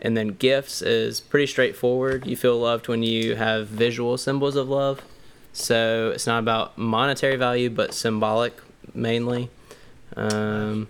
And 0.00 0.16
then 0.16 0.28
gifts 0.28 0.82
is 0.82 1.20
pretty 1.20 1.46
straightforward. 1.46 2.26
You 2.26 2.36
feel 2.36 2.58
loved 2.58 2.88
when 2.88 3.02
you 3.02 3.36
have 3.36 3.68
visual 3.68 4.18
symbols 4.18 4.56
of 4.56 4.68
love. 4.68 5.00
So 5.52 6.10
it's 6.12 6.26
not 6.26 6.40
about 6.40 6.76
monetary 6.76 7.36
value, 7.36 7.70
but 7.70 7.94
symbolic 7.94 8.60
mainly. 8.94 9.50
Um, 10.16 10.88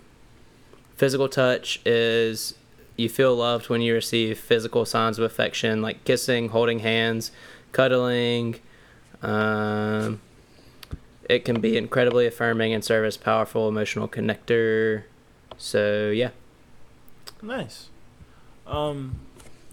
physical 0.95 1.29
touch 1.29 1.81
is 1.85 2.55
you 2.95 3.09
feel 3.09 3.35
loved 3.35 3.69
when 3.69 3.81
you 3.81 3.93
receive 3.93 4.37
physical 4.37 4.85
signs 4.85 5.17
of 5.17 5.25
affection, 5.25 5.81
like 5.81 6.03
kissing, 6.03 6.49
holding 6.49 6.79
hands, 6.79 7.31
cuddling. 7.71 8.59
Um, 9.21 10.21
it 11.29 11.45
can 11.45 11.61
be 11.61 11.77
incredibly 11.77 12.27
affirming 12.27 12.73
and 12.73 12.83
serve 12.83 13.05
as 13.05 13.17
powerful 13.17 13.67
emotional 13.69 14.07
connector. 14.07 15.03
So 15.57 16.09
yeah, 16.09 16.29
Nice. 17.41 17.89
Um. 18.65 19.19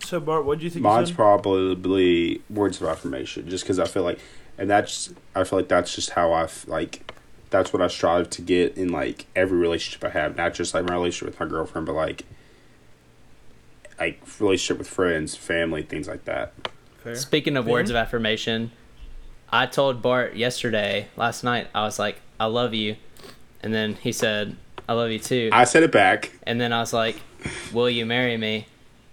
So 0.05 0.19
Bart, 0.19 0.45
what 0.45 0.59
do 0.59 0.65
you 0.65 0.71
think? 0.71 0.83
you 0.85 0.91
Mine's 0.91 1.13
probably 1.13 2.43
words 2.51 2.81
of 2.81 2.89
affirmation, 2.89 3.49
just 3.49 3.65
because 3.65 3.79
I 3.79 3.87
feel 3.87 4.03
like, 4.03 4.19
and 4.59 4.69
that's 4.69 5.13
I 5.35 5.45
feel 5.45 5.59
like 5.59 5.69
that's 5.69 5.95
just 5.95 6.11
how 6.11 6.33
I 6.33 6.45
f- 6.45 6.67
like. 6.67 7.13
That's 7.51 7.73
what 7.73 7.83
I 7.83 7.89
strive 7.89 8.31
to 8.31 8.43
get 8.43 8.77
in 8.77 8.91
like 8.91 9.27
every 9.35 9.59
relationship 9.59 10.05
I 10.05 10.11
have, 10.11 10.37
not 10.37 10.55
just 10.55 10.73
like 10.73 10.85
my 10.85 10.95
relationship 10.95 11.27
with 11.35 11.41
my 11.41 11.47
girlfriend, 11.47 11.87
but 11.87 11.95
like, 11.95 12.25
like 13.99 14.23
relationship 14.39 14.79
with 14.79 14.89
friends, 14.89 15.37
family, 15.37 15.83
things 15.83 16.09
like 16.09 16.25
that. 16.27 16.53
Fair. 17.03 17.15
Speaking 17.17 17.57
of 17.57 17.65
Ben? 17.65 17.73
words 17.73 17.91
of 17.91 17.97
affirmation, 17.97 18.71
I 19.51 19.67
told 19.67 20.01
Bart 20.01 20.37
yesterday, 20.37 21.09
last 21.17 21.43
night, 21.43 21.69
I 21.75 21.83
was 21.83 21.99
like, 21.99 22.21
I 22.39 22.47
love 22.47 22.73
you. 22.73 22.97
And 23.63 23.75
then 23.75 23.95
he 23.97 24.13
said, 24.13 24.57
I 24.89 24.93
love 24.95 25.11
you 25.11 25.19
too. 25.19 25.51
I 25.53 25.65
said 25.65 25.83
it 25.83 25.93
back. 25.93 26.31
and 26.45 26.61
then 26.61 26.73
I 26.73 26.81
was 26.81 26.93
like, 26.93 27.21
Will 27.73 27.91
you 27.91 28.07
marry 28.07 28.37
me? 28.37 28.67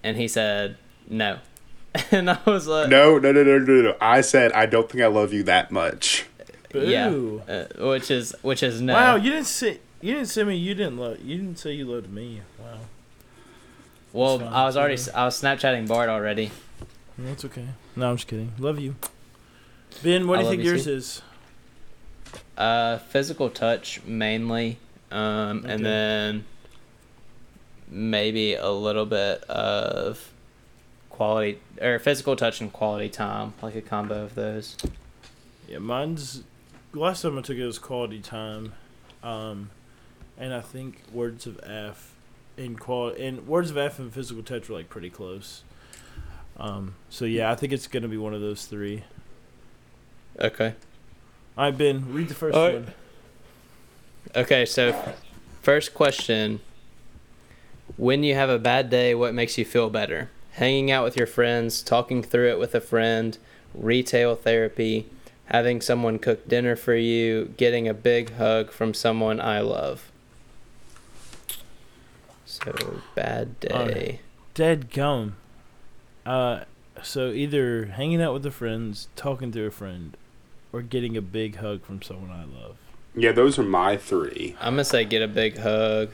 and 0.04 0.16
he 0.16 0.28
said 0.28 0.78
no, 1.10 1.40
and 2.12 2.30
I 2.30 2.38
was 2.46 2.68
like, 2.68 2.88
No, 2.90 3.18
no, 3.18 3.32
no, 3.32 3.44
no, 3.44 3.58
no, 3.58 3.82
no. 3.82 3.96
I 4.00 4.22
said 4.22 4.52
I 4.52 4.68
don't 4.68 4.90
think 4.90 5.04
I 5.04 5.08
love 5.08 5.34
you 5.34 5.44
that 5.44 5.72
much. 5.72 6.27
Yeah, 6.74 7.08
uh, 7.10 7.66
which 7.90 8.12
is 8.12 8.36
which 8.42 8.64
is 8.64 8.82
no. 8.82 8.94
Wow, 8.94 9.16
you 9.16 9.32
didn't 9.32 9.48
see 9.48 9.80
you 10.02 10.14
didn't 10.16 10.28
say 10.30 10.44
me. 10.44 10.56
You 10.56 10.76
didn't 10.76 10.98
love. 10.98 11.20
You 11.22 11.38
didn't 11.38 11.58
say 11.60 11.74
you 11.74 11.86
loved 11.86 12.12
me. 12.12 12.42
Wow, 12.60 12.80
well, 14.14 14.48
I 14.54 14.66
was 14.66 14.78
already 14.78 15.00
I 15.14 15.26
was 15.26 15.42
Snapchatting 15.42 15.88
Bart 15.88 16.10
already. 16.10 16.52
that's 17.18 17.46
okay. 17.46 17.66
No, 17.96 18.10
I'm 18.12 18.16
just 18.18 18.28
kidding. 18.28 18.52
Love 18.60 18.80
you, 18.80 18.96
Ben. 20.04 20.28
What 20.28 20.40
I 20.40 20.42
do 20.42 20.46
you 20.46 20.52
think 20.52 20.64
you 20.64 20.72
yours 20.72 20.86
too. 20.86 20.94
is? 20.94 21.22
Uh, 22.58 22.98
physical 22.98 23.50
touch 23.50 24.02
mainly, 24.04 24.78
um, 25.12 25.60
Okay. 25.60 25.74
and 25.74 25.86
then 25.86 26.46
maybe 27.90 28.56
a 28.56 28.70
little 28.70 29.06
bit 29.06 29.44
of 29.44 30.32
quality 31.10 31.60
or 31.82 32.00
physical 32.00 32.36
touch 32.36 32.60
and 32.62 32.72
quality 32.74 33.10
time, 33.10 33.54
like 33.62 33.76
a 33.76 33.82
combo 33.82 34.24
of 34.24 34.36
those. 34.36 34.76
Yeah, 35.68 35.80
mine's 35.80 36.44
last 36.94 37.22
time 37.22 37.38
I 37.38 37.42
took 37.42 37.58
it 37.58 37.66
was 37.66 37.80
quality 37.80 38.20
time, 38.20 38.74
um, 39.24 39.70
and 40.38 40.54
I 40.54 40.62
think 40.62 41.02
words 41.12 41.46
of 41.46 41.60
F 41.64 42.14
and 42.58 42.80
quality 42.80 43.26
and 43.26 43.48
words 43.48 43.70
of 43.70 43.78
F 43.78 44.00
and 44.00 44.14
physical 44.14 44.44
touch 44.44 44.70
were 44.70 44.76
like 44.76 44.90
pretty 44.90 45.10
close. 45.10 45.64
Um, 46.58 46.96
so 47.10 47.26
yeah, 47.26 47.52
I 47.52 47.56
think 47.56 47.74
it's 47.74 47.88
gonna 47.88 48.08
be 48.08 48.18
one 48.18 48.34
of 48.34 48.42
those 48.42 48.66
three. 48.66 49.04
Okay. 50.40 50.74
Right, 51.58 51.76
been 51.76 52.14
read 52.14 52.30
the 52.30 52.36
first 52.36 52.56
right. 52.56 52.76
one. 52.76 52.94
Okay, 54.36 54.66
so 54.66 55.14
first 55.62 55.94
question. 55.94 56.60
When 57.96 58.24
you 58.24 58.36
have 58.36 58.50
a 58.50 58.60
bad 58.60 58.90
day, 58.90 59.16
what 59.16 59.34
makes 59.34 59.58
you 59.58 59.66
feel 59.66 59.90
better? 59.90 60.30
Hanging 60.52 60.92
out 60.92 61.04
with 61.04 61.18
your 61.18 61.26
friends, 61.26 61.82
talking 61.82 62.22
through 62.22 62.52
it 62.52 62.60
with 62.60 62.76
a 62.76 62.82
friend, 62.82 63.38
retail 63.74 64.36
therapy, 64.36 65.08
having 65.48 65.82
someone 65.82 66.20
cook 66.20 66.48
dinner 66.48 66.76
for 66.76 66.96
you, 66.96 67.54
getting 67.58 67.88
a 67.88 67.94
big 67.94 68.36
hug 68.36 68.72
from 68.72 68.94
someone 68.94 69.42
I 69.42 69.60
love. 69.60 70.12
So, 72.46 73.02
bad 73.16 73.60
day. 73.60 73.70
Alright. 73.70 74.20
Dead 74.54 74.92
gum. 74.92 75.36
Uh, 76.26 76.62
so 77.04 77.30
either 77.32 77.86
hanging 77.86 78.22
out 78.22 78.34
with 78.34 78.44
the 78.44 78.52
friends, 78.52 79.10
talking 79.16 79.52
to 79.52 79.66
a 79.66 79.72
friend, 79.72 80.16
or 80.72 80.82
getting 80.82 81.18
a 81.18 81.22
big 81.22 81.58
hug 81.58 81.84
from 81.84 82.02
someone 82.02 82.32
I 82.32 82.44
love. 82.44 82.78
Yeah, 83.16 83.32
those 83.32 83.60
are 83.60 83.64
my 83.64 83.98
three. 83.98 84.56
I'm 84.60 84.76
going 84.76 84.78
to 84.78 84.86
say 84.86 85.06
get 85.06 85.22
a 85.22 85.28
big 85.28 85.58
hug. 85.58 86.12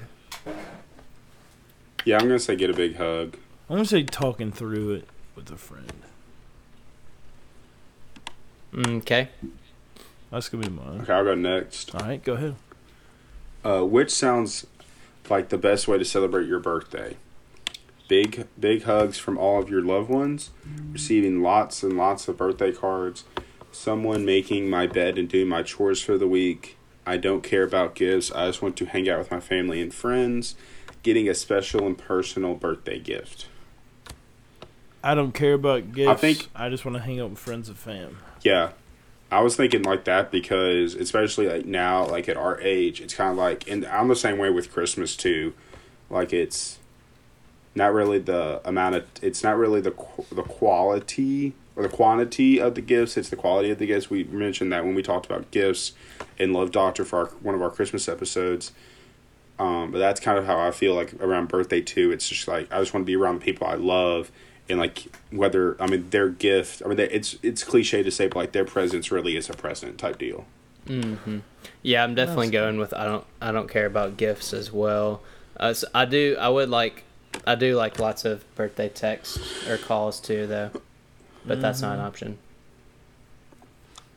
Yeah, 2.05 2.17
I'm 2.17 2.27
gonna 2.27 2.39
say 2.39 2.55
get 2.57 2.69
a 2.69 2.73
big 2.73 2.97
hug. 2.97 3.37
I'm 3.69 3.77
gonna 3.77 3.85
say 3.85 4.03
talking 4.03 4.51
through 4.51 4.91
it 4.91 5.07
with 5.35 5.49
a 5.51 5.57
friend. 5.57 5.93
Okay. 8.77 9.29
That's 10.31 10.49
gonna 10.49 10.63
be 10.67 10.71
mine. 10.71 11.01
Okay, 11.01 11.13
I'll 11.13 11.23
go 11.23 11.35
next. 11.35 11.93
All 11.93 12.01
right, 12.05 12.23
go 12.23 12.33
ahead. 12.33 12.55
Uh, 13.63 13.81
which 13.83 14.11
sounds 14.11 14.65
like 15.29 15.49
the 15.49 15.57
best 15.57 15.87
way 15.87 15.97
to 15.97 16.05
celebrate 16.05 16.47
your 16.47 16.59
birthday? 16.59 17.17
Big, 18.07 18.47
big 18.59 18.83
hugs 18.83 19.17
from 19.17 19.37
all 19.37 19.61
of 19.61 19.69
your 19.69 19.81
loved 19.81 20.09
ones, 20.09 20.49
receiving 20.91 21.41
lots 21.41 21.83
and 21.83 21.97
lots 21.97 22.27
of 22.27 22.35
birthday 22.37 22.71
cards, 22.71 23.23
someone 23.71 24.25
making 24.25 24.69
my 24.69 24.85
bed 24.87 25.17
and 25.17 25.29
doing 25.29 25.47
my 25.47 25.63
chores 25.63 26.01
for 26.01 26.17
the 26.17 26.27
week. 26.27 26.77
I 27.05 27.17
don't 27.17 27.41
care 27.43 27.63
about 27.63 27.95
gifts. 27.95 28.31
I 28.31 28.47
just 28.47 28.61
want 28.61 28.75
to 28.77 28.85
hang 28.85 29.07
out 29.09 29.19
with 29.19 29.31
my 29.31 29.39
family 29.39 29.81
and 29.81 29.93
friends, 29.93 30.55
getting 31.01 31.29
a 31.29 31.33
special 31.33 31.85
and 31.87 31.97
personal 31.97 32.55
birthday 32.55 32.99
gift. 32.99 33.47
I 35.03 35.15
don't 35.15 35.33
care 35.33 35.53
about 35.53 35.91
gifts. 35.93 36.21
think- 36.21 36.49
I 36.55 36.69
just 36.69 36.85
want 36.85 36.97
to 36.97 37.03
hang 37.03 37.19
out 37.19 37.29
with 37.31 37.39
friends 37.39 37.67
and 37.69 37.77
fam. 37.77 38.17
Yeah. 38.43 38.71
I 39.31 39.41
was 39.41 39.55
thinking 39.55 39.81
like 39.81 40.03
that 40.03 40.29
because 40.29 40.93
especially 40.93 41.47
like 41.47 41.65
now, 41.65 42.05
like 42.05 42.29
at 42.29 42.37
our 42.37 42.61
age, 42.61 43.01
it's 43.01 43.15
kind 43.15 43.31
of 43.31 43.37
like, 43.37 43.67
and 43.67 43.85
I'm 43.85 44.07
the 44.07 44.15
same 44.15 44.37
way 44.37 44.51
with 44.51 44.71
Christmas 44.71 45.15
too. 45.15 45.53
Like 46.09 46.31
it's 46.31 46.77
not 47.73 47.93
really 47.93 48.19
the 48.19 48.61
amount 48.63 48.95
of, 48.95 49.05
it's 49.23 49.43
not 49.43 49.57
really 49.57 49.81
the 49.81 49.95
the 50.31 50.43
quality 50.43 51.53
or 51.75 51.81
the 51.81 51.89
quantity 51.89 52.59
of 52.59 52.75
the 52.75 52.81
gifts. 52.81 53.17
It's 53.17 53.29
the 53.29 53.35
quality 53.35 53.71
of 53.71 53.79
the 53.79 53.87
gifts. 53.87 54.11
We 54.11 54.23
mentioned 54.25 54.71
that 54.71 54.85
when 54.85 54.93
we 54.93 55.01
talked 55.01 55.25
about 55.25 55.49
gifts 55.49 55.93
in 56.37 56.53
Love 56.53 56.71
Doctor 56.71 57.03
for 57.03 57.19
our, 57.19 57.25
one 57.41 57.55
of 57.55 57.61
our 57.63 57.71
Christmas 57.71 58.07
episodes. 58.07 58.71
Um, 59.57 59.91
but 59.91 59.97
that's 59.97 60.19
kind 60.19 60.37
of 60.37 60.45
how 60.45 60.59
I 60.59 60.69
feel 60.71 60.93
like 60.93 61.13
around 61.15 61.47
birthday 61.47 61.81
too. 61.81 62.11
It's 62.11 62.29
just 62.29 62.47
like 62.47 62.71
I 62.71 62.79
just 62.79 62.93
want 62.93 63.03
to 63.03 63.07
be 63.07 63.15
around 63.15 63.39
the 63.39 63.45
people 63.45 63.65
I 63.65 63.75
love 63.75 64.31
and 64.69 64.79
like 64.79 65.05
whether 65.31 65.81
I 65.81 65.87
mean 65.87 66.09
their 66.09 66.29
gift. 66.29 66.81
I 66.83 66.87
mean 66.87 66.97
they, 66.97 67.09
it's 67.09 67.37
it's 67.43 67.63
cliche 67.63 68.03
to 68.03 68.11
say, 68.11 68.27
but 68.27 68.35
like 68.37 68.51
their 68.53 68.65
presence 68.65 69.11
really 69.11 69.35
is 69.35 69.49
a 69.49 69.53
present 69.53 69.97
type 69.97 70.17
deal. 70.17 70.45
hmm 70.87 71.39
Yeah, 71.81 72.03
I'm 72.03 72.15
definitely 72.15 72.47
That's- 72.47 72.61
going 72.63 72.77
with 72.79 72.93
I 72.93 73.05
don't 73.05 73.25
I 73.41 73.51
don't 73.51 73.69
care 73.69 73.85
about 73.85 74.17
gifts 74.17 74.53
as 74.53 74.71
well. 74.71 75.21
Uh, 75.57 75.73
so 75.73 75.87
I 75.93 76.05
do 76.05 76.35
I 76.39 76.49
would 76.49 76.69
like 76.69 77.03
I 77.45 77.55
do 77.55 77.75
like 77.75 77.99
lots 77.99 78.25
of 78.25 78.43
birthday 78.55 78.89
texts 78.89 79.67
or 79.67 79.77
calls 79.77 80.19
too 80.19 80.47
though, 80.47 80.71
but 81.45 81.61
that's 81.61 81.81
not 81.81 81.95
an 81.97 82.03
Mhm. 82.03 82.07
option. 82.07 82.37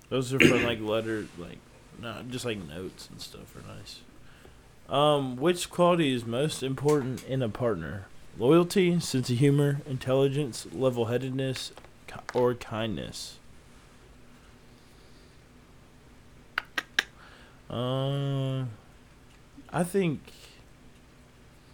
Those 0.09 0.33
are 0.33 0.39
for 0.39 0.59
like 0.59 0.81
letter, 0.81 1.27
like 1.39 1.59
not 2.01 2.29
just 2.29 2.45
like 2.45 2.59
notes 2.67 3.09
and 3.11 3.21
stuff 3.21 3.55
are 3.57 3.67
nice. 3.77 4.01
Um, 4.89 5.37
which 5.37 5.69
quality 5.69 6.13
is 6.15 6.25
most 6.25 6.63
important 6.63 7.25
in 7.25 7.43
a 7.43 7.49
partner? 7.49 8.07
Loyalty, 8.39 9.01
sense 9.01 9.31
of 9.31 9.39
humor, 9.39 9.81
intelligence, 9.87 10.67
level-headedness, 10.73 11.73
or 12.35 12.55
kindness? 12.55 13.39
Um, 17.71 18.71
I 19.73 19.85
think. 19.85 20.21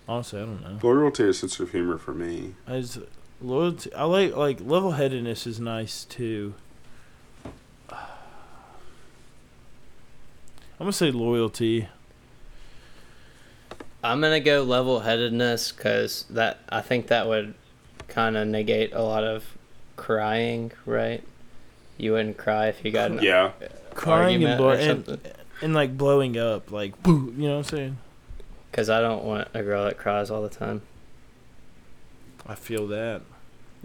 Honestly, 0.09 0.41
I 0.41 0.45
don't 0.45 0.63
know. 0.63 0.79
Loyalty 0.83 1.25
is 1.25 1.41
sense 1.41 1.59
of 1.61 1.71
humor 1.73 1.99
for 1.99 2.15
me. 2.15 2.55
As 2.67 2.99
loyalty, 3.41 3.93
I 3.95 4.05
like 4.05 4.37
like 4.37 4.61
level-headedness 4.61 5.47
is 5.47 5.61
nice 5.61 6.05
too. 6.05 6.55
I'm 7.91 7.99
gonna 10.79 10.93
say 10.93 11.11
loyalty. 11.11 11.89
I'm 14.03 14.21
gonna 14.21 14.41
go 14.41 14.63
level 14.63 15.01
headedness 15.01 15.73
because 15.73 16.25
that 16.31 16.59
I 16.69 16.81
think 16.81 17.07
that 17.09 17.27
would 17.29 17.55
kind 18.09 18.37
of 18.37 18.49
negate 18.49 18.93
a 18.93 19.03
lot 19.03 19.25
of 19.25 19.45
crying, 19.97 20.73
right? 20.87 21.23
You 21.99 22.13
wouldn't 22.13 22.37
cry 22.37 22.67
if 22.69 22.85
you 22.85 22.91
got 22.91 23.11
an 23.13 23.23
Yeah, 23.23 23.53
Crying 23.95 24.43
and, 24.43 24.55
argument 24.55 24.59
blow- 24.59 24.71
or 24.71 24.75
and 24.75 25.21
and 25.63 25.75
like 25.75 25.97
blowing 25.97 26.37
up, 26.37 26.73
like 26.73 27.01
boo, 27.03 27.33
you 27.37 27.47
know 27.49 27.59
what 27.59 27.73
I'm 27.73 27.77
saying? 27.79 27.99
Because 28.71 28.91
I 28.91 29.01
don't 29.01 29.25
want 29.25 29.49
a 29.55 29.63
girl 29.63 29.85
that 29.85 29.99
cries 29.99 30.31
all 30.31 30.43
the 30.43 30.49
time. 30.49 30.83
I 32.47 32.55
feel 32.57 32.89
that. 32.89 33.23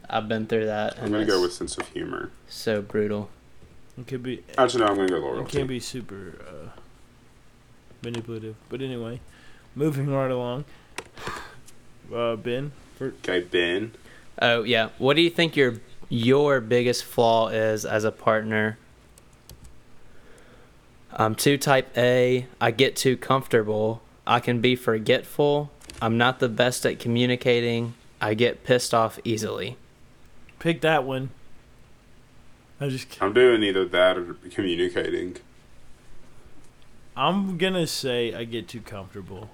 I've 0.09 0.27
been 0.27 0.47
through 0.47 0.65
that. 0.65 0.97
I'm 0.99 1.11
gonna 1.11 1.25
go 1.25 1.41
with 1.41 1.53
sense 1.53 1.77
of 1.77 1.87
humor. 1.89 2.31
so 2.47 2.81
brutal. 2.81 3.29
It 3.99 4.07
could 4.07 4.23
be. 4.23 4.43
Actually, 4.57 4.85
no, 4.85 4.91
I'm 4.91 4.95
gonna 4.95 5.09
go 5.09 5.17
It 5.17 5.21
loyalty. 5.21 5.57
can 5.57 5.67
be 5.67 5.79
super 5.79 6.39
uh, 6.47 6.69
manipulative, 8.03 8.55
but 8.69 8.81
anyway, 8.81 9.19
moving 9.77 10.09
right 10.09 10.31
along. 10.31 10.65
Uh, 12.13 12.35
Ben, 12.35 12.71
for, 12.97 13.07
Okay, 13.23 13.41
Ben. 13.41 13.91
Oh 14.41 14.63
yeah. 14.63 14.89
What 14.97 15.15
do 15.15 15.21
you 15.21 15.29
think 15.29 15.55
your 15.55 15.75
your 16.09 16.61
biggest 16.61 17.03
flaw 17.03 17.49
is 17.49 17.85
as 17.85 18.03
a 18.03 18.11
partner? 18.11 18.77
I'm 21.11 21.35
too 21.35 21.57
type 21.57 21.97
A. 21.97 22.47
I 22.61 22.71
get 22.71 22.95
too 22.95 23.17
comfortable. 23.17 24.01
I 24.25 24.39
can 24.39 24.61
be 24.61 24.75
forgetful. 24.75 25.71
I'm 26.01 26.17
not 26.17 26.39
the 26.39 26.49
best 26.49 26.85
at 26.85 26.99
communicating. 26.99 27.93
I 28.21 28.33
get 28.33 28.63
pissed 28.63 28.93
off 28.93 29.19
easily. 29.23 29.77
pick 30.59 30.81
that 30.81 31.03
one. 31.03 31.29
I 32.79 32.89
just. 32.89 33.21
I'm 33.21 33.33
doing 33.33 33.63
either 33.63 33.85
that 33.85 34.17
or 34.17 34.35
communicating. 34.51 35.37
I'm 37.15 37.57
gonna 37.57 37.87
say 37.87 38.33
I 38.35 38.43
get 38.43 38.67
too 38.67 38.81
comfortable. 38.81 39.49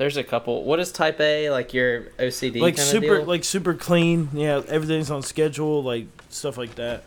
There's 0.00 0.16
a 0.16 0.24
couple. 0.24 0.64
What 0.64 0.80
is 0.80 0.92
type 0.92 1.20
A? 1.20 1.50
Like 1.50 1.74
your 1.74 2.04
OCD 2.18 2.58
like 2.58 2.78
super, 2.78 3.18
deal? 3.18 3.24
like 3.24 3.44
super 3.44 3.74
clean. 3.74 4.30
Yeah, 4.32 4.62
everything's 4.66 5.10
on 5.10 5.22
schedule. 5.22 5.82
Like 5.82 6.06
stuff 6.30 6.56
like 6.56 6.76
that. 6.76 7.04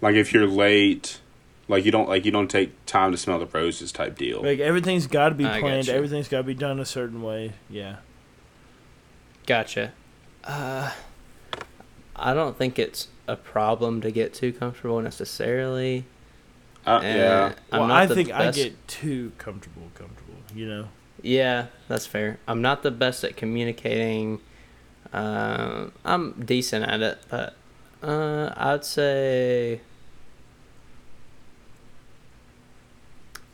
Like 0.00 0.16
if 0.16 0.32
you're 0.32 0.48
late, 0.48 1.20
like 1.68 1.84
you 1.84 1.92
don't 1.92 2.08
like 2.08 2.24
you 2.24 2.32
don't 2.32 2.50
take 2.50 2.72
time 2.86 3.12
to 3.12 3.16
smell 3.16 3.38
the 3.38 3.46
roses 3.46 3.92
type 3.92 4.18
deal. 4.18 4.42
Like 4.42 4.58
everything's 4.58 5.06
got 5.06 5.28
to 5.28 5.36
be 5.36 5.46
I 5.46 5.60
planned. 5.60 5.86
gotcha. 5.86 5.96
Everything's 5.96 6.26
got 6.26 6.38
to 6.38 6.42
be 6.42 6.54
done 6.54 6.80
a 6.80 6.84
certain 6.84 7.22
way. 7.22 7.52
Yeah. 7.70 7.98
Gotcha. 9.46 9.92
Uh, 10.42 10.90
I 12.16 12.34
don't 12.34 12.58
think 12.58 12.80
it's 12.80 13.08
a 13.28 13.36
problem 13.36 14.00
to 14.00 14.10
get 14.10 14.34
too 14.34 14.52
comfortable 14.52 15.00
necessarily. 15.00 16.04
Uh, 16.84 17.00
yeah, 17.02 17.52
I'm 17.72 17.80
well, 17.80 17.92
I 17.92 18.06
the 18.06 18.14
think 18.14 18.32
I 18.32 18.50
get 18.50 18.88
too 18.88 19.30
comfortable. 19.38 19.90
Comfortable. 19.94 20.34
You 20.54 20.66
know. 20.66 20.88
Yeah, 21.24 21.66
that's 21.88 22.04
fair. 22.04 22.38
I'm 22.46 22.60
not 22.60 22.82
the 22.82 22.90
best 22.90 23.24
at 23.24 23.34
communicating. 23.34 24.40
Uh, 25.10 25.86
I'm 26.04 26.32
decent 26.44 26.84
at 26.84 27.00
it, 27.00 27.18
but 27.30 27.54
uh, 28.02 28.52
I'd 28.54 28.84
say 28.84 29.80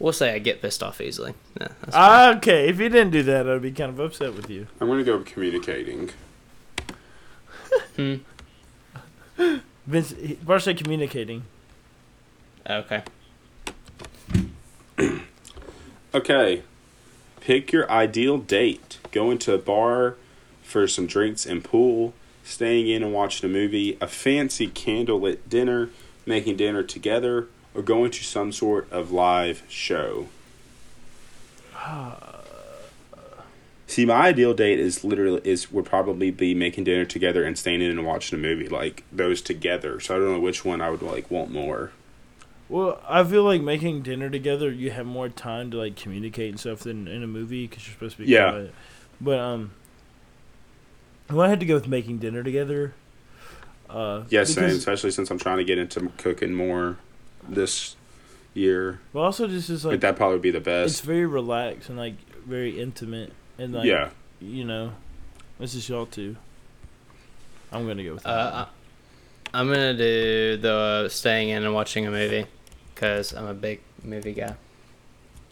we'll 0.00 0.12
say 0.12 0.34
I 0.34 0.40
get 0.40 0.60
pissed 0.60 0.82
off 0.82 1.00
easily. 1.00 1.34
Yeah, 1.60 1.68
that's. 1.80 1.94
Ah, 1.94 2.34
okay, 2.38 2.68
if 2.68 2.80
you 2.80 2.88
didn't 2.88 3.12
do 3.12 3.22
that, 3.22 3.48
I'd 3.48 3.62
be 3.62 3.70
kind 3.70 3.90
of 3.90 4.00
upset 4.00 4.34
with 4.34 4.50
you. 4.50 4.66
I'm 4.80 4.88
gonna 4.88 5.04
go 5.04 5.18
with 5.18 5.26
communicating. 5.26 6.10
Hmm. 7.94 8.14
Vince, 9.86 10.10
he- 10.10 10.34
Bart 10.42 10.62
said 10.62 10.76
communicating. 10.76 11.44
Okay. 12.68 13.02
Okay. 16.12 16.62
Pick 17.40 17.72
your 17.72 17.90
ideal 17.90 18.38
date. 18.38 18.98
Going 19.12 19.38
to 19.38 19.54
a 19.54 19.58
bar 19.58 20.16
for 20.62 20.86
some 20.86 21.06
drinks 21.06 21.46
and 21.46 21.64
pool, 21.64 22.14
staying 22.44 22.88
in 22.88 23.02
and 23.02 23.12
watching 23.12 23.48
a 23.48 23.52
movie, 23.52 23.96
a 24.00 24.06
fancy 24.06 24.68
candlelit 24.68 25.38
dinner, 25.48 25.90
making 26.26 26.56
dinner 26.56 26.82
together, 26.82 27.48
or 27.74 27.82
going 27.82 28.10
to 28.12 28.22
some 28.22 28.52
sort 28.52 28.90
of 28.92 29.10
live 29.10 29.62
show. 29.68 30.28
See, 33.86 34.04
my 34.04 34.28
ideal 34.28 34.54
date 34.54 34.78
is 34.78 35.02
literally 35.02 35.40
is 35.42 35.72
would 35.72 35.86
probably 35.86 36.30
be 36.30 36.54
making 36.54 36.84
dinner 36.84 37.04
together 37.04 37.42
and 37.42 37.58
staying 37.58 37.82
in 37.82 37.90
and 37.90 38.06
watching 38.06 38.38
a 38.38 38.42
movie, 38.42 38.68
like 38.68 39.02
those 39.10 39.42
together. 39.42 39.98
So 39.98 40.14
I 40.14 40.18
don't 40.18 40.32
know 40.32 40.38
which 40.38 40.64
one 40.64 40.80
I 40.80 40.90
would 40.90 41.02
like 41.02 41.28
want 41.28 41.50
more. 41.50 41.90
Well, 42.70 43.02
I 43.08 43.24
feel 43.24 43.42
like 43.42 43.60
making 43.62 44.02
dinner 44.02 44.30
together, 44.30 44.70
you 44.70 44.92
have 44.92 45.04
more 45.04 45.28
time 45.28 45.70
to 45.72 45.76
like 45.76 45.96
communicate 45.96 46.50
and 46.50 46.60
stuff 46.60 46.78
than 46.80 47.08
in 47.08 47.22
a 47.22 47.26
movie 47.26 47.66
because 47.66 47.84
you're 47.86 47.94
supposed 47.94 48.16
to 48.16 48.22
be 48.24 48.30
Yeah. 48.30 48.50
quiet. 48.52 48.74
But 49.20 49.38
um, 49.40 49.72
well, 51.28 51.40
I 51.42 51.48
had 51.48 51.58
to 51.60 51.66
go 51.66 51.74
with 51.74 51.88
making 51.88 52.18
dinner 52.18 52.44
together. 52.44 52.94
Uh, 53.88 54.22
Yeah, 54.30 54.44
same. 54.44 54.66
because- 54.66 54.76
Especially 54.78 55.10
since 55.10 55.30
I'm 55.32 55.38
trying 55.38 55.58
to 55.58 55.64
get 55.64 55.78
into 55.78 56.10
cooking 56.16 56.54
more 56.54 56.96
this 57.48 57.96
year. 58.54 59.00
Well, 59.12 59.24
also, 59.24 59.48
just 59.48 59.68
is 59.68 59.84
Like, 59.84 59.94
like 59.94 60.00
that'd 60.02 60.16
probably 60.16 60.38
be 60.38 60.52
the 60.52 60.60
best. 60.60 60.90
it's 60.92 61.00
very 61.00 61.26
relaxed 61.26 61.88
and 61.88 61.98
like 61.98 62.14
very 62.46 62.80
intimate 62.80 63.32
and 63.58 63.72
like 63.72 63.84
yeah. 63.86 64.10
you 64.40 64.64
know, 64.64 64.92
this 65.58 65.74
is 65.74 65.88
y'all 65.88 66.06
too. 66.06 66.36
I'm 67.72 67.84
gonna 67.86 68.04
go 68.04 68.14
with 68.14 68.22
that. 68.22 68.30
Uh, 68.30 68.66
I'm 69.52 69.66
gonna 69.66 69.94
do 69.94 70.56
the 70.56 71.08
staying 71.08 71.48
in 71.48 71.64
and 71.64 71.74
watching 71.74 72.06
a 72.06 72.10
movie 72.12 72.46
because 73.00 73.32
I'm 73.32 73.46
a 73.46 73.54
big 73.54 73.80
movie 74.04 74.34
guy. 74.34 74.56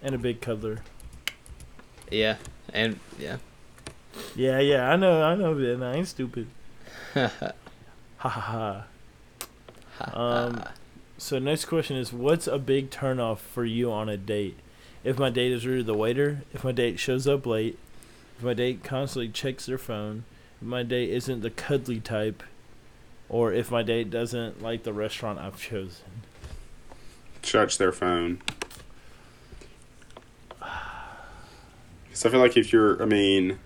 and 0.02 0.14
a 0.14 0.18
big 0.18 0.42
cuddler. 0.42 0.80
Yeah, 2.10 2.36
and 2.74 3.00
yeah. 3.18 3.38
Yeah, 4.36 4.58
yeah, 4.60 4.90
I 4.90 4.96
know, 4.96 5.22
I 5.22 5.34
know, 5.34 5.54
man. 5.54 5.82
I 5.82 5.96
ain't 5.96 6.08
stupid. 6.08 6.46
Ha 8.20 8.28
ha 8.28 8.84
ha. 10.00 10.12
Um, 10.12 10.64
so 11.18 11.38
next 11.38 11.66
question 11.66 11.96
is, 11.96 12.12
what's 12.12 12.48
a 12.48 12.58
big 12.58 12.90
turnoff 12.90 13.38
for 13.38 13.64
you 13.64 13.92
on 13.92 14.08
a 14.08 14.16
date? 14.16 14.58
If 15.04 15.20
my 15.20 15.30
date 15.30 15.52
is 15.52 15.64
rude 15.64 15.86
to 15.86 15.92
the 15.92 15.94
waiter, 15.94 16.42
if 16.52 16.64
my 16.64 16.72
date 16.72 16.98
shows 16.98 17.28
up 17.28 17.46
late, 17.46 17.78
if 18.36 18.42
my 18.42 18.54
date 18.54 18.82
constantly 18.82 19.28
checks 19.28 19.66
their 19.66 19.78
phone, 19.78 20.24
if 20.60 20.66
my 20.66 20.82
date 20.82 21.10
isn't 21.10 21.42
the 21.42 21.50
cuddly 21.50 22.00
type, 22.00 22.42
or 23.28 23.52
if 23.52 23.70
my 23.70 23.84
date 23.84 24.10
doesn't 24.10 24.60
like 24.60 24.82
the 24.82 24.92
restaurant 24.92 25.38
I've 25.38 25.60
chosen. 25.60 26.24
Touch 27.42 27.78
their 27.78 27.92
phone. 27.92 28.40
Because 32.04 32.26
I 32.26 32.30
feel 32.30 32.40
like 32.40 32.56
if 32.56 32.72
you're, 32.72 33.00
I 33.02 33.06
mean, 33.06 33.58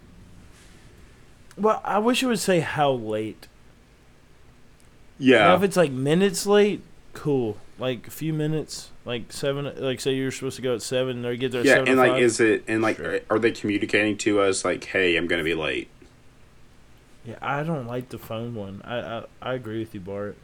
Well, 1.56 1.80
I 1.84 1.98
wish 1.98 2.22
it 2.22 2.26
would 2.26 2.38
say 2.38 2.60
how 2.60 2.92
late. 2.92 3.48
Yeah. 5.18 5.38
Now, 5.38 5.48
yeah, 5.50 5.56
if 5.56 5.62
it's 5.62 5.76
like 5.76 5.90
minutes 5.92 6.46
late, 6.46 6.82
cool. 7.14 7.56
Like 7.78 8.06
a 8.06 8.10
few 8.10 8.32
minutes, 8.32 8.90
like 9.04 9.32
seven. 9.32 9.72
Like 9.76 10.00
say 10.00 10.14
you're 10.14 10.30
supposed 10.30 10.56
to 10.56 10.62
go 10.62 10.74
at 10.74 10.82
seven, 10.82 11.24
or 11.24 11.34
get 11.34 11.50
there. 11.52 11.60
At 11.62 11.66
yeah, 11.66 11.74
seven 11.74 11.88
and 11.88 11.98
like, 11.98 12.12
five. 12.12 12.22
is 12.22 12.38
it, 12.40 12.64
and 12.68 12.82
like, 12.82 12.96
Sure. 12.98 13.20
are 13.30 13.38
they 13.38 13.50
communicating 13.50 14.16
to 14.18 14.40
us 14.40 14.64
like, 14.64 14.84
hey, 14.84 15.16
I'm 15.16 15.26
gonna 15.26 15.42
be 15.42 15.54
late? 15.54 15.88
Yeah, 17.24 17.36
I 17.40 17.62
don't 17.62 17.86
like 17.86 18.10
the 18.10 18.18
phone 18.18 18.54
one. 18.54 18.82
I 18.84 18.98
I, 19.00 19.24
I 19.40 19.54
agree 19.54 19.78
with 19.80 19.94
you, 19.94 20.00
Bart. 20.00 20.36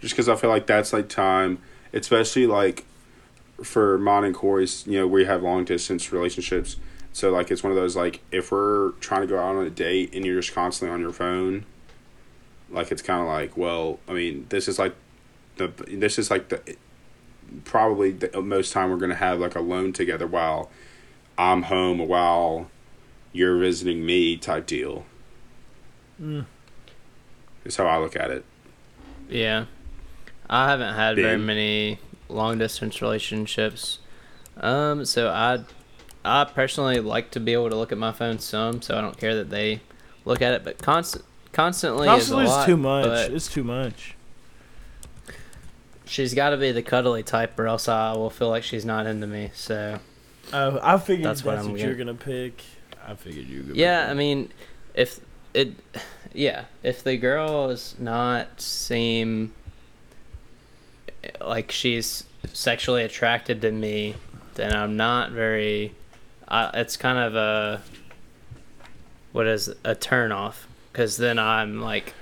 Just 0.00 0.14
because 0.14 0.28
I 0.28 0.36
feel 0.36 0.50
like 0.50 0.66
that's 0.66 0.92
like 0.92 1.08
time, 1.08 1.58
especially 1.92 2.46
like 2.46 2.84
for 3.62 3.98
mine 3.98 4.24
and 4.24 4.34
Corey's, 4.34 4.86
you 4.86 4.98
know, 4.98 5.06
we 5.06 5.24
have 5.24 5.42
long 5.42 5.64
distance 5.64 6.12
relationships. 6.12 6.76
So 7.12 7.30
like, 7.30 7.50
it's 7.50 7.62
one 7.62 7.72
of 7.72 7.76
those 7.76 7.96
like, 7.96 8.20
if 8.30 8.52
we're 8.52 8.90
trying 9.00 9.22
to 9.22 9.26
go 9.26 9.38
out 9.38 9.56
on 9.56 9.66
a 9.66 9.70
date 9.70 10.14
and 10.14 10.24
you're 10.24 10.40
just 10.40 10.54
constantly 10.54 10.92
on 10.92 11.00
your 11.00 11.12
phone, 11.12 11.64
like 12.70 12.90
it's 12.90 13.02
kind 13.02 13.20
of 13.20 13.26
like, 13.26 13.56
well, 13.56 13.98
I 14.08 14.12
mean, 14.12 14.46
this 14.48 14.68
is 14.68 14.78
like 14.78 14.94
the 15.56 15.68
this 15.88 16.18
is 16.18 16.30
like 16.30 16.48
the 16.48 16.76
probably 17.64 18.12
the 18.12 18.42
most 18.42 18.72
time 18.72 18.90
we're 18.90 18.96
gonna 18.96 19.14
have 19.14 19.40
like 19.40 19.54
alone 19.54 19.92
together 19.92 20.26
while 20.26 20.70
I'm 21.38 21.62
home 21.62 21.98
while 21.98 22.70
you're 23.32 23.58
visiting 23.58 24.04
me 24.04 24.36
type 24.36 24.66
deal. 24.66 25.06
Mm. 26.20 26.46
Is 27.64 27.76
how 27.76 27.86
I 27.86 27.98
look 27.98 28.16
at 28.16 28.30
it. 28.30 28.44
Yeah. 29.28 29.66
I 30.48 30.68
haven't 30.68 30.94
had 30.94 31.16
very 31.16 31.38
many 31.38 31.98
long 32.28 32.58
distance 32.58 33.02
relationships. 33.02 33.98
Um, 34.58 35.04
so 35.04 35.28
I 35.28 35.60
I 36.24 36.44
personally 36.44 37.00
like 37.00 37.30
to 37.32 37.40
be 37.40 37.52
able 37.52 37.70
to 37.70 37.76
look 37.76 37.92
at 37.92 37.98
my 37.98 38.12
phone 38.12 38.38
some, 38.38 38.82
so 38.82 38.96
I 38.96 39.00
don't 39.00 39.16
care 39.18 39.34
that 39.36 39.50
they 39.50 39.80
look 40.24 40.42
at 40.42 40.54
it, 40.54 40.64
but 40.64 40.78
constant 40.78 41.24
constantly, 41.52 42.06
Constantly 42.06 42.44
is, 42.44 42.50
a 42.50 42.52
is 42.52 42.56
lot, 42.56 42.66
too 42.66 42.76
much. 42.76 43.30
It's 43.30 43.48
too 43.48 43.64
much. 43.64 44.14
She's 46.04 46.34
got 46.34 46.50
to 46.50 46.56
be 46.56 46.70
the 46.72 46.82
cuddly 46.82 47.22
type, 47.22 47.58
or 47.58 47.66
else 47.66 47.88
I 47.88 48.12
will 48.12 48.30
feel 48.30 48.48
like 48.48 48.62
she's 48.62 48.84
not 48.84 49.06
into 49.06 49.26
me. 49.26 49.50
So 49.54 49.98
Uh, 50.52 50.78
I 50.82 50.98
figured 50.98 51.26
That's 51.26 51.42
that's, 51.42 51.64
what 51.64 51.72
what, 51.72 51.80
you're 51.80 51.94
gonna 51.94 52.14
pick. 52.14 52.62
I 53.06 53.14
figured 53.14 53.46
you. 53.46 53.58
were 53.58 53.62
gonna 53.64 53.78
yeah, 53.78 54.02
pick 54.02 54.10
I 54.10 54.14
mean, 54.14 54.52
if 54.94 55.20
it, 55.54 55.72
yeah, 56.32 56.64
if 56.82 57.02
the 57.02 57.16
girl 57.16 57.70
is 57.70 57.94
not 57.98 58.60
seem 58.60 59.52
like 61.40 61.70
she's 61.70 62.24
sexually 62.52 63.02
attracted 63.02 63.62
to 63.62 63.72
me, 63.72 64.14
then 64.54 64.74
I'm 64.74 64.96
not 64.96 65.30
very. 65.30 65.94
I, 66.48 66.70
it's 66.74 66.96
kind 66.96 67.18
of 67.18 67.34
a 67.34 67.82
what 69.32 69.46
is 69.46 69.70
a 69.84 69.94
turn 69.94 70.32
off 70.32 70.66
because 70.92 71.16
then 71.16 71.38
I'm 71.38 71.80
like, 71.80 72.14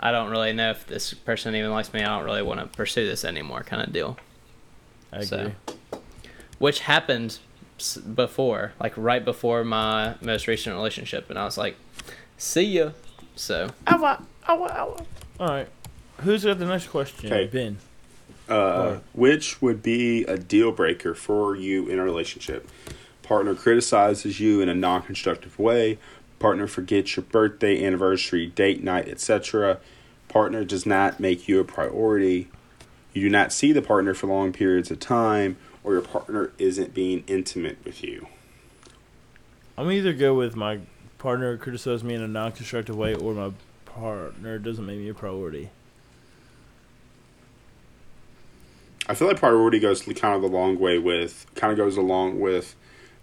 I 0.00 0.10
don't 0.10 0.30
really 0.30 0.52
know 0.52 0.70
if 0.70 0.86
this 0.86 1.12
person 1.12 1.54
even 1.54 1.70
likes 1.70 1.92
me. 1.92 2.02
I 2.02 2.16
don't 2.16 2.24
really 2.24 2.42
want 2.42 2.60
to 2.60 2.66
pursue 2.66 3.06
this 3.06 3.24
anymore, 3.24 3.62
kind 3.62 3.82
of 3.82 3.92
deal. 3.92 4.16
I 5.12 5.16
agree. 5.18 5.26
so. 5.26 5.52
Which 6.58 6.80
happened 6.80 7.38
before, 8.14 8.72
like 8.80 8.94
right 8.96 9.24
before 9.24 9.64
my 9.64 10.14
most 10.20 10.46
recent 10.46 10.74
relationship, 10.74 11.28
and 11.28 11.38
I 11.38 11.44
was 11.44 11.58
like, 11.58 11.76
"See 12.38 12.62
ya." 12.62 12.90
So 13.34 13.70
All 15.40 15.48
right. 15.48 15.68
Who's 16.18 16.44
got 16.44 16.58
the 16.58 16.66
next 16.66 16.88
question? 16.88 17.32
Okay. 17.32 17.46
Ben. 17.46 17.78
Uh, 18.48 18.98
which 19.12 19.62
would 19.62 19.82
be 19.82 20.24
a 20.24 20.36
deal 20.36 20.72
breaker 20.72 21.14
for 21.14 21.54
you 21.56 21.88
in 21.88 21.98
a 21.98 22.02
relationship? 22.02 22.68
Partner 23.22 23.54
criticizes 23.54 24.40
you 24.40 24.60
in 24.60 24.68
a 24.68 24.74
non 24.74 25.02
constructive 25.02 25.58
way. 25.58 25.98
Partner 26.38 26.66
forgets 26.66 27.16
your 27.16 27.24
birthday, 27.24 27.84
anniversary, 27.84 28.46
date 28.46 28.82
night, 28.82 29.08
etc. 29.08 29.78
Partner 30.28 30.64
does 30.64 30.84
not 30.84 31.20
make 31.20 31.46
you 31.46 31.60
a 31.60 31.64
priority. 31.64 32.48
You 33.12 33.22
do 33.22 33.30
not 33.30 33.52
see 33.52 33.72
the 33.72 33.82
partner 33.82 34.12
for 34.12 34.26
long 34.26 34.52
periods 34.52 34.90
of 34.90 34.98
time, 34.98 35.56
or 35.84 35.92
your 35.92 36.02
partner 36.02 36.52
isn't 36.58 36.94
being 36.94 37.22
intimate 37.26 37.78
with 37.84 38.02
you. 38.02 38.26
I'm 39.76 39.90
either 39.90 40.12
go 40.12 40.34
with 40.34 40.56
my 40.56 40.80
partner 41.18 41.56
criticizes 41.56 42.02
me 42.02 42.14
in 42.14 42.22
a 42.22 42.28
non-constructive 42.28 42.96
way, 42.96 43.14
or 43.14 43.34
my 43.34 43.52
partner 43.84 44.58
doesn't 44.58 44.84
make 44.84 44.98
me 44.98 45.08
a 45.08 45.14
priority. 45.14 45.70
I 49.08 49.14
feel 49.14 49.28
like 49.28 49.38
priority 49.38 49.78
goes 49.78 50.02
kind 50.02 50.34
of 50.34 50.42
the 50.42 50.48
long 50.48 50.78
way 50.78 50.98
with, 50.98 51.46
kind 51.54 51.72
of 51.72 51.76
goes 51.76 51.96
along 51.96 52.40
with 52.40 52.76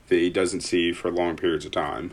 the 0.07 0.19
he 0.19 0.29
doesn't 0.29 0.61
see 0.61 0.91
for 0.91 1.11
long 1.11 1.37
periods 1.37 1.65
of 1.65 1.71
time. 1.71 2.11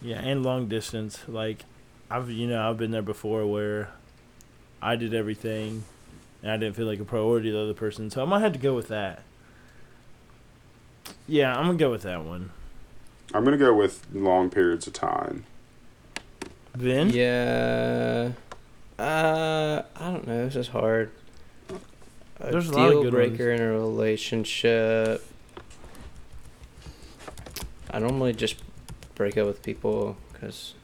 Yeah, 0.00 0.20
and 0.20 0.42
long 0.42 0.68
distance. 0.68 1.22
Like, 1.28 1.64
I've 2.10 2.30
you 2.30 2.46
know 2.46 2.68
I've 2.68 2.78
been 2.78 2.90
there 2.90 3.02
before 3.02 3.46
where 3.46 3.90
I 4.80 4.96
did 4.96 5.14
everything, 5.14 5.84
and 6.42 6.52
I 6.52 6.56
didn't 6.56 6.76
feel 6.76 6.86
like 6.86 7.00
a 7.00 7.04
priority 7.04 7.50
to 7.50 7.56
the 7.56 7.62
other 7.62 7.74
person, 7.74 8.10
so 8.10 8.22
I 8.22 8.24
might 8.24 8.40
have 8.40 8.52
to 8.52 8.58
go 8.58 8.74
with 8.74 8.88
that. 8.88 9.22
Yeah, 11.26 11.54
I'm 11.54 11.66
gonna 11.66 11.78
go 11.78 11.90
with 11.90 12.02
that 12.02 12.24
one. 12.24 12.50
I'm 13.34 13.44
going 13.44 13.58
to 13.58 13.64
go 13.64 13.74
with 13.74 14.06
long 14.12 14.50
periods 14.50 14.86
of 14.86 14.92
time. 14.92 15.44
Then 16.74 17.10
yeah, 17.10 18.32
uh, 18.98 19.82
I 19.96 20.10
don't 20.10 20.26
know. 20.26 20.44
This 20.44 20.56
is 20.56 20.68
hard. 20.68 21.10
A 22.40 22.50
There's 22.50 22.68
a 22.68 22.72
lot 22.72 22.86
of 22.86 22.92
deal 22.92 23.02
good 23.04 23.12
breaker 23.12 23.50
in 23.50 23.60
a 23.60 23.70
relationship. 23.70 25.24
I 27.90 27.98
normally 27.98 28.32
just 28.34 28.56
break 29.14 29.38
up 29.38 29.46
with 29.46 29.62
people 29.62 30.16
because 30.32 30.74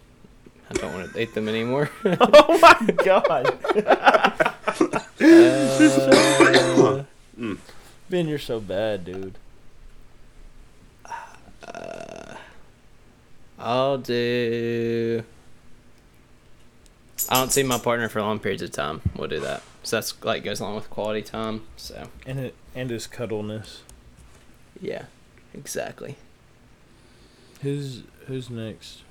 I 0.70 0.74
don't 0.74 0.94
want 0.94 1.08
to 1.08 1.14
date 1.14 1.34
them 1.34 1.48
anymore. 1.48 1.90
oh 2.04 2.58
my 2.58 2.86
god. 3.04 3.58
Uh, 3.86 4.52
Ben, 8.10 8.28
you're 8.28 8.38
so 8.38 8.60
bad, 8.60 9.04
dude. 9.04 9.38
uh, 11.64 12.34
I'll 13.58 13.98
do. 13.98 15.22
I 17.30 17.34
don't 17.34 17.50
see 17.52 17.62
my 17.62 17.78
partner 17.78 18.08
for 18.08 18.20
long 18.20 18.38
periods 18.38 18.62
of 18.62 18.72
time. 18.72 19.00
We'll 19.16 19.28
do 19.28 19.40
that. 19.40 19.62
So 19.82 19.96
that's 19.96 20.14
like 20.24 20.44
goes 20.44 20.60
along 20.60 20.76
with 20.76 20.90
quality 20.90 21.22
time. 21.22 21.62
So 21.76 22.08
And 22.26 22.38
it 22.38 22.54
and 22.74 22.90
his 22.90 23.06
cuddleness. 23.06 23.82
yeah, 24.80 25.06
exactly. 25.54 26.16
Who's 27.62 28.02
who's 28.26 28.50
next? 28.50 29.02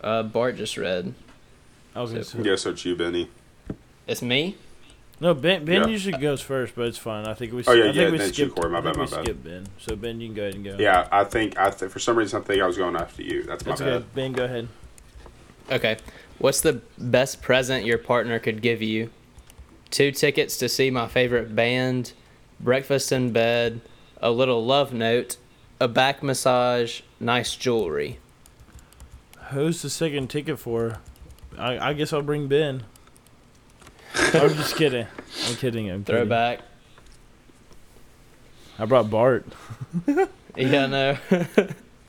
Uh, 0.00 0.22
Bart 0.22 0.56
just 0.56 0.76
read. 0.76 1.14
I 1.94 2.00
was 2.02 2.10
gonna 2.12 2.24
So- 2.24 2.38
say 2.38 2.44
Guess 2.44 2.66
it's 2.66 2.84
you, 2.84 2.94
Benny. 2.96 3.28
It's 4.06 4.22
me. 4.22 4.56
no. 5.20 5.34
Ben 5.34 5.64
Ben 5.64 5.82
Yeah. 5.82 5.86
usually 5.88 6.18
goes 6.18 6.40
first, 6.40 6.74
but 6.76 6.86
it's 6.86 6.98
fine. 6.98 7.26
I 7.26 7.34
think 7.34 7.52
we. 7.52 7.62
Oh, 7.66 7.72
yeah, 7.72 7.82
I 7.84 7.86
think 7.86 7.96
yeah, 7.96 8.10
we 8.10 8.18
then 8.18 8.32
skipped. 8.32 8.54
Corey, 8.54 8.70
my 8.70 8.78
I 8.78 8.82
think 8.82 8.94
bad, 8.94 9.00
we 9.04 9.10
my 9.10 9.16
bad. 9.16 9.24
skipped 9.24 9.44
Ben. 9.44 9.66
So 9.78 9.96
Ben, 9.96 10.20
you 10.20 10.28
can 10.28 10.34
go 10.34 10.42
ahead 10.42 10.54
and 10.54 10.64
go. 10.64 10.76
Yeah, 10.78 11.08
I 11.10 11.24
think 11.24 11.58
I 11.58 11.70
th- 11.70 11.90
for 11.90 11.98
some 11.98 12.16
reason 12.16 12.40
I 12.40 12.44
think 12.44 12.62
I 12.62 12.66
was 12.66 12.76
going 12.78 12.96
after 12.96 13.22
you. 13.22 13.42
That's 13.42 13.64
my 13.64 13.70
That's 13.72 13.80
bad. 13.80 13.88
good. 13.90 14.14
Ben, 14.14 14.32
go 14.32 14.44
ahead. 14.44 14.68
Okay. 15.70 15.96
What's 16.38 16.60
the 16.60 16.80
best 16.96 17.42
present 17.42 17.84
your 17.84 17.98
partner 17.98 18.38
could 18.38 18.62
give 18.62 18.80
you? 18.82 19.10
Two 19.90 20.12
tickets 20.12 20.56
to 20.58 20.68
see 20.68 20.90
my 20.90 21.08
favorite 21.08 21.54
band, 21.56 22.12
breakfast 22.60 23.10
in 23.10 23.32
bed, 23.32 23.80
a 24.20 24.30
little 24.30 24.64
love 24.64 24.92
note, 24.92 25.36
a 25.80 25.88
back 25.88 26.22
massage, 26.22 27.00
nice 27.18 27.56
jewelry. 27.56 28.18
Who's 29.50 29.82
the 29.82 29.90
second 29.90 30.28
ticket 30.28 30.58
for? 30.58 30.98
I 31.56 31.78
I 31.90 31.92
guess 31.94 32.12
I'll 32.12 32.22
bring 32.22 32.48
Ben. 32.48 32.84
I'm 34.14 34.54
just 34.54 34.76
kidding. 34.76 35.06
I'm 35.46 35.56
kidding. 35.56 35.90
I'm 35.90 36.04
kidding. 36.04 36.04
Throwback. 36.04 36.60
I 38.78 38.84
brought 38.84 39.10
Bart. 39.10 39.46
Yeah, 40.56 40.86
no. 40.86 41.16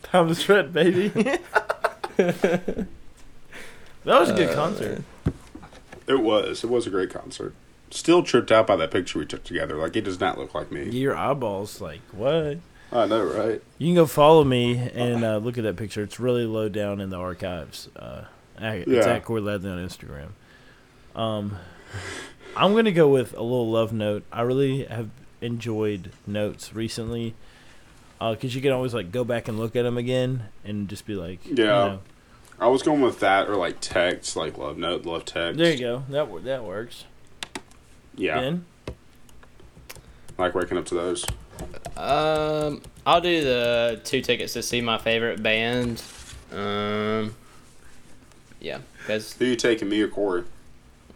Time 0.01 0.27
to 0.27 0.33
shred, 0.33 0.73
baby. 0.73 1.11
that 4.05 4.19
was 4.19 4.29
a 4.29 4.33
good 4.33 4.49
Uh, 4.49 4.55
concert. 4.55 5.03
It 6.07 6.19
was. 6.21 6.63
It 6.63 6.69
was 6.69 6.87
a 6.87 6.89
great 6.89 7.09
concert. 7.11 7.53
Still 7.91 8.23
tripped 8.23 8.51
out 8.51 8.67
by 8.67 8.75
that 8.77 8.91
picture 8.91 9.19
we 9.19 9.25
took 9.25 9.43
together. 9.43 9.75
Like 9.75 9.95
it 9.95 10.03
does 10.03 10.19
not 10.19 10.37
look 10.37 10.53
like 10.53 10.71
me. 10.71 10.89
Your 10.89 11.15
eyeballs, 11.15 11.81
like 11.81 12.01
what? 12.11 12.57
I 12.91 13.05
know, 13.05 13.23
right? 13.23 13.61
You 13.77 13.87
can 13.87 13.95
go 13.95 14.05
follow 14.07 14.43
me 14.43 14.89
and 14.93 15.23
uh, 15.23 15.37
look 15.37 15.57
at 15.59 15.63
that 15.63 15.75
picture. 15.77 16.01
It's 16.01 16.19
really 16.19 16.45
low 16.45 16.69
down 16.69 16.99
in 16.99 17.09
the 17.11 17.17
archives. 17.17 17.87
Uh, 17.95 18.23
it's 18.59 18.87
Yeah. 18.89 19.13
at 19.13 19.23
Corey 19.25 19.41
Ledley 19.41 19.69
on 19.69 19.77
Instagram. 19.77 20.29
Um, 21.15 21.57
I'm 22.55 22.73
gonna 22.75 22.91
go 22.91 23.07
with 23.07 23.33
a 23.33 23.41
little 23.41 23.69
love 23.69 23.93
note. 23.93 24.23
I 24.31 24.41
really 24.41 24.85
have 24.85 25.09
enjoyed 25.41 26.11
notes 26.27 26.73
recently, 26.73 27.33
because 28.19 28.55
you 28.55 28.61
can 28.61 28.71
always 28.71 28.93
like 28.93 29.11
go 29.11 29.23
back 29.23 29.47
and 29.47 29.57
look 29.59 29.75
at 29.75 29.83
them 29.83 29.97
again 29.97 30.43
and 30.65 30.87
just 30.89 31.05
be 31.05 31.15
like, 31.15 31.45
you 31.45 31.55
Yeah. 31.57 31.65
know, 31.65 31.99
I 32.59 32.67
was 32.67 32.83
going 32.83 33.01
with 33.01 33.19
that 33.21 33.47
or 33.49 33.55
like 33.55 33.79
text, 33.79 34.35
like 34.35 34.57
love 34.57 34.77
note, 34.77 35.05
love 35.05 35.25
text. 35.25 35.57
there 35.57 35.71
you 35.71 35.79
go. 35.79 36.03
That 36.09 36.43
that 36.43 36.63
works. 36.63 37.05
Yeah, 38.15 38.39
Ben? 38.39 38.65
like 40.37 40.53
waking 40.55 40.77
up 40.77 40.85
to 40.87 40.95
those. 40.95 41.25
Um, 41.95 42.81
I'll 43.05 43.21
do 43.21 43.43
the 43.43 44.01
two 44.03 44.21
tickets 44.21 44.53
to 44.53 44.63
see 44.63 44.81
my 44.81 44.97
favorite 44.97 45.41
band. 45.41 46.01
Um, 46.51 47.35
yeah, 48.59 48.79
because 48.99 49.33
Who 49.33 49.45
you 49.45 49.55
taking, 49.55 49.89
me 49.89 50.01
or 50.01 50.07
Corey? 50.07 50.43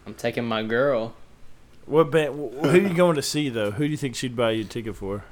I'm 0.06 0.14
taking 0.14 0.44
my 0.44 0.62
girl. 0.62 1.14
What 1.86 2.10
band? 2.10 2.34
Who 2.34 2.68
are 2.68 2.76
you 2.76 2.94
going 2.94 3.16
to 3.16 3.22
see 3.22 3.48
though? 3.48 3.70
Who 3.72 3.84
do 3.84 3.90
you 3.90 3.96
think 3.96 4.14
she'd 4.16 4.36
buy 4.36 4.52
you 4.52 4.62
a 4.62 4.66
ticket 4.66 4.96
for? 4.96 5.24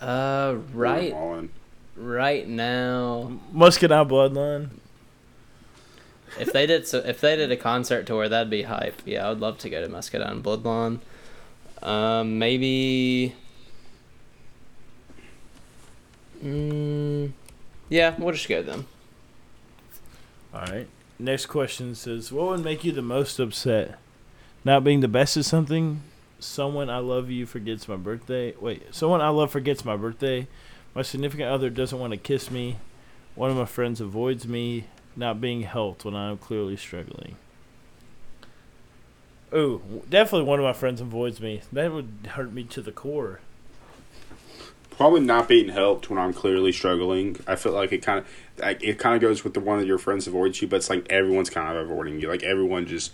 Uh, 0.00 0.56
right, 0.72 1.12
All 1.12 1.34
in. 1.34 1.50
Right 1.98 2.46
now. 2.46 3.40
Muscadine 3.52 4.08
Bloodline. 4.08 4.70
If 6.38 6.52
they 6.52 6.66
did 6.66 6.86
so, 6.86 6.98
if 6.98 7.20
they 7.20 7.36
did 7.36 7.50
a 7.50 7.56
concert 7.56 8.06
tour, 8.06 8.28
that'd 8.28 8.50
be 8.50 8.62
hype. 8.62 9.02
Yeah, 9.04 9.26
I 9.26 9.30
would 9.30 9.40
love 9.40 9.58
to 9.58 9.70
go 9.70 9.80
to 9.82 9.88
Muscadine 9.88 10.42
Bloodline. 10.42 11.00
Um, 11.82 12.38
maybe. 12.38 13.34
Mm, 16.42 17.32
yeah, 17.88 18.14
we'll 18.18 18.32
just 18.32 18.48
go 18.48 18.62
them. 18.62 18.86
All 20.54 20.60
right. 20.60 20.86
Next 21.18 21.46
question 21.46 21.94
says, 21.94 22.30
"What 22.30 22.46
would 22.46 22.64
make 22.64 22.84
you 22.84 22.92
the 22.92 23.02
most 23.02 23.40
upset? 23.40 23.98
Not 24.64 24.84
being 24.84 25.00
the 25.00 25.08
best 25.08 25.36
at 25.36 25.44
something. 25.44 26.02
Someone 26.38 26.88
I 26.88 26.98
love 26.98 27.30
you 27.30 27.46
forgets 27.46 27.88
my 27.88 27.96
birthday. 27.96 28.54
Wait, 28.60 28.94
someone 28.94 29.20
I 29.20 29.30
love 29.30 29.50
forgets 29.50 29.84
my 29.84 29.96
birthday. 29.96 30.46
My 30.94 31.02
significant 31.02 31.50
other 31.50 31.70
doesn't 31.70 31.98
want 31.98 32.12
to 32.12 32.16
kiss 32.16 32.50
me. 32.50 32.76
One 33.34 33.50
of 33.50 33.56
my 33.56 33.66
friends 33.66 34.00
avoids 34.00 34.46
me. 34.46 34.84
Not 35.14 35.40
being 35.40 35.62
helped 35.62 36.04
when 36.04 36.14
I'm 36.14 36.38
clearly 36.38 36.76
struggling. 36.76 37.36
Ooh, 39.52 40.02
definitely 40.08 40.46
one 40.46 40.58
of 40.58 40.64
my 40.64 40.72
friends 40.72 41.00
avoids 41.00 41.40
me. 41.40 41.62
That 41.72 41.92
would 41.92 42.28
hurt 42.32 42.52
me 42.52 42.64
to 42.64 42.82
the 42.82 42.92
core. 42.92 43.40
Probably 44.90 45.20
not 45.20 45.48
being 45.48 45.68
helped 45.68 46.10
when 46.10 46.18
I'm 46.18 46.32
clearly 46.32 46.72
struggling. 46.72 47.36
I 47.46 47.56
feel 47.56 47.72
like 47.72 47.92
it 47.92 48.02
kind 48.02 48.18
of, 48.18 48.26
it 48.82 48.98
kind 48.98 49.14
of 49.14 49.20
goes 49.20 49.44
with 49.44 49.54
the 49.54 49.60
one 49.60 49.78
that 49.78 49.86
your 49.86 49.98
friends 49.98 50.26
avoid 50.26 50.60
you, 50.60 50.68
but 50.68 50.76
it's 50.76 50.90
like 50.90 51.06
everyone's 51.08 51.50
kind 51.50 51.76
of 51.76 51.88
avoiding 51.88 52.20
you. 52.20 52.28
Like 52.28 52.42
everyone 52.42 52.86
just, 52.86 53.12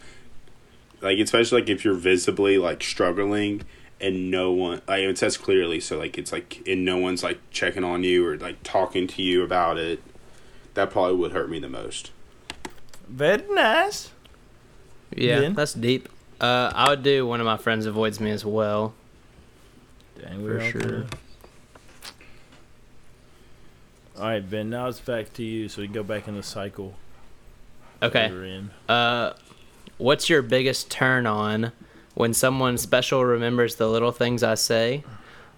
like 1.01 1.19
especially 1.19 1.61
like 1.61 1.71
if 1.71 1.85
you're 1.85 1.95
visibly 1.95 2.59
like 2.59 2.83
struggling 2.83 3.63
and 4.05 4.31
no 4.31 4.53
one, 4.53 4.83
like 4.87 5.01
it 5.03 5.17
says 5.17 5.39
clearly, 5.39 5.81
so 5.81 5.99
like 5.99 6.19
it's 6.19 6.31
like 6.31 6.63
and 6.67 6.85
no 6.85 6.99
one's 6.99 7.23
like 7.23 7.39
checking 7.51 7.83
on 7.83 8.05
you 8.05 8.27
or 8.27 8.37
like 8.37 8.63
talking 8.63 9.07
to 9.07 9.23
you 9.23 9.43
about 9.43 9.79
it. 9.79 10.03
That 10.75 10.91
probably 10.91 11.17
would 11.17 11.33
hurt 11.33 11.49
me 11.49 11.59
the 11.59 11.69
most. 11.69 12.11
Very 13.09 13.43
nice. 13.55 14.11
Yeah, 15.17 15.41
Ben? 15.41 15.55
that's 15.55 15.73
deep. 15.73 16.09
Uh, 16.41 16.71
I 16.75 16.91
would 16.91 17.03
do 17.03 17.27
one 17.27 17.41
of 17.41 17.47
my 17.47 17.57
friends 17.57 17.87
avoids 17.87 18.21
me 18.21 18.31
as 18.31 18.45
well. 18.45 18.95
Dang, 20.21 20.45
For 20.45 20.61
sure. 20.61 20.81
good. 20.81 21.09
All 24.17 24.25
right, 24.25 24.49
Ben. 24.49 24.69
Now 24.69 24.89
it's 24.89 25.01
back 25.01 25.33
to 25.35 25.43
you, 25.43 25.69
so 25.69 25.81
we 25.81 25.87
can 25.89 25.95
go 25.95 26.03
back 26.03 26.29
in 26.29 26.35
the 26.35 26.43
cycle. 26.43 26.95
Okay. 28.03 28.27
in. 28.27 28.71
Uh, 28.89 29.33
what's 29.97 30.29
your 30.29 30.43
biggest 30.43 30.91
turn 30.91 31.27
on 31.27 31.73
when 32.15 32.33
someone 32.35 32.79
special 32.79 33.25
remembers 33.25 33.75
the 33.77 33.89
little 33.89 34.13
things 34.13 34.43
I 34.43 34.55
say? 34.55 35.05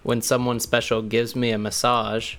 When 0.03 0.21
someone 0.21 0.59
special 0.59 1.01
gives 1.01 1.35
me 1.35 1.51
a 1.51 1.57
massage? 1.57 2.35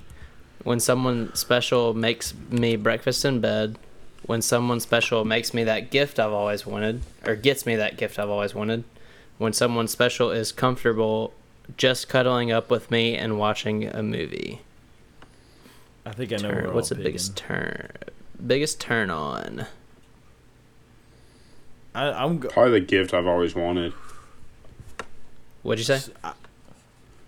When 0.65 0.81
someone 0.81 1.35
special 1.35 1.95
makes 1.95 2.35
me 2.51 2.77
breakfast 2.77 3.25
in 3.25 3.41
bed? 3.41 3.79
When 4.27 4.43
someone 4.43 4.81
special 4.81 5.25
makes 5.25 5.55
me 5.55 5.65
that 5.65 5.91
gift 5.91 6.19
I've 6.19 6.33
always 6.33 6.67
wanted, 6.67 7.03
or 7.27 7.37
gets 7.37 7.65
me 7.65 7.77
that 7.77 7.97
gift 7.97 8.19
I've 8.19 8.29
always 8.29 8.55
wanted? 8.55 8.85
When 9.39 9.53
someone 9.53 9.87
special 9.89 10.31
is 10.31 10.51
comfortable 10.53 11.33
just 11.77 12.09
cuddling 12.09 12.51
up 12.51 12.71
with 12.71 12.91
me 12.91 13.15
and 13.17 13.39
watching 13.39 13.87
a 13.87 14.03
movie? 14.03 14.61
I 16.05 16.13
think 16.13 16.33
I 16.33 16.37
know 16.37 16.51
Turn- 16.51 16.65
we're 16.67 16.73
what's 16.73 16.91
all 16.91 16.99
the 16.99 17.05
biggest 17.05 17.37
turn? 17.37 17.91
Biggest 18.45 18.81
turn 18.81 19.11
on? 19.11 19.67
I, 21.95 22.11
I'm. 22.11 22.39
Go- 22.39 22.49
Probably 22.49 22.81
the 22.81 22.87
gift 22.87 23.15
I've 23.15 23.27
always 23.27 23.55
wanted. 23.55 23.93
What'd 25.63 25.79
you 25.81 25.85
say? 25.97 26.13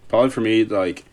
Probably 0.09 0.31
for 0.31 0.41
me, 0.41 0.65
like, 0.65 1.05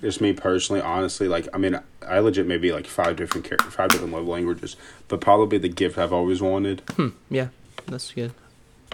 just 0.00 0.20
me 0.20 0.32
personally, 0.32 0.82
honestly, 0.82 1.28
like, 1.28 1.48
I 1.54 1.58
mean, 1.58 1.78
I 2.06 2.18
legit 2.18 2.46
maybe 2.46 2.72
like 2.72 2.86
five 2.86 3.16
different 3.16 3.46
char- 3.46 3.58
five 3.70 3.90
different 3.90 4.12
love 4.12 4.26
languages, 4.26 4.76
but 5.08 5.20
probably 5.20 5.58
the 5.58 5.68
gift 5.68 5.98
I've 5.98 6.12
always 6.12 6.42
wanted. 6.42 6.82
Hmm. 6.96 7.08
Yeah, 7.30 7.48
that's 7.86 8.12
good. 8.12 8.32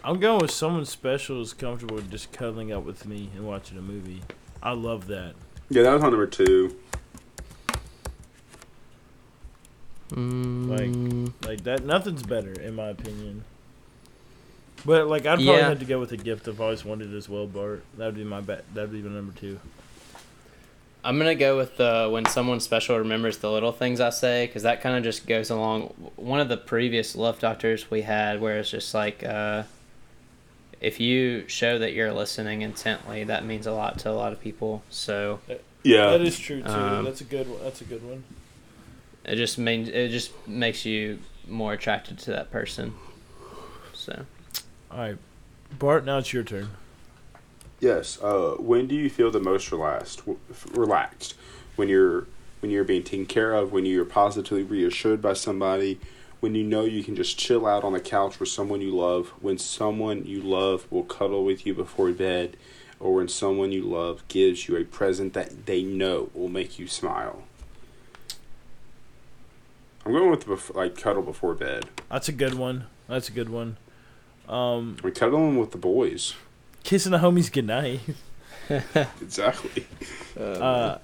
I'm 0.05 0.19
going 0.21 0.41
with 0.41 0.51
someone 0.51 0.85
special 0.87 1.43
is 1.43 1.53
comfortable 1.53 2.01
just 2.01 2.33
cuddling 2.33 2.73
up 2.73 2.85
with 2.85 3.07
me 3.07 3.31
and 3.37 3.47
watching 3.47 3.77
a 3.77 3.83
movie. 3.83 4.23
I 4.63 4.73
love 4.73 5.07
that. 5.09 5.35
Yeah, 5.69 5.83
that 5.83 5.93
was 5.93 6.03
my 6.03 6.09
number 6.09 6.27
two. 6.27 6.77
Mm, 10.11 11.33
Like 11.47 11.63
that. 11.65 11.85
Nothing's 11.85 12.23
better, 12.23 12.53
in 12.53 12.75
my 12.75 12.89
opinion. 12.89 13.45
But 14.85 15.09
like, 15.09 15.23
I'd 15.23 15.37
probably 15.37 15.47
Yeah. 15.47 15.69
have 15.69 15.79
to 15.81 15.85
go 15.85 15.99
with 16.01 16.13
a 16.13 16.17
gift 16.17 16.49
I've 16.49 16.61
always 16.61 16.85
wanted 16.85 17.15
as 17.15 17.29
well, 17.29 17.47
Bart. 17.47 17.83
That'd 17.97 18.15
be 18.15 18.25
my 18.25 18.41
ba- 18.41 18.63
That'd 18.75 18.93
be 18.93 19.03
my 19.03 19.15
number 19.15 19.39
two. 19.39 19.59
I'm 21.03 21.17
gonna 21.19 21.35
go 21.35 21.57
with 21.57 21.77
the 21.79 22.09
when 22.13 22.27
someone 22.27 22.61
special 22.61 22.99
remembers 22.99 23.39
the 23.39 23.51
little 23.51 23.73
things 23.73 24.01
I 24.01 24.11
say 24.11 24.47
because 24.47 24.65
that 24.65 24.83
kind 24.83 24.97
of 24.97 25.03
just 25.03 25.27
goes 25.27 25.49
along. 25.51 25.95
One 26.17 26.41
of 26.41 26.49
the 26.49 26.57
previous 26.59 27.17
love 27.17 27.39
doctors 27.39 27.91
we 27.91 28.03
had, 28.03 28.41
where 28.41 28.59
it's 28.59 28.71
just 28.71 28.93
like, 28.93 29.25
uh, 29.25 29.63
if 30.81 31.01
you 31.01 31.47
show 31.49 31.79
that 31.79 31.93
you're 31.95 32.13
listening 32.13 32.61
intently, 32.63 33.25
that 33.25 33.45
means 33.47 33.67
a 33.67 33.73
lot 33.73 33.99
to 34.01 34.11
a 34.11 34.13
lot 34.13 34.33
of 34.33 34.41
people. 34.43 34.83
So 34.91 35.41
Yeah. 35.83 36.11
That 36.11 36.21
is 36.21 36.39
true 36.39 36.61
too. 36.63 36.69
Um, 36.69 37.05
that's 37.07 37.23
a 37.23 37.25
good 37.25 37.49
one. 37.49 37.61
That's 37.65 37.81
a 37.81 37.85
good 37.85 38.03
one. 38.07 38.25
It 39.25 39.37
just 39.37 39.57
means 39.57 39.89
it 39.89 40.09
just 40.11 40.33
makes 40.47 40.85
you 40.85 41.19
more 41.49 41.73
attracted 41.73 42.19
to 42.21 42.31
that 42.33 42.51
person. 42.51 42.93
So 43.95 44.27
All 44.91 44.99
right, 44.99 45.19
Bart. 45.79 46.05
Now 46.05 46.19
it's 46.19 46.33
your 46.33 46.43
turn. 46.43 46.71
Yes. 47.79 48.21
Uh, 48.21 48.57
when 48.59 48.87
do 48.87 48.95
you 48.95 49.09
feel 49.09 49.31
the 49.31 49.41
most 49.41 49.71
relaxed? 49.71 50.23
Relaxed 50.73 51.35
when 51.77 51.89
you're 51.89 52.27
when 52.61 52.71
you're 52.71 52.85
being 52.85 53.03
taken 53.03 53.25
care 53.25 53.55
of, 53.55 53.73
when 53.73 53.87
you're 53.87 54.05
positively 54.05 54.63
reassured 54.63 55.23
by 55.23 55.33
somebody, 55.33 55.99
when 56.41 56.55
you 56.55 56.63
know 56.63 56.85
you 56.85 57.03
can 57.03 57.17
just 57.17 57.39
chill 57.39 57.67
out 57.67 57.85
on 57.85 57.93
the 57.95 58.01
couch 58.01 58.39
with 58.39 58.51
someone 58.51 58.81
you 58.81 58.95
love, 58.95 59.29
when 59.41 59.57
someone 59.57 60.25
you 60.27 60.43
love 60.43 60.87
will 60.91 61.05
cuddle 61.05 61.45
with 61.45 61.65
you 61.65 61.75
before 61.75 62.11
bed, 62.13 62.57
or 62.99 63.15
when 63.15 63.29
someone 63.29 63.73
you 63.73 63.83
love 63.83 64.27
gives 64.29 64.69
you 64.69 64.77
a 64.77 64.85
present 64.85 65.33
that 65.33 65.67
they 65.67 65.83
know 65.83 66.31
will 66.35 66.49
make 66.49 66.79
you 66.79 66.87
smile. 66.87 67.45
I'm 70.05 70.13
going 70.13 70.31
with 70.31 70.41
the 70.41 70.55
bef- 70.55 70.75
like 70.75 70.97
cuddle 70.97 71.23
before 71.23 71.55
bed. 71.55 71.87
That's 72.11 72.29
a 72.29 72.33
good 72.33 72.55
one. 72.55 72.87
That's 73.07 73.29
a 73.29 73.33
good 73.33 73.49
one. 73.49 73.77
Um, 74.51 74.97
I 75.03 75.07
mean, 75.07 75.15
cuddling 75.15 75.59
with 75.59 75.71
the 75.71 75.79
boys. 75.79 76.35
kissing 76.83 77.13
the 77.13 77.19
homies 77.19 77.51
goodnight. 77.53 78.01
Exactly. 79.21 79.85
Uh, 80.39 80.99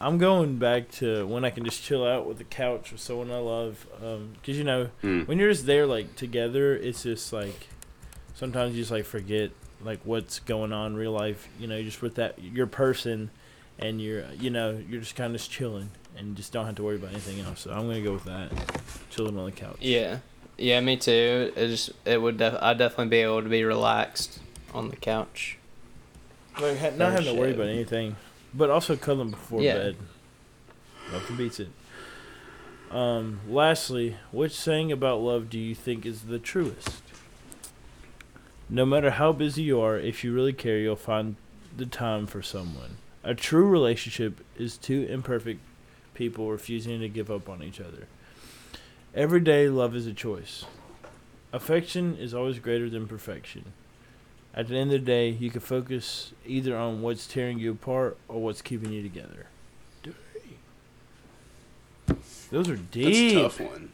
I'm 0.00 0.18
going 0.18 0.56
back 0.58 0.90
to 0.92 1.24
when 1.26 1.44
I 1.44 1.50
can 1.50 1.64
just 1.64 1.82
chill 1.84 2.04
out 2.04 2.26
with 2.26 2.38
the 2.38 2.44
couch 2.44 2.90
with 2.92 3.00
someone 3.00 3.30
I 3.30 3.38
love. 3.38 3.86
Because, 4.34 4.58
you 4.58 4.64
know, 4.64 4.88
Mm. 5.02 5.26
when 5.28 5.38
you're 5.38 5.50
just 5.52 5.66
there, 5.66 5.86
like, 5.86 6.16
together, 6.16 6.74
it's 6.74 7.04
just 7.04 7.32
like 7.32 7.68
sometimes 8.34 8.74
you 8.74 8.82
just, 8.82 8.90
like, 8.90 9.04
forget, 9.04 9.50
like, 9.84 10.00
what's 10.04 10.40
going 10.40 10.72
on 10.72 10.92
in 10.92 10.96
real 10.96 11.12
life. 11.12 11.48
You 11.60 11.68
know, 11.68 11.76
you're 11.76 11.84
just 11.84 12.02
with 12.02 12.16
that, 12.16 12.40
your 12.42 12.66
person, 12.66 13.30
and 13.78 14.00
you're, 14.00 14.24
you 14.40 14.50
know, 14.50 14.76
you're 14.88 15.00
just 15.00 15.14
kind 15.16 15.32
of 15.34 15.40
just 15.40 15.50
chilling 15.52 15.90
and 16.16 16.34
just 16.36 16.52
don't 16.52 16.66
have 16.66 16.74
to 16.76 16.82
worry 16.82 16.96
about 16.96 17.10
anything 17.10 17.40
else. 17.40 17.60
So 17.60 17.70
I'm 17.70 17.82
going 17.82 18.02
to 18.02 18.02
go 18.02 18.12
with 18.14 18.24
that. 18.24 18.50
Chilling 19.10 19.38
on 19.38 19.44
the 19.46 19.52
couch. 19.52 19.76
yeah, 19.80 20.18
yeah, 20.58 20.80
me 20.80 20.96
too. 20.96 21.52
It 21.56 21.68
just 21.68 21.90
it 22.04 22.20
would 22.20 22.38
def- 22.38 22.58
I'd 22.60 22.78
definitely 22.78 23.08
be 23.10 23.18
able 23.18 23.42
to 23.42 23.48
be 23.48 23.64
relaxed 23.64 24.38
on 24.72 24.88
the 24.90 24.96
couch. 24.96 25.58
Like, 26.60 26.78
ha- 26.78 26.90
not 26.96 27.12
having 27.12 27.26
to 27.34 27.34
worry 27.40 27.52
about 27.54 27.68
anything, 27.68 28.16
but 28.52 28.70
also 28.70 28.96
cuddling 28.96 29.30
before 29.30 29.60
Yeah. 29.62 29.74
bed. 29.74 29.96
Nothing 31.12 31.36
beats 31.36 31.60
it. 31.60 31.68
Um, 32.90 33.40
lastly, 33.48 34.16
which 34.30 34.52
saying 34.52 34.92
about 34.92 35.20
love 35.20 35.50
do 35.50 35.58
you 35.58 35.74
think 35.74 36.06
is 36.06 36.22
the 36.22 36.38
truest? 36.38 37.02
No 38.70 38.86
matter 38.86 39.10
how 39.10 39.32
busy 39.32 39.62
you 39.62 39.80
are, 39.80 39.98
if 39.98 40.22
you 40.24 40.32
really 40.32 40.52
care, 40.52 40.78
you'll 40.78 40.96
find 40.96 41.36
the 41.76 41.86
time 41.86 42.26
for 42.26 42.40
someone. 42.40 42.96
A 43.22 43.34
true 43.34 43.66
relationship 43.66 44.44
is 44.56 44.76
two 44.78 45.06
imperfect 45.10 45.60
people 46.14 46.50
refusing 46.50 47.00
to 47.00 47.08
give 47.08 47.30
up 47.30 47.48
on 47.48 47.62
each 47.62 47.80
other. 47.80 48.06
Every 49.14 49.40
day, 49.40 49.68
love 49.68 49.94
is 49.94 50.06
a 50.06 50.12
choice. 50.12 50.64
Affection 51.52 52.16
is 52.16 52.34
always 52.34 52.58
greater 52.58 52.90
than 52.90 53.06
perfection. 53.06 53.72
At 54.54 54.68
the 54.68 54.76
end 54.76 54.92
of 54.92 55.00
the 55.00 55.06
day, 55.06 55.28
you 55.30 55.50
can 55.50 55.60
focus 55.60 56.32
either 56.46 56.76
on 56.76 57.00
what's 57.02 57.26
tearing 57.26 57.58
you 57.58 57.72
apart 57.72 58.16
or 58.28 58.40
what's 58.42 58.62
keeping 58.62 58.92
you 58.92 59.02
together. 59.02 59.46
Those 62.50 62.68
are 62.68 62.76
That's 62.76 62.90
deep. 62.90 63.36
a 63.38 63.42
tough 63.42 63.60
one. 63.60 63.90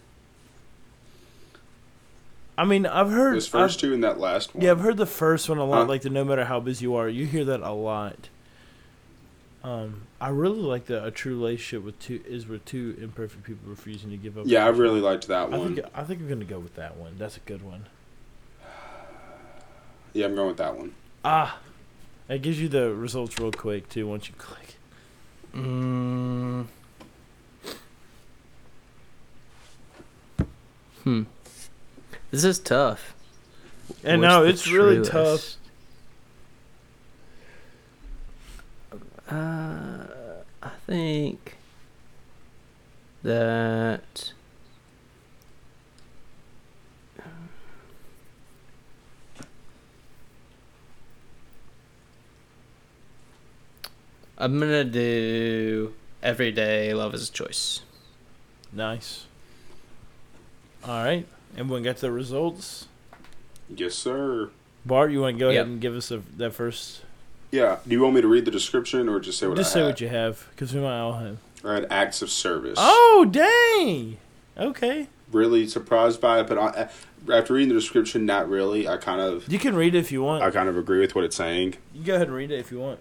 I 2.58 2.64
mean, 2.64 2.84
I've 2.84 3.10
heard. 3.10 3.36
Those 3.36 3.48
1st 3.48 3.62
I've- 3.74 3.80
two 3.80 3.94
and 3.94 4.04
that 4.04 4.18
last 4.20 4.54
one. 4.54 4.62
Yeah, 4.64 4.72
I've 4.72 4.80
heard 4.80 4.98
the 4.98 5.06
first 5.06 5.48
one 5.48 5.56
a 5.58 5.64
lot. 5.64 5.82
Huh? 5.82 5.86
Like 5.86 6.02
the 6.02 6.10
no 6.10 6.24
matter 6.24 6.44
how 6.44 6.60
busy 6.60 6.84
you 6.84 6.94
are, 6.94 7.08
you 7.08 7.24
hear 7.26 7.44
that 7.44 7.60
a 7.60 7.70
lot. 7.72 8.28
Um, 9.62 10.02
I 10.20 10.30
really 10.30 10.60
like 10.60 10.86
that 10.86 11.04
a 11.04 11.10
true 11.10 11.36
relationship 11.36 11.84
with 11.84 11.98
two 11.98 12.22
is 12.26 12.46
with 12.46 12.64
two 12.64 12.96
imperfect 13.00 13.42
people 13.44 13.68
refusing 13.68 14.10
to 14.10 14.16
give 14.16 14.38
up. 14.38 14.44
Yeah, 14.46 14.64
I 14.64 14.68
on 14.68 14.68
each 14.68 14.74
other. 14.74 14.82
really 14.84 15.00
liked 15.00 15.28
that 15.28 15.52
I 15.52 15.58
one. 15.58 15.74
think 15.74 15.86
I 15.94 16.02
think 16.04 16.20
I'm 16.20 16.28
gonna 16.28 16.44
go 16.46 16.58
with 16.58 16.76
that 16.76 16.96
one. 16.96 17.16
That's 17.18 17.36
a 17.36 17.40
good 17.40 17.62
one. 17.62 17.86
Yeah, 20.14 20.26
I'm 20.26 20.34
going 20.34 20.48
with 20.48 20.56
that 20.56 20.76
one. 20.76 20.94
Ah, 21.24 21.58
it 22.28 22.40
gives 22.42 22.60
you 22.60 22.68
the 22.68 22.94
results 22.94 23.38
real 23.38 23.52
quick 23.52 23.88
too 23.90 24.06
once 24.08 24.28
you 24.28 24.34
click. 24.38 24.76
Mm. 25.54 26.66
Hmm. 31.04 31.22
This 32.30 32.44
is 32.44 32.58
tough. 32.58 33.14
And 34.04 34.22
What's 34.22 34.30
no, 34.32 34.44
it's 34.44 34.70
really 34.70 35.04
tough. 35.04 35.10
truest? 35.12 35.56
Uh, 39.30 40.06
I 40.62 40.70
think 40.86 41.56
that. 43.22 44.32
I'm 54.38 54.58
gonna 54.58 54.84
do 54.84 55.94
every 56.22 56.50
day. 56.52 56.94
Love 56.94 57.14
is 57.14 57.28
a 57.28 57.32
choice. 57.32 57.80
Nice. 58.72 59.26
All 60.84 61.04
right, 61.04 61.26
everyone 61.56 61.82
got 61.82 61.98
the 61.98 62.10
results. 62.10 62.88
Yes, 63.68 63.94
sir. 63.94 64.50
Bart, 64.86 65.10
you 65.12 65.20
want 65.20 65.36
to 65.36 65.40
go 65.40 65.50
Yep. 65.50 65.60
ahead 65.60 65.66
and 65.72 65.80
give 65.80 65.94
us 65.94 66.10
a, 66.10 66.18
that 66.38 66.54
first? 66.54 67.02
Yeah. 67.50 67.78
Do 67.86 67.94
you 67.94 68.02
want 68.02 68.14
me 68.14 68.20
to 68.20 68.28
read 68.28 68.44
the 68.44 68.50
description 68.50 69.08
or 69.08 69.20
just 69.20 69.38
say 69.38 69.46
what 69.46 69.58
I 69.58 69.60
have? 69.60 69.64
Just 69.64 69.72
I 69.72 69.74
say 69.74 69.80
had? 69.80 69.86
what 69.86 70.00
you 70.00 70.08
have, 70.08 70.46
because 70.50 70.72
we 70.74 70.80
might 70.80 70.98
all 70.98 71.14
have. 71.14 71.38
I 71.64 71.74
had 71.74 71.86
acts 71.90 72.22
of 72.22 72.30
service. 72.30 72.78
Oh 72.80 73.26
dang! 73.30 74.16
Okay, 74.56 75.08
Really 75.32 75.66
surprised 75.68 76.20
by 76.20 76.40
it, 76.40 76.48
but 76.48 76.58
I, 76.58 76.88
after 77.32 77.54
reading 77.54 77.68
the 77.68 77.74
description, 77.74 78.26
not 78.26 78.48
really. 78.48 78.88
I 78.88 78.96
kind 78.96 79.20
of, 79.20 79.50
you 79.50 79.58
can 79.58 79.74
read 79.74 79.94
it 79.94 79.98
if 79.98 80.10
you 80.10 80.22
want. 80.22 80.42
I 80.42 80.50
kind 80.50 80.68
of 80.68 80.76
agree 80.76 81.00
with 81.00 81.14
what 81.14 81.24
it's 81.24 81.36
saying. 81.36 81.76
You 81.94 82.04
go 82.04 82.14
ahead 82.16 82.26
and 82.26 82.36
read 82.36 82.50
it 82.50 82.58
if 82.58 82.72
you 82.72 82.78
want. 82.80 82.98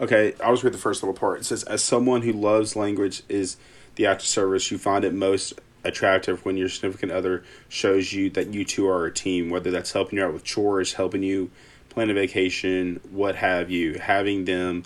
Okay, 0.00 0.34
I 0.42 0.50
was 0.50 0.64
read 0.64 0.74
the 0.74 0.78
first 0.78 1.02
little 1.02 1.14
part. 1.14 1.40
It 1.40 1.44
says, 1.44 1.62
"As 1.64 1.82
someone 1.82 2.22
who 2.22 2.32
loves 2.32 2.76
language 2.76 3.22
is 3.28 3.56
the 3.94 4.06
act 4.06 4.22
of 4.22 4.28
service, 4.28 4.70
you 4.70 4.78
find 4.78 5.04
it 5.04 5.14
most 5.14 5.54
attractive 5.84 6.44
when 6.44 6.56
your 6.56 6.68
significant 6.68 7.12
other 7.12 7.42
shows 7.68 8.12
you 8.12 8.30
that 8.30 8.52
you 8.52 8.64
two 8.64 8.86
are 8.88 9.06
a 9.06 9.12
team. 9.12 9.48
Whether 9.50 9.70
that's 9.70 9.92
helping 9.92 10.18
you 10.18 10.24
out 10.24 10.32
with 10.32 10.44
chores, 10.44 10.94
helping 10.94 11.22
you 11.22 11.50
plan 11.92 12.10
a 12.10 12.14
vacation, 12.14 13.00
what 13.10 13.36
have 13.36 13.70
you. 13.70 13.94
Having 13.98 14.44
them, 14.46 14.84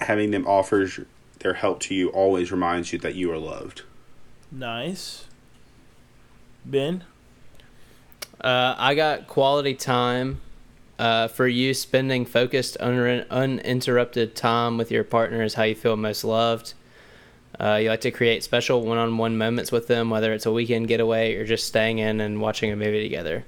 having 0.00 0.30
them 0.30 0.46
offers 0.46 0.98
their 1.40 1.54
help 1.54 1.80
to 1.80 1.94
you 1.94 2.08
always 2.08 2.50
reminds 2.50 2.92
you 2.92 2.98
that 3.00 3.14
you 3.14 3.30
are 3.30 3.38
loved." 3.38 3.82
Nice. 4.50 5.26
Ben, 6.64 7.04
Uh, 8.40 8.74
I 8.76 8.94
got 8.94 9.28
quality 9.28 9.74
time. 9.74 10.40
Uh, 10.98 11.26
for 11.26 11.48
you, 11.48 11.74
spending 11.74 12.24
focused, 12.24 12.76
un- 12.80 13.24
uninterrupted 13.30 14.34
time 14.36 14.78
with 14.78 14.90
your 14.90 15.02
partner 15.04 15.42
is 15.42 15.54
how 15.54 15.62
you 15.64 15.74
feel 15.74 15.96
most 15.96 16.22
loved. 16.22 16.74
Uh, 17.58 17.78
you 17.82 17.88
like 17.88 18.00
to 18.02 18.10
create 18.10 18.42
special 18.44 18.82
one-on-one 18.82 19.36
moments 19.36 19.72
with 19.72 19.86
them, 19.88 20.10
whether 20.10 20.32
it's 20.32 20.46
a 20.46 20.52
weekend 20.52 20.86
getaway 20.88 21.34
or 21.34 21.44
just 21.44 21.66
staying 21.66 21.98
in 21.98 22.20
and 22.20 22.40
watching 22.40 22.70
a 22.70 22.76
movie 22.76 23.02
together. 23.02 23.44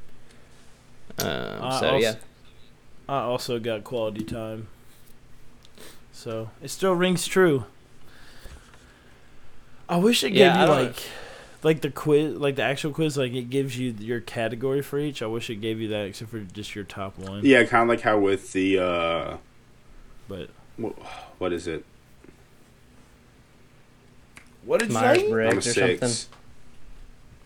Um, 1.19 1.27
so 1.27 1.65
also- 1.65 1.97
yeah, 1.99 2.15
I 3.09 3.19
also 3.21 3.59
got 3.59 3.85
quality 3.85 4.25
time. 4.25 4.69
So 6.13 6.51
it 6.63 6.69
still 6.71 6.95
rings 6.95 7.27
true. 7.27 7.65
I 9.89 9.97
wish 9.99 10.25
it 10.25 10.31
gave 10.31 10.39
Yeah, 10.41 10.57
I 10.59 10.61
you 10.63 10.67
don't- 10.67 10.85
like, 10.87 11.03
like 11.63 11.81
the 11.83 11.91
quiz, 11.91 12.35
like 12.37 12.57
the 12.57 12.63
actual 12.63 12.93
quiz, 12.93 13.17
like 13.19 13.33
it 13.33 13.51
gives 13.51 13.79
you 13.79 13.95
your 13.99 14.21
category 14.21 14.81
for 14.83 14.99
each. 14.99 15.23
I 15.23 15.27
wish 15.27 15.51
it 15.51 15.57
gave 15.57 15.81
you 15.81 15.89
that, 15.89 16.07
except 16.07 16.31
for 16.31 16.41
just 16.41 16.75
your 16.75 16.85
top 16.85 17.19
one. 17.19 17.41
Yeah, 17.45 17.65
kind 17.65 17.83
of 17.83 17.89
like 17.89 18.01
how 18.01 18.19
with 18.19 18.53
the 18.53 18.79
uh, 18.79 19.37
But 20.29 20.49
wh- 20.81 20.99
what 21.41 21.53
is 21.53 21.67
it? 21.67 21.85
what 24.65 24.81
did 24.81 24.89
you 24.91 24.95
say? 24.99 25.31
Briggs 25.31 25.51
I'm 25.53 25.57
a 25.57 25.59
or 25.59 25.61
six. 25.61 26.01
something. 26.17 26.34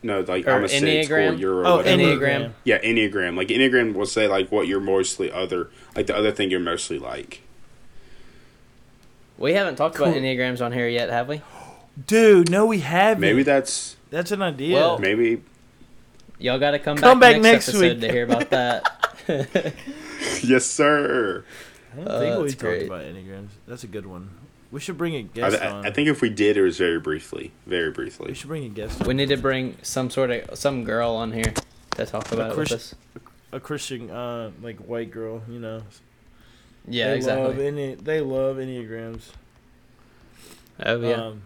No, 0.02 0.20
like 0.20 0.46
Or 0.46 0.52
I'm 0.52 0.64
a 0.64 0.68
six. 0.68 1.10
Or 1.10 1.16
Enneagram? 1.18 1.38
you're 1.40 1.62
a 1.64 1.68
Oh, 1.68 1.76
whatever. 1.78 2.02
Enneagram. 2.02 2.52
Yeah, 2.64 2.78
Enneagram. 2.82 3.36
Like 3.36 3.48
Enneagram 3.48 3.94
will 3.94 4.06
say 4.06 4.28
like 4.28 4.50
what 4.52 4.68
you're 4.68 4.80
mostly 4.80 5.30
other 5.32 5.70
like 5.96 6.06
the 6.06 6.16
other 6.16 6.30
thing 6.30 6.50
you're 6.50 6.60
mostly 6.60 6.98
like. 6.98 7.42
We 9.36 9.52
haven't 9.54 9.76
talked 9.76 9.96
about 9.96 10.12
Cool. 10.14 10.22
enneagrams 10.22 10.64
on 10.64 10.72
here 10.72 10.88
yet, 10.88 11.10
have 11.10 11.28
we? 11.28 11.42
Dude, 12.06 12.50
no, 12.50 12.66
we 12.66 12.78
haven't. 12.80 13.20
Maybe 13.20 13.42
that's 13.42 13.96
that's 14.10 14.30
an 14.32 14.42
idea. 14.42 14.74
Well, 14.76 14.98
maybe 14.98 15.42
Y'all 16.40 16.60
got 16.60 16.70
to 16.70 16.78
come, 16.78 16.96
Come 16.96 17.18
back, 17.18 17.34
back 17.34 17.42
next, 17.42 17.66
next 17.66 17.68
episode 17.70 17.92
week. 17.94 18.00
to 18.02 18.12
hear 18.12 18.22
about 18.24 18.50
that. 18.50 18.84
yes, 20.44 20.64
sir. 20.66 21.44
I 21.92 21.96
don't 21.96 22.08
Uh, 22.08 22.18
think 22.20 22.38
we 22.44 22.48
talked 22.50 22.60
great. 22.60 22.86
about 22.86 23.00
enneagrams. 23.02 23.48
That's 23.66 23.82
a 23.82 23.88
good 23.88 24.06
one. 24.06 24.30
We 24.70 24.80
should 24.80 24.98
bring 24.98 25.14
a 25.16 25.22
guest 25.22 25.60
I, 25.62 25.68
on. 25.68 25.86
I 25.86 25.90
think 25.90 26.08
if 26.08 26.20
we 26.20 26.28
did, 26.28 26.56
it 26.56 26.62
was 26.62 26.76
very 26.76 27.00
briefly, 27.00 27.52
very 27.66 27.90
briefly. 27.90 28.28
we 28.28 28.34
should 28.34 28.48
bring 28.48 28.64
a 28.64 28.68
guest. 28.68 29.00
we 29.06 29.10
on. 29.10 29.16
need 29.16 29.30
to 29.30 29.36
bring 29.38 29.76
some 29.82 30.10
sort 30.10 30.30
of 30.30 30.58
some 30.58 30.84
girl 30.84 31.12
on 31.12 31.32
here 31.32 31.54
to 31.96 32.06
talk 32.06 32.30
about 32.32 32.52
it 32.52 32.56
with 32.56 32.68
Christ- 32.68 32.72
us. 32.72 32.94
a 33.52 33.60
Christian, 33.60 34.10
uh, 34.10 34.50
like 34.62 34.76
white 34.78 35.10
girl, 35.10 35.42
you 35.48 35.58
know, 35.58 35.82
Yeah, 36.86 37.08
they 37.10 37.16
exactly. 37.16 37.46
Love 37.48 37.58
any, 37.58 37.94
they 37.94 38.20
love 38.20 38.56
enneagrams. 38.58 39.30
oh 40.84 41.00
yeah. 41.00 41.14
Um, 41.14 41.42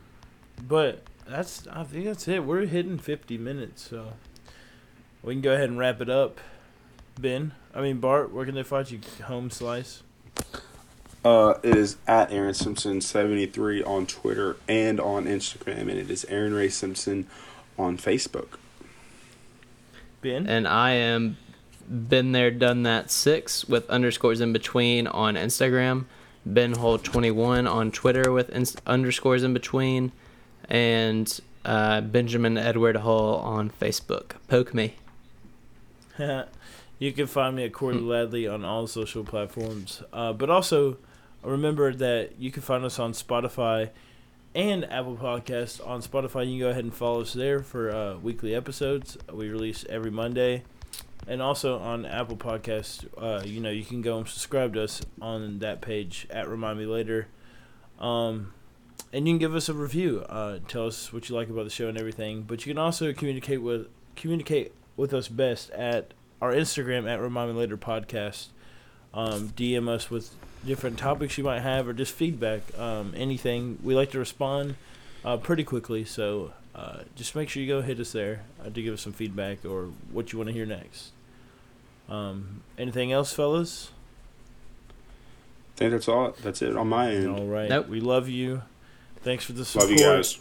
but 0.66 1.02
that's 1.26 1.66
I 1.68 1.84
think 1.84 2.06
that's 2.06 2.26
it. 2.26 2.44
We're 2.44 2.66
hitting 2.66 2.98
fifty 2.98 3.38
minutes, 3.38 3.88
so 3.88 4.14
we 5.22 5.34
can 5.34 5.42
go 5.42 5.52
ahead 5.54 5.68
and 5.68 5.78
wrap 5.78 6.00
it 6.00 6.10
up. 6.10 6.40
Ben, 7.20 7.52
I 7.72 7.82
mean 7.82 7.98
Bart, 8.00 8.32
where 8.32 8.44
can 8.44 8.54
they 8.56 8.62
find 8.64 8.90
you? 8.90 8.98
Home 9.26 9.48
slice. 9.50 10.02
Uh, 11.24 11.54
it 11.62 11.76
is 11.76 11.96
at 12.06 12.32
Aaron 12.32 12.54
Simpson 12.54 13.00
seventy 13.00 13.46
three 13.46 13.82
on 13.82 14.06
Twitter 14.06 14.56
and 14.68 14.98
on 14.98 15.24
Instagram, 15.26 15.82
and 15.82 15.92
it 15.92 16.10
is 16.10 16.24
Aaron 16.26 16.52
Ray 16.52 16.68
Simpson 16.68 17.26
on 17.78 17.96
Facebook. 17.96 18.58
Ben. 20.20 20.46
and 20.46 20.68
I 20.68 20.92
am 20.92 21.36
been 21.88 22.32
there, 22.32 22.50
done 22.50 22.84
that 22.84 23.10
six 23.10 23.64
with 23.66 23.88
underscores 23.90 24.40
in 24.40 24.52
between 24.52 25.06
on 25.06 25.34
Instagram, 25.34 26.06
Ben 26.44 26.72
Hull 26.72 26.98
twenty 26.98 27.30
one 27.30 27.66
on 27.66 27.92
Twitter 27.92 28.32
with 28.32 28.50
ins- 28.50 28.76
underscores 28.86 29.42
in 29.42 29.52
between, 29.52 30.10
and 30.68 31.40
uh, 31.64 32.00
Benjamin 32.00 32.58
Edward 32.58 32.96
Hull 32.96 33.36
on 33.36 33.70
Facebook. 33.70 34.32
Poke 34.48 34.74
me. 34.74 34.96
you 36.18 37.12
can 37.12 37.26
find 37.26 37.56
me 37.56 37.64
at 37.64 37.72
Corey 37.72 37.96
Ladley 37.96 38.52
on 38.52 38.64
all 38.64 38.86
social 38.86 39.24
platforms. 39.24 40.02
Uh, 40.12 40.32
but 40.32 40.50
also, 40.50 40.96
remember 41.42 41.92
that 41.94 42.38
you 42.38 42.50
can 42.50 42.62
find 42.62 42.84
us 42.84 42.98
on 42.98 43.12
Spotify 43.12 43.90
and 44.54 44.90
Apple 44.90 45.16
Podcasts. 45.16 45.84
On 45.86 46.02
Spotify, 46.02 46.44
you 46.46 46.52
can 46.52 46.60
go 46.60 46.68
ahead 46.68 46.84
and 46.84 46.94
follow 46.94 47.22
us 47.22 47.32
there 47.32 47.60
for 47.60 47.90
uh, 47.90 48.16
weekly 48.18 48.54
episodes. 48.54 49.16
We 49.32 49.48
release 49.48 49.84
every 49.88 50.10
Monday. 50.10 50.64
And 51.26 51.40
also 51.40 51.78
on 51.78 52.04
Apple 52.04 52.36
Podcasts, 52.36 53.06
uh, 53.16 53.42
you 53.44 53.60
know, 53.60 53.70
you 53.70 53.84
can 53.84 54.02
go 54.02 54.18
and 54.18 54.28
subscribe 54.28 54.74
to 54.74 54.82
us 54.82 55.02
on 55.20 55.60
that 55.60 55.80
page 55.80 56.26
at 56.30 56.48
Remind 56.48 56.78
Me 56.78 56.86
Later. 56.86 57.28
Um, 58.00 58.52
and 59.12 59.26
you 59.26 59.34
can 59.34 59.38
give 59.38 59.54
us 59.54 59.68
a 59.68 59.74
review. 59.74 60.24
Uh, 60.28 60.58
tell 60.66 60.86
us 60.86 61.12
what 61.12 61.28
you 61.28 61.36
like 61.36 61.48
about 61.48 61.64
the 61.64 61.70
show 61.70 61.88
and 61.88 61.98
everything. 61.98 62.42
But 62.42 62.66
you 62.66 62.72
can 62.72 62.78
also 62.78 63.12
communicate 63.12 63.62
with 63.62 63.86
communicate 64.16 64.72
with 64.96 65.14
us 65.14 65.28
best 65.28 65.70
at 65.70 66.12
our 66.40 66.52
Instagram 66.52 67.08
at 67.08 67.20
Remind 67.20 67.52
Me 67.52 67.58
Later 67.58 67.76
Podcast. 67.76 68.48
Um, 69.14 69.50
DM 69.50 69.88
us 69.88 70.10
with 70.10 70.34
different 70.64 70.98
topics 70.98 71.36
you 71.38 71.44
might 71.44 71.60
have 71.60 71.88
or 71.88 71.92
just 71.92 72.12
feedback. 72.12 72.62
Um, 72.78 73.12
anything. 73.16 73.78
We 73.82 73.94
like 73.94 74.10
to 74.12 74.18
respond 74.18 74.76
uh, 75.24 75.36
pretty 75.36 75.64
quickly, 75.64 76.04
so 76.04 76.52
uh, 76.74 77.00
just 77.16 77.34
make 77.34 77.48
sure 77.48 77.62
you 77.62 77.68
go 77.68 77.82
hit 77.82 77.98
us 78.00 78.12
there 78.12 78.44
uh, 78.60 78.70
to 78.70 78.82
give 78.82 78.94
us 78.94 79.02
some 79.02 79.12
feedback 79.12 79.64
or 79.64 79.86
what 80.10 80.32
you 80.32 80.38
want 80.38 80.48
to 80.48 80.52
hear 80.54 80.66
next. 80.66 81.10
Um, 82.08 82.62
anything 82.78 83.12
else, 83.12 83.32
fellas? 83.32 83.90
I 85.74 85.78
think 85.78 85.92
that's 85.92 86.08
all. 86.08 86.34
That's 86.42 86.62
it 86.62 86.76
on 86.76 86.88
my 86.88 87.10
end. 87.12 87.28
All 87.28 87.46
right. 87.46 87.68
Nope. 87.68 87.88
We 87.88 88.00
love 88.00 88.28
you. 88.28 88.62
Thanks 89.22 89.44
for 89.44 89.52
the 89.52 89.64
support. 89.64 89.90
Love 89.90 89.98
you 89.98 90.04
guys. 90.04 90.38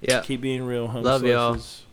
Yeah. 0.00 0.20
Keep 0.20 0.40
being 0.40 0.64
real. 0.64 0.88
Home 0.88 1.02
Love 1.02 1.24
y'all. 1.24 1.54
slices. 1.54 1.84